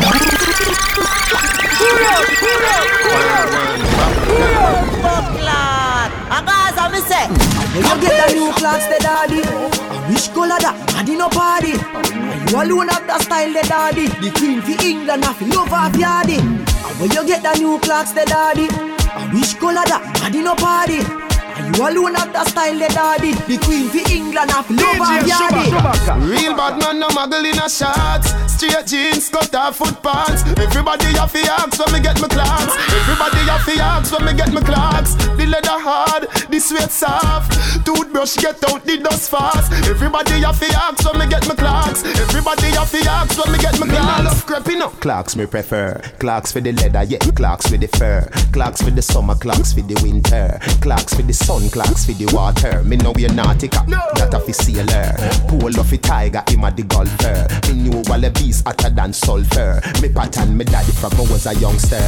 Blood. 5.39 6.11
A 6.31 6.43
Gaza, 6.47 6.91
me 6.93 7.01
say. 7.01 7.58
When 7.79 7.87
you 7.87 8.09
get 8.09 8.29
the 8.29 8.35
new 8.35 8.53
clocks, 8.55 8.87
the 8.87 8.99
daddy. 8.99 9.41
I 9.41 10.11
wish 10.11 10.26
color 10.35 10.59
that, 10.59 10.74
daddy 10.89 11.14
no 11.14 11.29
party. 11.29 11.79
And 11.79 12.51
you 12.51 12.57
alone 12.61 12.89
have 12.89 13.07
the 13.07 13.20
style, 13.20 13.53
the 13.53 13.62
daddy. 13.62 14.09
The 14.09 14.33
queen 14.35 14.61
for 14.62 14.85
England, 14.85 15.24
I 15.24 15.33
feel 15.33 15.49
love 15.55 15.72
of 15.72 15.95
yardy. 15.95 16.43
When 16.99 17.12
you 17.12 17.24
get 17.24 17.45
the 17.45 17.55
new 17.57 17.79
clocks, 17.79 18.11
the 18.11 18.24
daddy. 18.26 18.66
I 19.14 19.31
wish 19.33 19.55
color 19.55 19.87
that, 19.87 20.03
daddy 20.18 20.43
no 20.43 20.57
party. 20.57 21.28
And 21.59 21.77
you 21.77 21.83
alone 21.83 22.15
have 22.15 22.33
the 22.33 22.45
style, 22.45 22.79
the 22.79 22.89
daddy. 22.93 23.33
The 23.49 23.57
queen 23.65 23.89
for 23.89 24.05
England, 24.13 24.51
I 24.53 24.63
feel 24.63 24.77
love 24.77 25.01
of 25.01 25.25
yardy. 25.25 26.29
Real 26.29 26.55
bad 26.55 26.79
man 26.79 27.01
no 27.01 27.09
muggle 27.09 27.45
in 27.49 27.59
a 27.59 27.69
shots. 27.69 28.37
Straight 28.53 28.87
jeans, 28.87 29.29
cut 29.29 29.55
off 29.55 29.77
foot 29.77 30.03
pants. 30.03 30.45
Everybody 30.61 31.17
have 31.17 31.33
to 31.33 31.41
ask 31.49 31.79
when 31.81 31.93
me 31.97 32.01
get 32.01 32.21
my 32.21 32.29
clocks. 32.29 32.77
Everybody 32.93 33.43
have 33.49 33.65
to 33.65 33.75
ask 33.81 34.13
when 34.13 34.25
me 34.27 34.35
get 34.37 34.53
my 34.53 34.61
clocks. 34.61 35.15
The 35.39 35.47
leather 35.47 35.81
hard, 35.81 36.29
the 36.51 36.59
the 36.59 36.65
sweat 36.65 36.91
soft. 36.91 37.53
Toothbrush 37.87 38.37
get 38.37 38.63
out 38.69 38.85
the 38.85 38.99
dust 38.99 39.31
fast. 39.31 39.73
Everybody 39.87 40.41
have 40.43 40.59
to 40.59 40.67
ask 40.67 41.05
when 41.07 41.21
me 41.21 41.27
get 41.29 41.47
my 41.47 41.55
clocks. 41.55 42.05
Everybody 42.05 42.69
have 42.75 42.91
to 42.91 42.99
ask 42.99 43.39
when 43.39 43.53
me 43.53 43.59
get 43.59 43.79
my 43.79 43.87
clocks. 43.87 44.25
love 44.25 44.47
creeping 44.47 44.83
up. 44.83 44.93
Clocks 45.01 45.37
me 45.37 45.47
prefer. 45.47 46.01
Clocks 46.19 46.51
for 46.53 46.61
the 46.61 46.73
leather, 46.73 47.05
yeah. 47.05 47.19
Clocks 47.19 47.71
with 47.71 47.81
the 47.81 47.89
fur. 47.97 48.29
Clocks 48.53 48.83
for 48.83 48.91
the 48.91 49.03
summer, 49.03 49.37
clocks 49.37 49.73
for 49.73 49.83
the 49.83 49.95
winter. 50.03 50.59
Clocks 50.81 51.15
for 51.15 51.23
the 51.23 51.33
sun, 51.49 51.70
clocks 51.70 52.05
for 52.05 52.12
the 52.12 52.28
water. 52.36 52.84
Me 52.84 52.96
know 52.96 53.12
we're 53.16 53.32
nautica, 53.32 53.80
no. 53.88 53.96
that 54.20 54.34
a 54.34 54.40
fi 54.40 54.53
sailor. 54.53 55.16
Pool 55.49 55.72
of 55.80 55.90
a 55.90 55.96
tiger, 55.96 56.44
him 56.46 56.64
a 56.64 56.70
the 56.70 56.82
golfer. 56.82 57.49
Me 57.68 57.88
knew 57.88 57.99
all 58.12 58.20
the 58.20 58.30
beast 58.36 58.66
hotter 58.66 58.90
than 58.90 59.12
sulfur. 59.14 59.80
Me 60.03 60.09
pattern 60.12 60.57
me 60.57 60.64
daddy 60.64 60.92
from 60.92 61.12
I 61.16 61.24
was 61.32 61.46
a 61.46 61.55
youngster. 61.55 62.05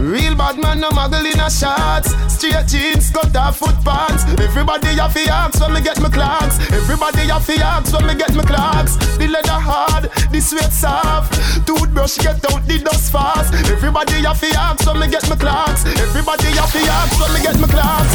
Real 0.00 0.34
bad 0.34 0.56
man, 0.58 0.80
no 0.80 0.88
muggle 0.90 1.28
in 1.28 1.38
a 1.38 1.50
shots. 1.50 2.16
Straight 2.32 2.66
jeans, 2.66 3.10
cut 3.10 3.36
off 3.36 3.58
foot 3.58 3.76
pants. 3.84 4.24
Everybody 4.40 4.96
have 4.96 5.12
to 5.12 5.22
ask 5.28 5.60
when 5.60 5.74
me 5.74 5.80
get 5.82 6.00
my 6.00 6.08
clocks. 6.08 6.56
Everybody 6.72 7.28
have 7.28 7.44
to 7.46 7.54
ask 7.60 7.92
when 7.92 8.06
me 8.06 8.14
get 8.14 8.34
my 8.34 8.42
clocks. 8.42 8.96
The 9.20 9.28
leather 9.28 9.60
hard, 9.68 10.10
the 10.32 10.40
sweat 10.40 10.72
soft. 10.72 11.36
Toothbrush 11.66 12.18
get 12.18 12.40
out 12.50 12.64
the 12.66 12.80
dust 12.80 13.12
fast. 13.12 13.52
Everybody 13.68 14.24
have 14.24 14.40
to 14.40 14.48
ask 14.56 14.86
when 14.86 14.98
me 14.98 15.08
get 15.08 15.28
my 15.28 15.36
clocks. 15.36 15.84
Everybody 15.84 16.48
have 16.56 16.72
to 16.72 16.80
ask 16.80 17.20
when 17.20 17.32
me 17.34 17.40
get 17.44 17.60
my 17.60 17.68
clocks. 17.68 18.13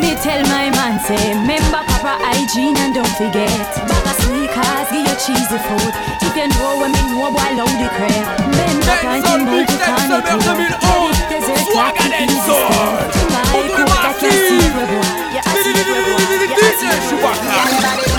Me 0.00 0.14
tell 0.20 0.42
my 0.50 0.68
man 0.74 0.98
say, 1.06 1.32
remember 1.32 1.80
proper 1.86 2.16
hygiene 2.20 2.76
and 2.76 2.92
don't 2.94 3.08
forget. 3.16 3.48
Bag 3.88 4.06
of 4.10 4.16
sneakers, 4.26 4.88
give 4.90 5.06
you 5.06 5.16
cheesy 5.22 5.58
food. 5.64 5.92
If 6.20 6.34
you 6.34 6.48
know 6.50 6.82
when 6.82 6.90
me 6.92 7.02
know, 7.14 7.30
boy, 7.30 7.50
load 7.56 7.72
the 7.78 7.88
crap. 7.94 8.26
Men 8.58 8.82
up 8.84 9.04
and 9.06 9.22
in 9.22 9.40
mouth, 9.46 9.70
you 9.70 9.78
can't 9.78 10.10
let 10.10 10.26
it 10.26 10.74
go. 10.82 11.14
Desert 11.30 11.68
like 11.72 11.94
easy 12.04 12.36
step. 12.42 13.14
My 13.30 13.40
coat 13.54 13.86
that 14.02 14.18
can 14.18 14.34
see 14.34 14.58
we 14.60 14.82
boy. 14.84 15.06
Yeah, 15.30 15.46
I 15.46 15.54
see 15.62 15.72
we 15.72 15.82
boy. 15.86 15.94
I 15.94 16.68
see 16.74 16.90
we 16.90 17.16
boy. 17.22 17.32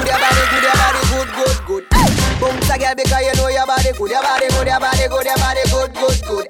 Your 0.06 0.20
body 0.24 0.44
good, 0.50 0.64
your 0.64 0.78
body 0.80 1.02
good, 1.12 1.30
good, 1.36 1.58
good, 1.68 1.86
good. 1.92 2.06
Bounce 2.40 2.70
a 2.72 2.76
girl 2.80 2.96
because 2.96 3.24
you 3.26 3.34
know 3.36 3.48
your 3.52 3.68
body 3.68 3.92
good, 3.96 4.12
your 4.12 4.24
body 4.24 4.48
good, 4.48 4.68
your 4.68 4.80
body 4.80 5.06
good, 5.12 5.26
your 5.28 5.38
body 5.44 5.64
good, 5.70 5.92
good, 5.92 6.20
good. 6.24 6.46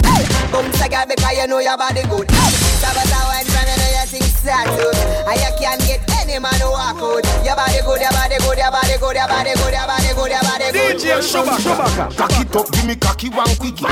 Bounce 0.54 0.82
a 0.82 0.88
girl 0.90 1.06
because 1.10 1.34
you 1.38 1.48
know 1.48 1.60
your 1.60 1.78
body 1.78 2.04
good. 2.08 2.28
Sabata 2.82 3.20
man 6.40 6.54
to 6.60 6.68
walk 6.68 6.98
out. 6.98 7.26
Your 7.46 7.56
body 7.56 7.80
good, 7.86 8.02
your 8.02 8.12
body 8.12 8.38
good, 8.40 8.58
your 8.58 8.72
body 8.72 8.96
good, 9.00 9.16
your 9.16 9.28
body 9.28 9.54
good, 9.56 9.74
your 9.74 9.88
body 9.88 10.12
good, 10.16 10.32
your 10.32 10.44
body 10.44 10.68
good. 10.72 10.98
DJ 10.98 11.22
Shubaka. 11.22 12.16
Cock 12.18 12.40
it 12.40 12.56
up, 12.56 12.72
give 12.72 12.86
me 12.86 12.96
cocky 12.96 13.30
one 13.30 13.56
quickie. 13.58 13.86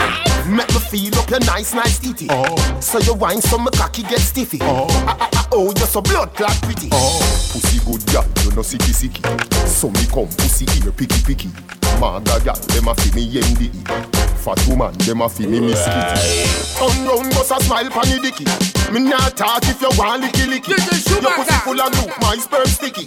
Make 0.49 0.69
me 0.69 0.79
feel 0.79 1.15
up 1.19 1.29
your 1.29 1.39
nice, 1.41 1.73
nice 1.73 1.99
titty. 1.99 2.27
Oh. 2.29 2.55
So 2.79 2.99
you 2.99 3.13
wine 3.13 3.41
so 3.41 3.57
my 3.57 3.71
cocky 3.71 4.03
get 4.03 4.19
stiffy. 4.19 4.59
Oh, 4.61 4.87
ah, 5.07 5.17
ah, 5.19 5.29
ah, 5.33 5.47
oh, 5.51 5.73
you're 5.77 5.87
so 5.87 6.01
blood 6.01 6.33
clot 6.35 6.55
pretty. 6.61 6.89
Oh, 6.91 7.19
pussy 7.51 7.79
good 7.85 8.05
girl, 8.11 8.25
you 8.43 8.51
know 8.55 8.63
sicky 8.63 8.93
sicky. 8.93 9.21
So 9.67 9.89
me 9.89 10.05
come 10.07 10.27
pussy 10.37 10.65
ear 10.83 10.91
picky 10.91 11.21
picky. 11.23 11.82
Maga 11.99 12.39
girl, 12.43 12.55
them 12.55 12.87
a 12.87 12.95
fi 12.95 13.15
me 13.15 13.27
MDE. 13.31 13.83
Fat 14.43 14.59
woman, 14.67 14.93
them 14.99 15.21
a 15.21 15.29
fi 15.29 15.47
me 15.47 15.59
miss 15.59 15.85
kitty. 15.85 16.19
Turn 16.77 17.07
round, 17.07 17.29
bust 17.31 17.51
a 17.51 17.63
smile 17.63 17.89
pon 17.89 18.07
the 18.09 18.19
dicky. 18.21 18.45
Me 18.91 18.99
not 18.99 19.37
talk 19.37 19.63
if 19.63 19.81
you 19.81 19.89
want 19.97 20.23
licky 20.23 20.45
licky. 20.47 20.75
Your 21.21 21.31
pussy 21.35 21.53
full 21.63 21.79
of 21.79 21.93
loop, 21.95 22.11
my 22.21 22.35
sperm 22.37 22.65
sticky. 22.65 23.05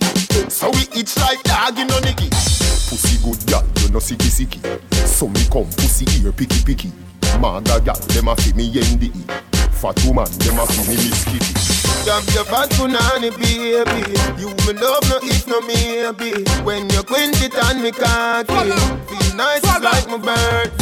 So 0.49 0.71
we 0.71 0.89
itch 0.99 1.17
like 1.19 1.43
dog 1.43 1.79
in 1.79 1.89
no 1.89 1.99
nicky. 2.01 2.29
Pussy 2.31 3.19
good 3.23 3.45
girl, 3.47 3.65
you 3.83 3.91
know 3.91 4.01
sicky 4.01 4.31
sicky. 4.33 4.61
So 5.07 5.29
me 5.29 5.45
come 5.53 5.69
pussy 5.77 6.07
ear 6.23 6.33
picky 6.33 6.65
picky. 6.65 6.93
Maga 7.41 7.81
girl, 7.81 8.01
them 8.15 8.29
a 8.29 8.37
fi 8.37 8.53
me 8.55 8.73
MDE. 8.73 9.66
Fat 9.87 10.05
woman, 10.05 10.27
them 10.43 10.59
a 10.59 10.67
fi 10.67 10.83
me 10.83 10.97
miss 10.99 11.23
kitty. 11.31 11.55
Grab 12.03 12.27
your 12.35 12.43
fat 12.43 12.67
punani 12.75 13.31
baby. 13.39 14.19
You 14.35 14.51
me 14.67 14.73
love 14.83 15.07
no 15.07 15.23
if 15.23 15.47
no 15.47 15.61
maybe. 15.63 16.43
When 16.67 16.91
you 16.91 17.05
quint 17.05 17.41
it 17.41 17.55
on 17.55 17.81
me 17.81 17.93
cocky. 17.93 18.51
Feel 18.51 19.37
nice 19.37 19.63
it's 19.63 19.81
like 19.87 20.09
my 20.11 20.19
bird. 20.19 20.73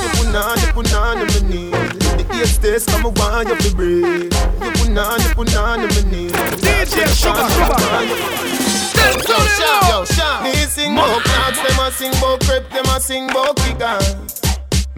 You 0.00 0.08
punani, 0.16 0.64
punani 0.72 1.28
me 1.28 1.40
need 1.44 1.72
The 2.00 2.40
eight 2.40 2.48
stays 2.48 2.86
come 2.86 3.04
a 3.04 3.10
want 3.10 3.48
you 3.50 3.56
to 3.56 3.76
breathe 3.76 4.32
You 4.32 4.70
punani, 4.80 5.28
punani 5.36 5.84
me 5.92 6.10
need 6.10 6.32
DJ 6.64 7.04
Sugar, 7.12 7.44
Yo, 8.96 9.44
Sha, 9.44 9.90
yo, 9.90 10.04
Sha 10.06 10.42
Me 10.42 10.54
sing 10.64 10.94
bout 10.96 11.22
clocks, 11.22 11.58
them 11.60 11.86
a 11.86 11.90
sing 11.92 12.12
bout 12.12 12.40
crepe, 12.40 12.70
them 12.70 12.86
a 12.86 12.98
sing 12.98 13.26
bout 13.26 13.56
kickers 13.56 14.47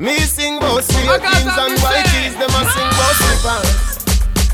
Me 0.01 0.18
sing 0.20 0.59
bout 0.59 0.82
straight 0.82 1.20
jeans 1.20 1.59
and 1.59 1.78
white 1.80 2.07
tees, 2.07 2.32
them 2.32 2.48
a 2.48 2.62
sing 2.72 2.90
bout 2.96 3.14
slippers 3.16 3.89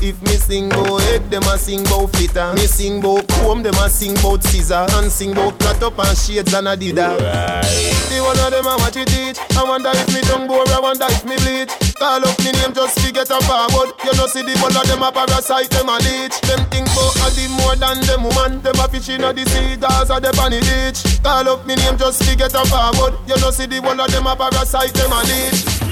if 0.01 0.21
me 0.21 0.35
sing 0.37 0.69
bout 0.69 1.01
head, 1.01 1.29
them 1.29 1.43
a 1.43 1.57
sing 1.57 1.83
bout 1.85 2.11
flitter. 2.11 2.53
Me 2.53 2.65
sing 2.67 3.01
bout 3.01 3.27
comb, 3.39 3.63
them 3.63 3.75
a 3.75 3.89
sing 3.89 4.13
bout 4.21 4.43
scissor. 4.43 4.85
And 4.97 5.11
sing 5.11 5.33
bout 5.33 5.59
cut 5.59 5.81
up 5.83 5.97
and 5.99 6.17
shades 6.17 6.53
and 6.53 6.67
Adidas. 6.67 7.17
Right. 7.19 7.93
The 8.09 8.21
one 8.21 8.39
of 8.39 8.51
them 8.51 8.65
a 8.65 8.75
watch 8.77 8.97
it 8.97 9.07
teach. 9.07 9.39
I 9.57 9.63
wonder 9.63 9.91
if 9.93 10.07
me 10.13 10.21
tongue 10.21 10.47
bore, 10.47 10.67
I 10.69 10.79
wonder 10.79 11.07
if 11.09 11.25
me 11.25 11.35
bleach. 11.41 11.73
Call 11.97 12.21
up 12.21 12.37
me 12.39 12.51
name 12.51 12.73
just 12.73 12.97
to 13.01 13.11
get 13.11 13.29
a 13.29 13.39
forward. 13.41 13.93
You 14.05 14.13
know 14.13 14.27
see 14.27 14.45
the 14.45 14.53
one 14.61 14.75
of 14.75 14.85
them 14.85 15.01
a 15.01 15.11
parasite, 15.11 15.69
them 15.71 15.89
a 15.89 15.97
leech. 15.97 16.37
Them 16.45 16.61
think 16.69 16.87
bout 16.93 17.17
a 17.23 17.27
the 17.33 17.45
more 17.57 17.75
than 17.75 17.97
them 18.05 18.23
woman. 18.23 18.61
Them 18.61 18.77
a 18.77 18.85
fish 18.87 19.09
in 19.09 19.23
a 19.23 19.33
the 19.33 19.45
sea, 19.49 19.77
cause 19.77 20.09
a 20.09 20.19
the 20.21 20.31
bunny 20.37 20.61
ditch. 20.61 21.01
Call 21.23 21.47
up 21.49 21.65
me 21.65 21.75
name 21.75 21.97
just 21.97 22.21
to 22.21 22.35
get 22.35 22.53
a 22.53 22.63
forward. 22.69 23.17
You 23.25 23.37
know 23.41 23.51
see 23.51 23.65
the 23.65 23.79
one 23.81 23.99
of 23.99 24.11
them 24.11 24.27
a 24.27 24.35
parasite, 24.35 24.93
them 24.93 25.11
a 25.11 25.21
leech. 25.25 25.86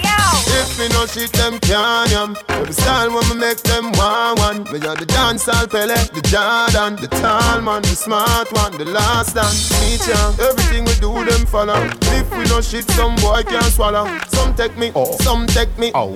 If 0.57 0.79
me 0.79 0.87
no 0.89 1.05
shit, 1.05 1.31
them 1.33 1.59
can 1.59 2.09
yam. 2.09 2.37
Every 2.49 2.73
style 2.73 3.13
when 3.13 3.27
me 3.29 3.35
make 3.35 3.61
them 3.63 3.91
one 3.93 4.35
one. 4.37 4.63
Me 4.71 4.79
are 4.87 4.95
the 4.95 5.05
dancehall 5.05 5.69
Pele, 5.69 5.95
the 6.13 6.21
Jordan, 6.27 6.95
the 6.95 7.07
tall 7.07 7.61
man, 7.61 7.81
the 7.81 7.95
smart 7.95 8.51
one, 8.51 8.71
the 8.77 8.85
last 8.85 9.35
one. 9.35 9.45
dance. 9.45 9.69
Teacher, 9.79 10.23
everything 10.43 10.85
we 10.85 10.93
do 10.95 11.11
them 11.25 11.45
follow. 11.45 11.79
If 12.15 12.31
we 12.37 12.43
no 12.45 12.61
shit, 12.61 12.89
some 12.91 13.15
boy 13.17 13.43
can't 13.43 13.65
swallow. 13.65 14.07
Some 14.29 14.55
take 14.55 14.77
me, 14.77 14.91
oh. 14.95 15.15
some 15.19 15.45
take 15.47 15.77
me, 15.77 15.91
oh. 15.93 16.11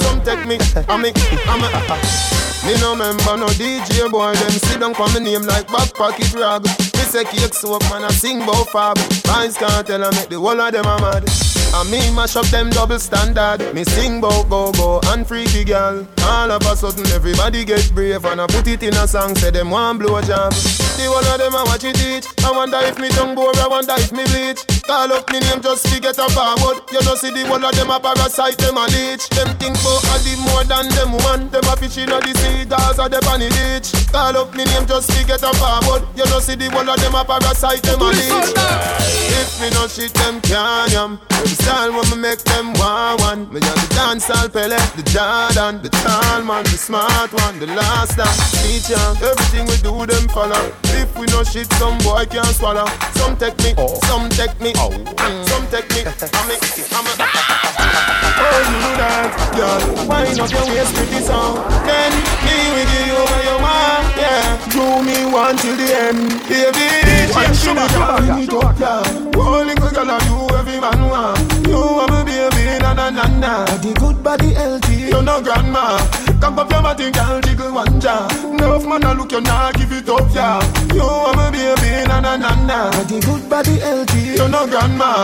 some 0.00 0.22
take 0.22 0.46
me. 0.46 0.58
I 0.88 0.96
me, 0.96 1.12
I 1.48 1.56
me. 1.56 2.42
Me 2.64 2.80
no 2.80 2.94
member 2.94 3.36
no 3.36 3.46
DJ 3.48 4.08
boy, 4.08 4.32
them 4.34 4.50
sit 4.50 4.78
down 4.78 4.94
for 4.94 5.08
me 5.12 5.18
name 5.18 5.42
like 5.42 5.66
back 5.66 5.92
pocket 5.94 6.32
rag. 6.34 6.62
Me 6.64 7.02
say 7.10 7.24
cake 7.24 7.54
soap 7.54 7.82
man, 7.90 8.04
I 8.04 8.10
sing 8.10 8.38
bout 8.38 8.68
fab. 8.70 8.96
Boys 9.24 9.56
can't 9.56 9.86
tell 9.86 10.04
I 10.04 10.10
make 10.10 10.28
the 10.28 10.38
whole 10.38 10.60
of 10.60 10.72
them 10.72 10.86
a 10.86 11.00
mad. 11.00 11.51
And 11.74 11.90
me 11.90 12.10
mash 12.14 12.36
up 12.36 12.46
them 12.46 12.70
double 12.70 12.98
standard. 12.98 13.74
Me 13.74 13.84
sing 13.84 14.20
bout 14.20 14.48
go 14.48 14.72
go 14.72 15.00
and 15.06 15.26
freaky 15.26 15.64
girl. 15.64 16.06
All 16.22 16.50
of 16.50 16.62
a 16.62 16.76
sudden 16.76 17.06
everybody 17.08 17.64
get 17.64 17.90
brave 17.94 18.24
and 18.24 18.40
I 18.40 18.46
put 18.46 18.66
it 18.68 18.82
in 18.82 18.94
a 18.94 19.08
song. 19.08 19.34
Say 19.36 19.50
them 19.50 19.70
one 19.70 19.98
blow 19.98 20.20
job. 20.20 20.52
The 20.98 21.08
one 21.08 21.26
of 21.26 21.38
them 21.38 21.56
I 21.56 21.64
watch 21.64 21.84
it 21.84 21.96
teach. 21.96 22.26
I 22.44 22.50
wonder 22.50 22.78
if 22.84 22.98
me 22.98 23.08
tongue 23.10 23.34
bore, 23.34 23.54
I 23.56 23.66
wonder 23.66 23.94
if 23.96 24.12
me 24.12 24.24
bleach. 24.28 24.62
Call 24.84 25.12
up 25.12 25.24
me 25.32 25.40
name 25.40 25.62
just 25.62 25.86
to 25.88 26.00
get 26.00 26.18
a 26.18 26.26
forward. 26.30 26.82
You 26.92 27.00
know 27.06 27.14
see 27.14 27.30
the 27.30 27.48
one 27.48 27.64
of 27.64 27.72
them 27.74 27.90
a 27.90 27.98
parasite, 27.98 28.58
them 28.58 28.76
a 28.76 28.84
leech. 28.92 29.24
Them 29.30 29.48
think 29.56 29.78
bout 29.80 30.04
a 30.04 30.16
the 30.20 30.34
more 30.42 30.64
than 30.68 30.86
them 30.92 31.16
woman. 31.16 31.48
Them 31.50 31.64
a 31.64 31.74
fish 31.78 31.98
in 31.98 32.12
a 32.12 32.20
the 32.20 32.34
sea, 32.36 32.66
cause 32.68 32.98
a 32.98 33.08
the 33.08 33.20
bunny 33.24 33.48
ditch. 33.48 33.94
Call 34.12 34.36
up 34.36 34.52
me 34.54 34.64
name 34.68 34.86
just 34.86 35.08
to 35.10 35.20
get 35.24 35.42
a 35.42 35.50
forward. 35.56 36.04
You 36.14 36.26
know 36.28 36.40
see 36.42 36.54
the 36.54 36.68
one 36.74 36.88
of 36.88 37.00
them 37.00 37.14
a 37.14 37.24
parasite, 37.24 37.82
them 37.82 38.02
a 38.02 38.10
leech. 38.12 38.52
If 39.38 39.60
me 39.62 39.70
no 39.72 39.88
shit, 39.88 40.12
them 40.14 40.40
can 40.42 40.90
yam. 40.90 41.20
Them 41.30 41.46
style 41.46 41.92
when 41.94 42.06
me 42.10 42.16
make 42.20 42.42
them 42.44 42.74
one 42.74 43.16
one. 43.22 43.40
Me 43.48 43.58
a 43.58 43.72
the 43.80 43.88
dancehall 43.96 44.52
Pele, 44.52 44.76
the 44.98 45.02
Jordan, 45.08 45.80
the 45.82 45.88
tall 46.04 46.42
man, 46.42 46.64
the 46.64 46.76
smart 46.76 47.32
one, 47.32 47.58
the 47.58 47.66
last 47.72 48.18
dance 48.18 48.50
teacher. 48.60 49.00
Everything 49.22 49.66
we 49.66 49.76
do, 49.80 49.94
them 50.06 50.28
follow. 50.28 50.91
If 50.94 51.16
we 51.18 51.26
no 51.26 51.42
shit, 51.42 51.70
some 51.74 51.98
boy 51.98 52.24
can't 52.26 52.46
swallow. 52.46 52.86
Some 53.14 53.36
take 53.36 53.56
me, 53.58 53.74
oh. 53.78 53.98
some 54.06 54.28
take 54.30 54.58
me, 54.60 54.72
oh. 54.76 54.90
Mm. 54.90 55.44
some 55.48 55.66
take 55.68 55.88
me. 55.94 56.02
I'm 56.04 57.06
a, 57.06 57.12
I'm 57.18 57.32
a. 57.32 57.62
Oh, 58.42 58.58
you 58.68 58.78
do 58.82 58.90
that, 58.98 59.30
girl. 59.54 59.80
Wind 60.08 60.40
up 60.40 60.50
your 60.50 60.66
waist 60.66 60.94
pretty 60.94 61.20
song. 61.22 61.62
Then 61.86 62.12
me 62.42 62.56
will 62.74 62.88
give 62.90 63.06
you 63.06 63.18
what 63.22 63.42
you 63.46 63.56
want, 63.62 64.06
yeah. 64.18 64.58
Do 64.72 64.84
me 65.02 65.18
one 65.30 65.56
till 65.56 65.76
the 65.76 65.88
end, 65.94 66.42
baby. 66.48 66.86
One 67.32 67.54
sugar, 67.54 67.86
sugar, 67.88 68.18
it 68.42 68.52
up, 68.52 68.78
yeah. 68.80 69.02
Holy 69.36 69.74
good 69.74 69.94
girl, 69.94 70.18
you 70.26 70.38
every 70.58 70.80
man 70.80 71.00
want. 71.08 71.38
You 71.66 71.78
are 71.78 72.08
my 72.08 72.24
baby, 72.24 72.78
na 72.82 72.92
na 72.94 73.10
na 73.10 73.26
na. 73.38 73.64
Body 73.66 73.92
good, 73.94 74.22
body 74.22 74.52
healthy. 74.54 74.94
You 75.12 75.22
no 75.22 75.40
grandma. 75.42 75.98
Cock 76.42 76.58
up 76.58 76.70
your 76.72 76.82
body, 76.82 77.08
girl, 77.12 77.40
jiggle 77.40 77.72
one 77.72 78.00
jaw. 78.00 78.26
Enough 78.50 78.84
man, 78.84 79.04
I 79.04 79.12
look 79.12 79.30
you 79.30 79.40
now, 79.42 79.70
give 79.70 79.92
it 79.92 80.08
up, 80.08 80.26
yeah. 80.34 80.58
You 80.92 81.02
are 81.02 81.36
my 81.36 81.52
baby, 81.52 82.08
na 82.08 82.18
na 82.18 82.36
na 82.36 82.50
na. 82.66 82.90
Body 82.90 83.20
good, 83.20 83.48
body 83.48 83.78
healthy. 83.78 84.42
You 84.42 84.48
no 84.48 84.66
grandma. 84.66 85.22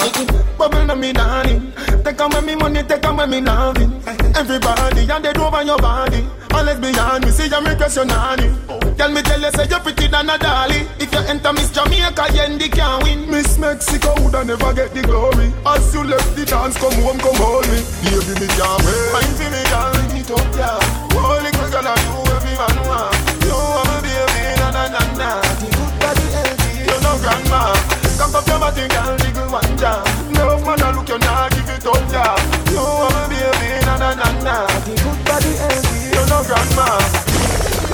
Bubble 0.57 0.85
na 0.87 0.95
me 0.95 1.13
darling. 1.13 1.73
Take 2.05 2.21
away 2.21 2.41
me 2.43 2.55
money, 2.55 2.85
take 2.85 3.05
away 3.05 3.27
me 3.27 3.41
loving. 3.41 4.01
Everybody, 4.37 5.11
and 5.11 5.25
they 5.25 5.35
over 5.35 5.63
your 5.65 5.79
body. 5.79 6.25
Let's 6.55 6.79
be 6.79 6.93
me 7.27 7.33
see 7.33 7.49
you 7.49 7.63
me 7.63 7.75
question 7.75 8.07
nanny. 8.07 8.55
Tell 8.97 9.11
me, 9.11 9.23
tell 9.23 9.41
you, 9.41 9.51
say 9.51 9.67
you're 9.67 9.81
pretty 9.81 10.07
than 10.07 10.31
a 10.31 10.39
dolly. 10.39 10.87
If 11.01 11.13
you 11.13 11.19
enter 11.19 11.53
Miss 11.53 11.73
Jamaica, 11.73 12.31
Yendi 12.31 12.71
can 12.71 13.03
win. 13.03 13.29
Miss 13.29 13.59
Mexico 13.59 14.15
would 14.23 14.37
I 14.37 14.45
never 14.45 14.73
get 14.73 14.95
the 14.95 15.03
glory. 15.03 15.53
As 15.67 15.93
you 15.93 16.05
left 16.05 16.37
the 16.37 16.45
dance, 16.47 16.77
come 16.79 16.95
home, 17.03 17.19
come 17.19 17.35
hold 17.37 17.67
me. 17.67 17.83
Baby, 18.07 18.39
me 18.39 18.47
can't 18.55 18.85
wait. 18.87 19.35
For 19.35 19.51
me, 19.51 19.63
girl, 19.67 20.18
it 20.31 20.57
yeah. 20.57 20.77
Oh, 21.17 21.41
little 21.41 21.69
girl, 21.73 21.89
I 21.89 21.97
do 22.05 22.21
every 22.37 22.53
man 22.61 22.77
want. 22.85 23.17
You 23.49 23.57
wanna 23.57 23.97
be 24.05 24.13
a 24.13 24.61
na 24.61 24.69
na 24.69 25.01
na 25.17 25.41
The 25.57 25.69
good 25.73 25.95
body 25.97 26.27
healthy, 26.37 26.85
you 26.85 26.97
know 27.01 27.17
grandma. 27.17 27.73
Come 28.21 28.37
up 28.37 28.45
your 28.45 28.61
body, 28.61 28.85
girl, 28.93 29.17
little 29.17 29.49
one 29.49 29.73
jam. 29.81 30.05
No 30.37 30.61
man, 30.61 30.83
I 30.85 30.93
look 30.93 31.09
you 31.09 31.19
now, 31.19 31.49
give 31.49 31.71
it 31.73 31.87
up, 31.87 31.97
yeah. 32.13 32.37
You 32.69 32.85
wanna 32.85 33.25
be 33.33 33.41
na 33.89 33.97
na 33.97 34.11
na 34.21 34.29
na 34.45 34.55
The 34.85 34.93
good 35.01 35.21
body 35.25 35.53
healthy, 35.57 36.13
you 36.13 36.23
know 36.29 36.45
grandma. 36.45 37.01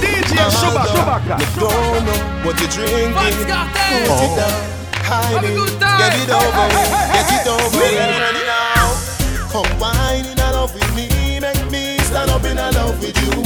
DJ 0.03 0.35
Sugar, 0.51 0.91
Sugar, 0.91 1.23
don't 1.55 2.03
know 2.03 2.19
what 2.43 2.59
you're 2.59 2.67
drinking. 2.67 3.15
What's 3.15 3.47
got 3.47 3.71
that? 3.71 4.75
Hide 5.07 5.45
it, 5.45 5.55
get 5.79 6.19
it 6.19 6.31
oh. 6.33 6.41
over, 6.41 6.67
hey, 6.73 6.89
hey, 6.91 7.07
hey, 7.15 7.23
get 7.23 7.31
it 7.31 7.47
over. 7.47 7.95
Come 9.55 9.79
wine 9.79 10.27
in 10.27 10.37
love 10.39 10.75
with 10.75 10.97
me 10.97 11.14
stand 12.25 12.31
up 12.31 12.45
in 12.51 12.57
love 12.57 13.01
with 13.01 13.17
you. 13.23 13.43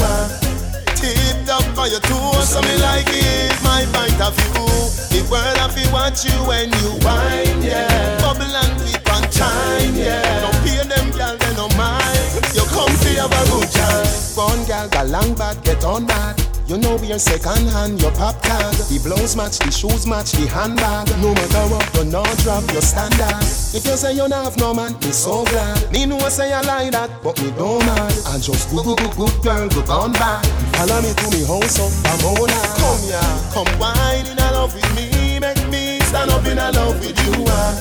Tipped 0.97 1.49
up 1.49 1.63
for 1.75 1.87
your 1.87 2.01
toes, 2.01 2.49
so 2.49 2.61
me 2.63 2.77
like 2.79 3.07
it. 3.09 3.55
My 3.63 3.85
point 3.93 4.21
of 4.21 4.35
view, 4.37 5.23
the 5.23 5.29
world 5.31 5.57
have 5.59 5.75
to 5.75 5.93
watch 5.93 6.25
you 6.25 6.35
when 6.47 6.71
you 6.71 6.99
wine, 7.05 7.63
yeah. 7.63 8.19
Bubble 8.21 8.43
and 8.43 8.81
flip 8.81 9.09
and 9.15 9.33
chime, 9.33 9.95
yeah. 9.95 10.41
Don't 10.41 10.59
pay 10.65 10.83
them, 10.87 11.11
girl, 11.13 11.37
they 11.37 11.55
no 11.57 11.69
mind. 11.77 12.45
You 12.55 12.63
come 12.75 12.91
to 12.91 13.11
have 13.21 13.33
a 13.33 13.43
good 13.51 13.71
time. 13.71 14.07
One 14.35 14.65
girl 14.67 14.89
got 14.89 15.07
long 15.09 15.35
bad, 15.35 15.63
get 15.65 15.85
on 15.85 16.07
bad. 16.07 16.58
You 16.69 16.77
know 16.77 16.97
we're 17.01 17.19
second 17.19 17.65
hand, 17.73 17.97
your 18.03 18.13
pop 18.13 18.43
tag. 18.43 18.77
The 18.93 19.01
blouse 19.01 19.35
match, 19.35 19.57
the 19.57 19.73
shoes 19.73 20.07
match, 20.07 20.33
the 20.33 20.45
handbag. 20.53 21.09
No 21.17 21.33
matter 21.33 21.65
what, 21.73 21.89
you 21.97 22.05
not 22.13 22.29
drop 22.45 22.61
your 22.77 22.85
standard. 22.85 23.41
If 23.73 23.89
you 23.89 23.97
say 23.97 24.13
you 24.13 24.29
don't 24.29 24.37
have 24.37 24.59
no 24.59 24.75
man, 24.75 24.93
me 25.01 25.09
so 25.09 25.49
glad. 25.49 25.81
Me 25.91 26.05
know 26.05 26.21
I 26.21 26.29
say 26.29 26.53
I 26.53 26.61
like 26.61 26.93
that, 26.93 27.09
but 27.25 27.41
me 27.41 27.57
don't 27.57 27.81
mad. 27.89 28.13
I 28.29 28.37
just 28.37 28.69
good, 28.69 28.85
good, 28.85 29.01
good, 29.01 29.17
good 29.17 29.33
girl, 29.41 29.65
go 29.73 29.81
on 29.97 30.13
back. 30.13 30.45
Follow 30.77 31.01
me 31.01 31.17
to 31.17 31.27
me 31.33 31.41
house 31.49 31.81
up, 31.81 31.89
Ramona. 32.05 32.61
Come 32.77 33.01
here, 33.09 33.33
come 33.57 33.73
wine 33.81 34.29
in 34.29 34.37
a 34.37 34.53
love 34.53 34.77
with 34.77 34.93
me, 34.93 35.41
make 35.41 35.65
me 35.73 36.05
stand 36.05 36.29
up 36.29 36.45
in 36.45 36.61
a 36.61 36.69
love 36.77 37.01
with 37.01 37.17
you. 37.17 37.49
Uh. 37.49 37.81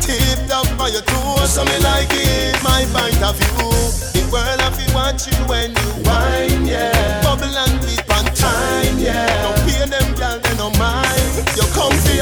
Tipped 0.00 0.48
up 0.48 0.64
by 0.80 0.88
your 0.88 1.04
toes, 1.04 1.52
so 1.52 1.60
me 1.68 1.76
like 1.84 2.08
it. 2.08 2.56
My 2.64 2.88
point 2.88 3.20
of 3.20 3.36
view, 3.36 3.68
the 4.16 4.24
world 4.32 4.60
have 4.64 4.80
to 4.80 4.86
watch 4.96 5.28
you 5.28 5.36
when 5.44 5.76
you 5.76 6.08
wine, 6.08 6.64
yeah. 6.64 7.23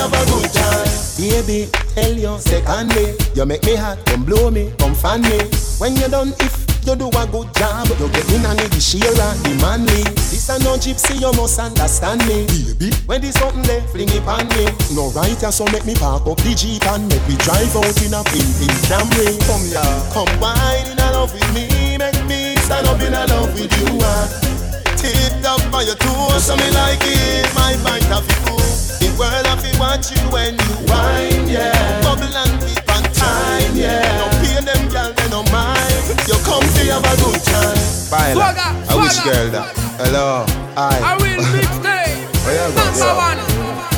Have 0.03 0.12
a 0.12 0.23
good 0.27 0.51
time. 0.51 0.91
Baby, 1.15 1.70
tell 1.95 2.12
you 2.12 2.39
secondly, 2.39 3.15
you 3.35 3.47
make 3.47 3.62
me 3.65 3.77
hot, 3.77 4.05
come 4.07 4.24
blow 4.24 4.51
me, 4.51 4.73
come 4.79 4.95
fan 4.95 5.23
me. 5.23 5.39
When 5.79 5.95
you're 5.97 6.09
done, 6.09 6.35
if 6.41 6.66
you 6.83 6.97
do 6.97 7.07
a 7.07 7.24
good 7.31 7.55
job, 7.55 7.87
you 7.87 8.09
get 8.11 8.27
in 8.35 8.43
and 8.43 8.59
the 8.59 8.81
shearer, 8.83 9.31
the 9.47 9.55
manly. 9.62 10.03
This 10.31 10.49
a 10.51 10.59
no 10.66 10.74
gypsy, 10.74 11.20
you 11.20 11.31
must 11.39 11.61
understand 11.61 12.27
me, 12.27 12.47
baby. 12.51 12.91
When 13.07 13.20
this 13.20 13.39
something 13.39 13.62
there, 13.62 13.83
fling 13.95 14.11
it 14.11 14.27
on 14.27 14.49
me. 14.59 14.66
No 14.91 15.15
right, 15.15 15.39
so 15.39 15.65
make 15.70 15.87
me 15.87 15.95
park 15.95 16.27
up 16.27 16.39
the 16.43 16.55
jeep 16.55 16.83
and 16.91 17.07
make 17.07 17.23
me 17.29 17.37
drive 17.39 17.70
out 17.77 18.03
in 18.03 18.15
a 18.15 18.23
pin 18.27 18.49
pin 18.59 18.74
Camry. 18.91 19.31
Come 19.47 19.62
here, 19.70 19.95
come 20.11 20.33
wine 20.43 20.91
in 20.91 20.99
a 20.99 21.09
love 21.15 21.31
with 21.31 21.47
me, 21.55 21.97
make 21.99 22.19
me 22.27 22.57
stand 22.66 22.87
up 22.91 23.01
in 23.01 23.15
a 23.15 23.23
love 23.31 23.55
with 23.55 23.70
you. 23.70 23.99
Uh 24.03 24.53
tipped 24.99 25.47
up 25.47 25.62
by 25.70 25.83
your 25.83 25.97
toes, 25.99 26.47
so 26.47 26.57
me 26.57 26.69
like 26.70 27.03
it. 27.03 27.47
My 27.55 27.74
point 27.83 28.07
of 28.15 28.23
view, 28.23 28.59
the 29.03 29.11
world 29.19 29.47
have 29.47 29.59
to 29.59 29.70
watch 29.83 30.15
you 30.15 30.23
when 30.31 30.55
you 30.55 30.74
wine, 30.87 31.51
yeah. 31.51 31.74
Bubble 32.07 32.31
and 32.31 32.55
keep 32.62 32.87
on 32.87 33.03
time, 33.11 33.74
yeah. 33.74 34.07
Don't 34.23 34.35
pay 34.39 34.59
them 34.62 34.83
girl, 34.95 35.11
they 35.11 35.29
no 35.35 35.43
mind. 35.51 36.07
You 36.31 36.39
come 36.47 36.62
to 36.62 36.83
have 36.95 37.03
a 37.03 37.15
good 37.19 37.43
time. 37.43 37.83
Bye, 38.11 38.39
I 38.87 38.95
wish 39.03 39.19
girl 39.27 39.49
that. 39.59 39.74
Hello, 39.99 40.47
I. 40.79 40.95
I 41.03 41.12
will 41.19 41.43
mixtape. 41.55 42.31
Oh 42.47 42.51
yeah, 42.55 42.70
Number 42.79 43.11
one. 43.19 43.41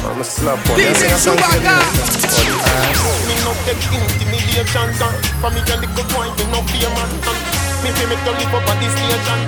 I'm 0.09 0.21
a 0.21 0.25
slap 0.25 0.61
one. 0.69 0.77
DJ 0.81 1.13
Chewbacca. 1.21 1.77
Me 3.29 3.35
no 3.45 3.53
get 3.69 3.77
intimidation, 3.93 4.89
for 5.41 5.51
me 5.53 5.61
can 5.69 5.81
the 5.85 5.89
good 5.93 6.09
wine, 6.17 6.33
me 6.41 6.45
no 6.49 6.61
fear 6.73 6.89
man. 6.97 7.11
Me 7.85 7.91
feel 7.93 8.09
me 8.09 8.17
to 8.25 8.33
live 8.33 8.55
up 8.57 8.69
on 8.73 8.77
this 8.81 8.93
station. 8.97 9.41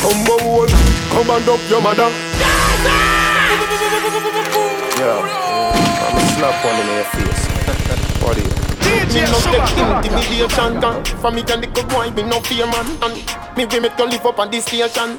Come 0.00 0.28
on, 0.32 0.68
come 1.12 1.28
and 1.36 1.48
up 1.48 1.60
your 1.68 1.82
mother. 1.82 3.09
Yeah, 5.00 5.18
I'm 6.06 6.16
a 6.16 6.20
slap 6.38 6.64
one 6.64 6.78
in 6.80 6.86
your 6.94 7.04
face. 7.04 7.50
you? 8.38 8.70
Me 9.10 9.22
no 9.26 9.38
take 9.42 9.70
intimidation 9.74 10.80
gun 10.80 11.04
For 11.04 11.30
me 11.30 11.42
can 11.42 11.60
little 11.60 11.84
boy, 11.84 12.10
me 12.10 12.22
no 12.22 12.40
fear 12.40 12.66
man 12.66 12.86
And 13.02 13.14
me 13.56 13.64
we 13.66 13.80
make 13.80 13.96
to 13.96 14.04
live 14.04 14.24
up 14.24 14.38
on 14.38 14.50
this 14.50 14.64
station 14.66 15.18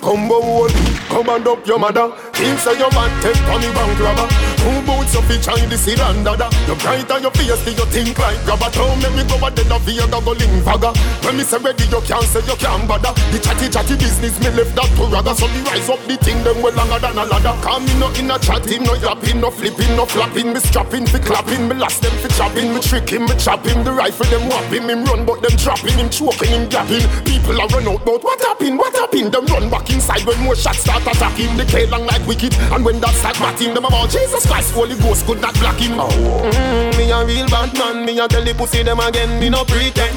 Come 0.00 0.30
on, 0.30 0.70
come 1.08 1.28
and 1.30 1.48
up 1.48 1.66
your 1.66 1.78
mother 1.78 2.12
Things 2.32 2.60
say 2.60 2.78
you 2.78 2.88
want 2.94 3.22
take 3.22 3.42
on 3.48 3.60
the 3.60 3.72
bank 3.74 3.98
robber 3.98 4.55
Two 4.66 4.82
boots 4.82 5.14
up 5.14 5.30
each 5.30 5.46
eye, 5.46 5.62
this 5.70 5.86
is 5.86 5.94
dada 5.94 6.50
You 6.66 6.74
bright 6.82 7.06
on 7.14 7.22
your 7.22 7.30
face, 7.38 7.62
do 7.62 7.70
you 7.70 7.86
think 7.86 8.18
like 8.18 8.42
grabber? 8.42 8.66
Don't 8.74 8.98
make 8.98 9.14
me 9.14 9.22
go 9.30 9.38
a 9.38 9.46
dead 9.46 9.70
of 9.70 9.86
Vega, 9.86 10.10
go 10.10 10.34
link 10.34 10.58
vaga 10.66 10.90
When 11.22 11.38
me 11.38 11.46
say 11.46 11.62
ready, 11.62 11.86
you 11.86 12.02
can't 12.02 12.26
say 12.26 12.42
you 12.42 12.58
can't 12.58 12.82
bother. 12.82 13.14
The 13.30 13.38
chatty 13.38 13.70
chatty 13.70 13.94
business, 13.94 14.34
me 14.42 14.50
left 14.58 14.74
that 14.74 14.90
to 14.98 15.06
rather. 15.06 15.38
So 15.38 15.46
me 15.54 15.62
rise 15.70 15.86
up 15.86 16.02
the 16.10 16.18
thing, 16.18 16.42
them 16.42 16.58
well 16.66 16.74
longer 16.74 16.98
than 16.98 17.14
a 17.14 17.22
ladder. 17.30 17.54
Come 17.62 17.86
me 17.86 17.94
no 18.02 18.10
in 18.18 18.26
a 18.26 18.42
chatting, 18.42 18.82
no 18.82 18.98
yapping, 18.98 19.38
no 19.38 19.54
flipping, 19.54 19.94
no 19.94 20.02
flapping. 20.02 20.50
Me 20.50 20.58
strapping, 20.58 21.06
fi 21.06 21.22
clapping, 21.22 21.70
me 21.70 21.78
last 21.78 22.02
them 22.02 22.10
fi 22.18 22.26
chopping. 22.34 22.74
Me 22.74 22.82
tricking, 22.82 23.22
me 23.22 23.38
chopping, 23.38 23.86
the 23.86 23.94
rifle 23.94 24.26
them 24.34 24.50
whopping. 24.50 24.90
Him 24.90 25.06
run, 25.06 25.22
but 25.22 25.46
them 25.46 25.54
dropping, 25.62 25.94
him 25.94 26.10
choking, 26.10 26.50
him 26.50 26.66
gapping. 26.66 27.06
People 27.22 27.54
are 27.62 27.70
run 27.70 27.86
out, 27.86 28.02
but 28.02 28.18
what 28.18 28.42
happened, 28.42 28.82
what 28.82 28.90
happened? 28.98 29.30
Them 29.30 29.46
run 29.46 29.70
back 29.70 29.86
inside 29.94 30.26
when 30.26 30.42
more 30.42 30.58
shots 30.58 30.82
start 30.82 31.06
attacking. 31.06 31.54
The 31.54 31.62
K 31.70 31.86
long 31.86 32.02
like 32.02 32.26
wicked, 32.26 32.50
and 32.74 32.82
when 32.82 32.98
that 32.98 33.14
start 33.14 33.38
batting 33.38 33.74
Them 33.74 33.84
about 33.84 34.10
Jesus 34.10 34.42
Christ 34.42 34.55
Christ, 34.56 34.72
Holy 34.72 34.96
Ghost 34.96 35.26
could 35.26 35.40
not 35.42 35.52
block 35.60 35.76
him. 35.76 36.00
Oh. 36.00 36.08
Mm, 36.08 36.96
me 36.96 37.12
a 37.12 37.20
real 37.26 37.46
bad 37.48 37.76
man, 37.76 38.06
me 38.06 38.18
a 38.18 38.26
tell 38.26 38.42
the 38.42 38.54
pussy 38.54 38.82
them 38.82 39.00
again, 39.00 39.38
me 39.38 39.50
no 39.50 39.64
pretend. 39.64 40.16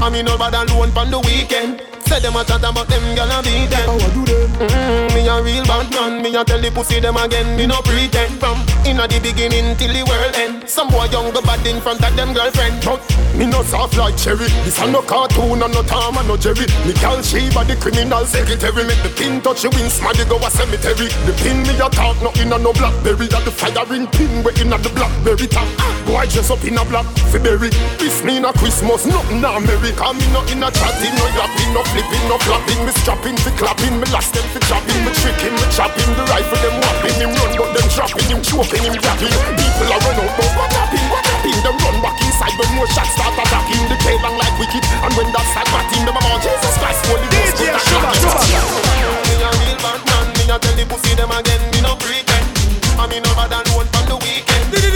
I 0.00 0.08
me 0.10 0.22
no 0.22 0.38
bad 0.38 0.54
alone 0.54 0.92
pon 0.92 1.10
the 1.10 1.18
weekend. 1.18 1.82
Say 2.06 2.20
them 2.20 2.36
a 2.36 2.44
chat 2.44 2.62
about 2.62 2.86
them 2.86 3.02
gyal 3.18 3.26
a 3.26 3.42
beat 3.42 3.66
them. 3.66 3.90
How 3.90 3.98
I 3.98 4.14
do 4.14 4.22
them? 4.30 4.46
Mm, 4.62 5.14
me 5.14 5.26
a 5.26 5.42
real 5.42 5.64
bad 5.80 5.90
man. 5.94 6.22
Me 6.22 6.34
a 6.36 6.44
tell 6.44 6.60
the 6.60 6.70
pussy 6.70 7.00
them 7.00 7.16
again. 7.16 7.56
Me 7.56 7.66
no 7.66 7.80
pretend. 7.82 8.38
From 8.38 8.58
inna 8.84 9.08
the 9.08 9.20
beginning 9.20 9.76
till 9.76 9.92
the 9.92 10.04
world 10.04 10.34
end. 10.36 10.68
Some 10.68 10.88
boy 10.88 11.06
young 11.08 11.32
go 11.32 11.40
bad 11.42 11.64
in 11.66 11.80
front 11.80 12.04
of 12.04 12.14
them 12.16 12.32
girlfriend. 12.32 12.84
But 12.84 13.00
me 13.36 13.46
no 13.46 13.62
soft 13.62 13.96
like 13.96 14.16
cherry. 14.16 14.48
This 14.64 14.80
a 14.80 14.90
no 14.90 15.02
cartoon 15.02 15.62
and 15.62 15.72
no 15.72 15.82
Tom 15.82 16.18
and 16.18 16.28
no 16.28 16.36
Jerry. 16.36 16.66
Me 16.84 16.92
call 16.92 17.22
Sheba 17.22 17.64
the 17.64 17.76
criminal 17.76 18.24
secretary. 18.24 18.84
Make 18.84 19.02
the 19.02 19.12
pin 19.16 19.40
touch 19.40 19.64
you 19.64 19.70
in 19.80 19.88
smaddy 19.88 20.28
go 20.28 20.36
a 20.36 20.50
cemetery. 20.50 21.08
The 21.26 21.32
pin 21.40 21.62
me 21.64 21.74
a 21.80 21.88
talk 21.88 22.16
no 22.20 22.30
inna 22.36 22.58
no 22.58 22.72
blackberry. 22.72 23.26
That 23.28 23.44
the 23.44 23.52
firing 23.52 24.06
pin 24.12 24.44
we 24.44 24.52
inna 24.60 24.76
the 24.78 24.90
blackberry 24.90 25.48
top. 25.48 25.68
Boy 26.04 26.26
dress 26.28 26.50
up 26.50 26.64
in 26.64 26.76
a 26.76 26.84
black 26.84 27.06
February. 27.32 27.70
This 27.98 28.22
me 28.24 28.40
na 28.40 28.52
Christmas, 28.52 29.06
nothing 29.06 29.40
na 29.40 29.56
America. 29.56 30.12
Me 30.12 30.26
no 30.34 30.42
inna 30.50 30.68
chatting, 30.72 31.14
no 31.16 31.26
yapping, 31.38 31.72
no 31.72 31.82
flipping, 31.92 32.24
no 32.28 32.36
flapping, 32.42 32.80
me 32.84 32.92
strapping, 33.00 33.36
fi 33.38 33.50
clapping, 33.56 33.94
me 34.00 34.06
last 34.10 34.34
them 34.34 34.44
fi 34.50 34.58
chopping, 34.66 35.00
me 35.04 35.12
tricking, 35.14 35.54
me 35.54 35.66
chopping, 35.70 36.10
the 36.18 36.24
rifle 36.26 36.58
them 36.60 36.76
whopping, 36.82 37.16
him 37.16 37.30
run 37.30 37.52
but 37.54 37.70
them 37.74 37.86
dropping, 37.94 38.26
him 38.26 38.40
choking, 38.42 38.82
him 38.82 38.94
yapping. 38.98 39.34
People 39.56 39.88
are 39.90 40.00
run 40.02 40.18
out, 40.18 40.32
but 40.34 40.50
what 40.58 40.70
happened, 40.74 41.06
what 41.10 41.22
happened? 41.24 41.60
Them 41.62 41.76
run 41.80 41.96
back 42.02 42.18
inside 42.20 42.54
when 42.58 42.70
more 42.74 42.90
shots 42.90 43.14
start 43.14 43.34
attacking, 43.38 43.82
the 43.86 43.96
K 44.02 44.18
long 44.20 44.36
like 44.36 44.54
wicked, 44.58 44.82
and 44.82 45.12
when 45.14 45.28
that 45.30 45.46
start 45.54 45.68
batting, 45.70 46.02
them 46.04 46.16
about 46.18 46.42
Jesus 46.42 46.74
Christ, 46.78 47.00
Holy 47.06 47.28
Ghost, 47.30 47.54
put 47.56 47.70
that 47.70 48.14
shot. 48.18 48.44
Me 49.30 49.34
a 49.40 49.50
real 49.50 49.78
bad 49.78 50.00
man, 50.10 50.26
me 50.34 50.44
a 50.50 50.56
tell 50.58 50.74
the 50.74 50.84
pussy 50.90 51.14
them 51.14 51.30
again, 51.30 51.62
me 51.70 51.80
no 51.80 51.94
pretend. 51.96 52.46
I 52.98 53.06
mean 53.06 53.24
over 53.24 53.46
than 53.48 53.64
one 53.72 53.88
from 53.94 54.04
the 54.10 54.16
weekend. 54.20 54.89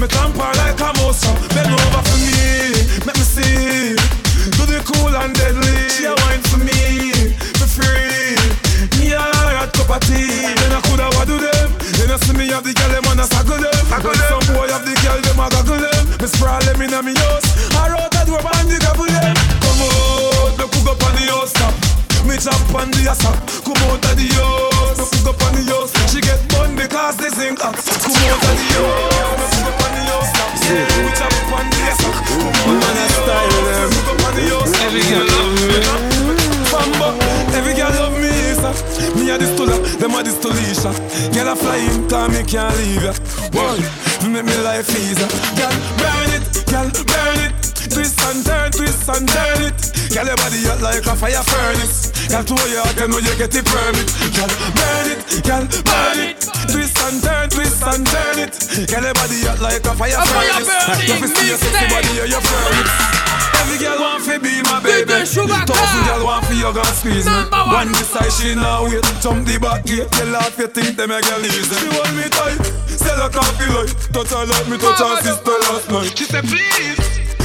Me 0.00 0.08
tamper 0.08 0.48
like 0.56 0.80
a 0.80 0.96
mosa. 0.96 1.28
Bend 1.52 1.68
over 1.68 2.00
for 2.08 2.18
me, 2.24 2.72
make 3.04 3.20
me 3.20 3.20
see. 3.20 3.92
Do 4.56 4.64
the 4.64 4.80
cool 4.80 5.12
and 5.12 5.36
deadly. 5.36 5.76
She 5.92 6.08
a 6.08 6.16
wine 6.24 6.40
for 6.48 6.56
me, 6.56 7.36
for 7.60 7.68
free. 7.68 8.32
Me 8.96 9.12
a 9.12 9.20
hot 9.20 9.68
cup 9.76 9.92
of 9.92 10.00
tea. 10.08 10.40
Then 10.56 10.72
I 10.72 10.80
coulda 10.88 11.04
what 11.12 11.28
do 11.28 11.36
them. 11.36 11.68
Then 12.00 12.08
I 12.08 12.16
see 12.16 12.32
me 12.32 12.48
have 12.48 12.64
the 12.64 12.72
girl 12.72 12.88
them 12.88 13.04
wanna 13.04 13.28
suckle 13.28 13.60
them. 13.60 13.76
Suckle 13.92 14.16
them. 14.16 14.40
Some 14.40 14.56
boy 14.56 14.72
have 14.72 14.88
the 14.88 14.96
girl 15.04 15.20
them 15.20 15.36
a 15.36 15.46
goggle 15.52 15.84
them. 15.84 16.04
Me 16.16 16.26
sprawl 16.32 16.64
them 16.64 16.80
inna 16.80 17.04
me 17.04 17.12
house. 17.20 17.44
I 17.76 17.92
wrote 17.92 18.16
a 18.16 18.24
door 18.24 18.40
behind 18.40 18.72
the 18.72 18.80
couple 18.80 19.04
them. 19.04 19.36
Come 19.60 19.84
out, 19.84 20.56
me 20.56 20.64
cook 20.64 20.96
up 20.96 21.04
on 21.04 21.12
the 21.12 21.28
house 21.28 21.52
top. 21.52 21.76
Me 22.24 22.40
chop 22.40 22.56
on 22.72 22.88
the 22.88 23.04
asap. 23.04 23.36
Come 23.68 23.76
out 23.84 24.00
of 24.00 24.16
the 24.16 24.32
house. 24.32 24.59
Them 39.38 40.14
a 40.14 40.22
this 40.22 40.38
to 40.38 40.48
Leisha. 40.48 40.90
Girl 41.32 41.52
a 41.52 41.56
fly 41.56 41.76
in 41.76 42.08
time, 42.08 42.32
me 42.32 42.42
can't 42.42 42.74
leave 42.78 43.02
ya. 43.02 43.12
One, 43.54 43.78
make 44.32 44.44
me 44.44 44.56
life 44.64 44.90
easier. 44.90 45.28
Girl, 45.54 45.76
burn 46.00 46.30
it, 46.34 46.44
girl, 46.66 46.90
burn 47.06 47.38
it. 47.46 47.54
Twist 47.90 48.18
and 48.26 48.44
turn, 48.44 48.70
twist 48.72 49.08
and 49.08 49.28
turn 49.28 49.62
it. 49.70 49.78
Girl, 50.10 50.26
your 50.26 50.36
body 50.36 50.60
hot 50.66 50.80
like 50.82 51.06
a 51.06 51.14
fire 51.14 51.42
furnace. 51.46 52.10
Girl, 52.26 52.42
to 52.42 52.54
your 52.70 52.82
heart, 52.82 52.98
you 52.98 53.08
know 53.08 53.18
you 53.18 53.34
get 53.38 53.54
it 53.54 53.66
permit. 53.66 54.08
Girl, 54.34 54.50
burn 54.74 55.06
it, 55.14 55.20
girl, 55.46 55.64
burn 55.86 56.20
it. 56.26 56.40
Twist 56.70 56.98
and 57.06 57.22
turn, 57.22 57.46
twist 57.50 57.82
and 57.86 58.06
turn 58.06 58.38
it. 58.42 58.54
Girl, 58.90 59.04
your 59.04 59.14
body 59.14 59.38
hot 59.46 59.60
like 59.62 59.84
a 59.86 59.92
fire 59.94 60.18
furnace. 60.26 60.70
You 61.06 61.14
fi 61.22 61.26
see 61.30 61.46
your 61.48 61.58
sexy 61.58 61.86
body, 61.86 62.12
you 62.18 62.26
your. 62.34 62.42
Every 63.60 63.78
girl 63.78 64.00
want 64.00 64.24
fi 64.24 64.38
be 64.38 64.62
my 64.66 64.80
baby. 64.82 65.22
Thousand 65.22 65.89
girl 66.60 66.74
want 66.74 66.86
fi 66.86 67.10
hug 67.10 67.24
squeeze 67.24 67.26
me. 67.26 67.40
One 67.72 67.88
decide 67.92 68.32
she 68.32 68.54
now 68.54 68.84
wait. 68.84 69.04
Jump 69.20 69.46
the 69.46 69.58
back 69.58 69.84
gate. 69.84 70.10
Tell 70.12 70.28
her 70.28 70.48
if 70.48 70.58
you 70.58 70.66
think 70.68 70.96
them 70.96 71.10
a 71.10 71.20
girl 71.20 71.40
easy. 71.40 71.74
She 71.74 71.88
hold 71.88 72.12
me 72.14 72.28
tight. 72.28 72.60
Sell 72.86 73.16
her 73.16 73.30
coffee 73.30 73.70
light. 73.72 73.94
Touch 74.12 74.30
her 74.30 74.44
like 74.46 74.68
me 74.68 74.76
touch 74.78 75.00
her 75.00 75.16
sister 75.22 75.56
last 75.68 75.90
night. 75.90 76.12
She 76.16 76.24
said 76.24 76.44
please. 76.44 77.00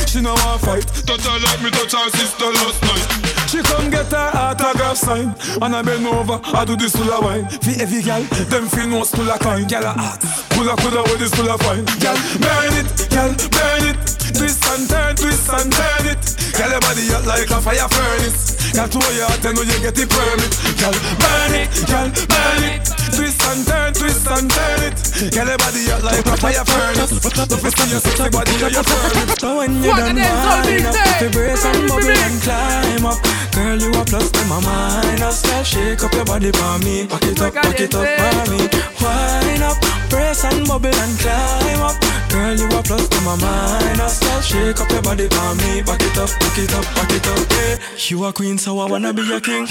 She 0.10 0.22
no 0.22 0.34
want 0.34 0.62
fight. 0.62 0.86
Touch 1.08 1.26
her 1.26 1.40
like 1.40 1.62
me 1.64 1.70
touch 1.72 1.94
her 1.94 2.10
sister 2.12 2.46
last 2.46 2.82
night. 2.84 3.26
She 3.48 3.62
come 3.62 3.90
get 3.90 4.12
her 4.12 4.32
autograph 4.34 4.98
sign 4.98 5.36
And 5.62 5.76
I 5.76 5.82
bend 5.84 6.06
over, 6.08 6.42
I 6.44 6.66
do 6.66 6.76
this 6.76 6.94
to 6.94 7.04
of 7.04 7.24
wine 7.24 7.48
For 7.48 7.80
every 7.80 8.02
girl, 8.02 8.22
them 8.50 8.68
feel 8.68 8.88
no 8.88 9.04
full 9.06 9.30
of 9.30 9.40
kind 9.40 9.70
Girl 9.70 9.84
a 9.84 9.94
hot, 9.94 10.45
pull 10.56 10.69
a 10.69 10.76
pull 10.80 10.95
a 10.95 11.03
with 11.03 11.19
this 11.19 11.34
full 11.36 11.52
of 11.52 11.60
fine. 11.61 11.84
Girl, 11.99 12.15
burn 12.40 12.73
it, 12.80 12.88
girl, 13.11 13.32
burn 13.52 13.84
it. 13.91 13.99
Twist 14.36 14.64
and 14.72 14.88
turn, 14.90 15.15
twist 15.15 15.52
and 15.52 15.72
turn 15.72 16.06
it. 16.07 16.23
Girl, 16.56 16.72
your 16.72 16.82
body 16.82 17.03
hot 17.11 17.26
like 17.27 17.52
a 17.52 17.60
fire 17.60 17.90
furnace. 17.91 18.56
Girl, 18.72 18.88
to 18.88 18.99
your 19.14 19.27
heart, 19.27 19.45
and 19.45 19.60
you 19.60 19.80
get 19.84 19.95
the 19.95 20.07
permit. 20.07 20.53
Girl, 20.80 20.95
burn 21.19 21.53
it, 21.60 21.68
girl, 21.88 22.07
burn 22.32 22.64
it. 22.64 22.84
Twist 23.15 23.44
and 23.48 23.64
turn, 23.68 23.91
twist 23.94 24.27
and 24.27 24.48
turn 24.48 24.82
it. 24.88 24.95
Girl, 25.32 25.48
your 25.48 25.60
body 25.60 25.84
hot 25.91 26.03
like 26.03 26.26
a 26.26 26.36
fire 26.40 26.65
furnace. 26.65 27.11
Don't 27.19 27.64
you 27.64 27.72
see 27.72 27.90
your 27.91 27.99
sexy 27.99 28.30
body, 28.32 28.53
you're 28.60 28.72
your 28.72 28.84
permit. 28.84 29.40
So 29.40 29.60
when 29.60 29.84
you 29.84 29.91
done 29.91 30.15
wine 30.15 30.88
up, 30.88 30.95
if 30.95 31.22
you 31.22 31.30
brace 31.36 31.65
and 31.68 31.88
bubble 31.88 32.15
and 32.15 32.38
climb 32.41 33.06
up. 33.06 33.19
Girl, 33.56 33.80
you 33.80 33.91
a 33.95 34.03
plus 34.03 34.32
to 34.32 34.44
my 34.52 34.60
mind 34.60 35.23
I 35.23 35.32
style, 35.32 35.64
shake 35.64 36.03
up 36.03 36.11
your 36.11 36.26
body 36.26 36.52
for 36.52 36.76
me. 36.84 37.07
Back 37.07 37.23
it 37.23 37.40
up, 37.40 37.53
back 37.53 37.80
it 37.80 37.95
up 37.95 38.03
for 38.03 38.52
me. 38.52 38.68
Wine 38.99 39.64
up, 39.64 39.80
brace 40.10 40.44
and 40.44 40.68
bubble 40.68 40.94
and 40.94 41.19
climb 41.19 41.82
up. 41.82 41.95
Girl, 42.30 42.56
you 42.56 42.68
a 42.68 42.82
plus 42.84 43.07
to 43.07 43.22
my 43.22 43.38
I 43.41 44.07
style, 44.07 44.41
shake 44.41 44.82
up 44.82 44.90
your 44.91 45.02
body 45.02 45.27
for 45.27 45.56
me. 45.56 45.82
Back 45.82 46.02
it 46.02 46.18
up, 46.18 46.30
back 46.40 46.57
it 46.57 46.73
up, 46.73 46.86
back 46.95 47.11
it 47.11 47.27
up 47.27 47.52
yeah. 47.52 47.77
You 48.07 48.26
a 48.26 48.34
queen, 48.34 48.57
so 48.57 48.80
I 48.80 48.90
wanna 48.90 49.14
be 49.14 49.23
your 49.23 49.40
king. 49.40 49.68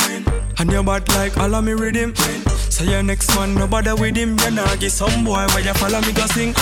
And 0.58 0.70
your 0.70 0.84
bad 0.84 1.08
like 1.10 1.36
all 1.36 1.54
of 1.54 1.64
me 1.64 1.72
rhythm. 1.72 2.14
So 2.70 2.84
your 2.84 3.02
next 3.02 3.34
man, 3.36 3.54
no 3.54 3.66
bother 3.66 3.96
with 3.96 4.16
him. 4.16 4.38
You 4.38 4.50
nah 4.50 4.76
give 4.76 4.92
some 4.92 5.24
boy 5.24 5.46
where 5.52 5.64
you 5.64 5.74
follow 5.74 6.00
me 6.00 6.12
go 6.12 6.26
sing 6.26 6.54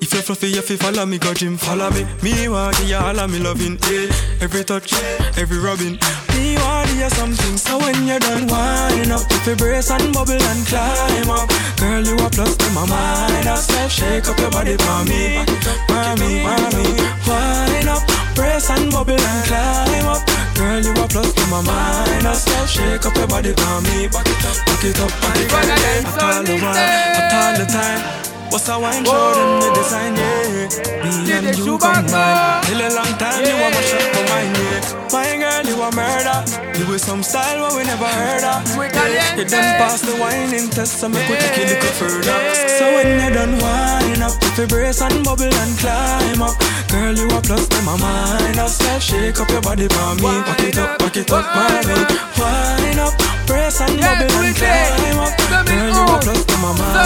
if 0.00 0.14
you 0.14 0.20
fluffy, 0.22 0.56
if 0.56 0.70
you 0.70 0.76
follow 0.76 1.04
me, 1.06 1.18
go 1.18 1.34
gym, 1.34 1.56
follow 1.56 1.90
me. 1.90 2.06
Me 2.22 2.48
want 2.48 2.78
you 2.86 2.96
all 2.96 3.18
of 3.18 3.30
me 3.30 3.38
loving, 3.38 3.78
eh? 3.84 4.10
Every 4.40 4.64
touch, 4.64 4.92
every 5.36 5.58
rubbing. 5.58 5.98
Me 6.34 6.56
want 6.56 6.90
you 6.96 7.10
something, 7.10 7.56
so 7.56 7.78
when 7.78 8.06
you're 8.06 8.18
done 8.18 8.46
winding 8.46 9.12
up, 9.12 9.22
if 9.30 9.46
you 9.46 9.56
brace 9.56 9.90
and 9.90 10.12
bubble 10.12 10.40
and 10.40 10.66
climb 10.66 11.30
up, 11.30 11.48
girl 11.78 12.02
you 12.02 12.16
a 12.16 12.30
plus 12.30 12.56
to 12.56 12.70
my 12.70 12.86
mind. 12.86 13.46
I 13.48 13.56
say 13.56 13.88
shake 13.88 14.28
up 14.28 14.38
your 14.38 14.50
body 14.50 14.76
for 14.76 15.04
me, 15.04 15.44
for 15.88 16.10
me, 16.16 16.42
for 16.44 16.64
me. 16.76 16.84
Wind 17.28 17.88
up, 17.88 18.02
brace 18.34 18.70
and 18.70 18.90
bubble 18.90 19.14
and 19.20 19.46
climb 19.46 20.06
up. 20.06 20.22
Girl, 20.56 20.80
you 20.80 20.92
a 20.92 21.08
plus 21.08 21.32
to 21.32 21.46
my 21.48 21.62
mind. 21.62 22.26
I 22.26 22.32
say 22.34 22.66
shake 22.66 23.06
up 23.06 23.16
your 23.16 23.26
body 23.26 23.52
for 23.52 23.80
me, 23.82 24.08
back 24.08 24.26
it 24.26 24.44
up, 24.44 24.56
back 24.66 24.84
it 24.84 25.00
up, 25.00 25.10
back 25.20 25.36
it 25.36 25.52
up. 25.52 25.60
At 25.60 26.22
all 26.22 26.42
the 26.42 26.56
while, 26.58 26.76
at 26.76 27.32
all 27.32 27.64
the 27.64 27.70
time. 27.70 28.29
What's 28.50 28.68
a 28.68 28.78
wine 28.78 29.04
show 29.04 29.34
them 29.34 29.60
the 29.62 29.70
design, 29.78 30.16
yeah 30.16 30.66
Me 31.06 31.32
and 31.32 31.56
you 31.56 31.78
combine. 31.78 32.62
Till 32.66 32.82
a 32.82 32.90
long 32.90 33.14
time 33.14 33.46
you 33.46 33.54
want 33.62 33.74
my 33.74 33.82
shot 33.86 34.06
for 34.10 34.24
mine, 34.26 34.54
yeah 34.58 35.14
My 35.14 35.38
girl, 35.38 35.66
you 35.70 35.78
a 35.78 35.88
murder. 35.94 36.38
You 36.78 36.90
with 36.90 37.00
some 37.00 37.22
style 37.22 37.62
what 37.62 37.78
we 37.78 37.84
never 37.84 38.10
heard 38.10 38.42
of. 38.42 38.66
Yeah. 38.74 39.36
You 39.36 39.44
done 39.44 39.78
pass 39.78 40.00
the 40.02 40.16
whining 40.18 40.68
test 40.68 40.98
So 40.98 41.08
make 41.08 41.28
we 41.28 41.36
take 41.36 41.58
a 41.58 41.78
little 41.78 41.94
further. 41.94 42.38
So 42.78 42.84
when 42.94 43.22
you 43.22 43.30
done 43.30 43.54
wine 43.62 44.22
up 44.22 44.34
If 44.42 44.58
you 44.58 44.66
brace 44.66 45.00
and 45.00 45.24
bubble 45.24 45.46
and 45.46 45.78
climb 45.78 46.42
up 46.42 46.58
Girl, 46.90 47.14
you 47.14 47.30
a 47.30 47.40
plus 47.40 47.70
mind 47.86 48.58
I 48.58 48.66
say 48.66 48.98
shake 48.98 49.40
up 49.40 49.50
your 49.50 49.62
body 49.62 49.86
for 49.88 50.14
me. 50.16 50.42
Back 50.42 50.60
it 50.66 50.78
up, 50.78 50.98
back 50.98 51.16
it 51.16 51.30
up, 51.30 51.44
my 51.54 51.70
mommy 51.86 52.02
Wine 52.34 52.98
up, 52.98 53.29
Press 53.46 53.80
and 53.80 53.98
yes, 53.98 54.06
bubble 54.22 54.44
and 54.44 54.56
climb 54.56 55.18
up. 55.18 55.32
Girl, 55.66 55.88
you 55.88 56.04
are 56.04 56.20
plus 56.20 56.44
to 56.44 56.56
my 56.58 56.70
mind. 56.78 57.00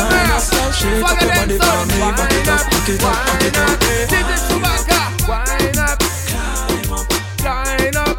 Shake 0.75 1.05
up 1.05 1.21
your 1.21 1.31
body 1.35 1.57
for 1.59 1.87
me, 1.87 1.99
back 2.15 2.33
it 2.33 2.49
up, 2.49 2.65
it 2.89 3.03
up, 3.03 3.15
back 3.15 3.43
it 3.43 3.57
up. 3.59 3.79
This 3.81 4.27
is 4.35 4.43
Chewbacca. 4.49 5.01
Wine 5.29 5.79
up, 5.79 5.99
climb 6.29 6.93
up, 6.93 7.07
line 7.45 7.97
up. 7.97 8.19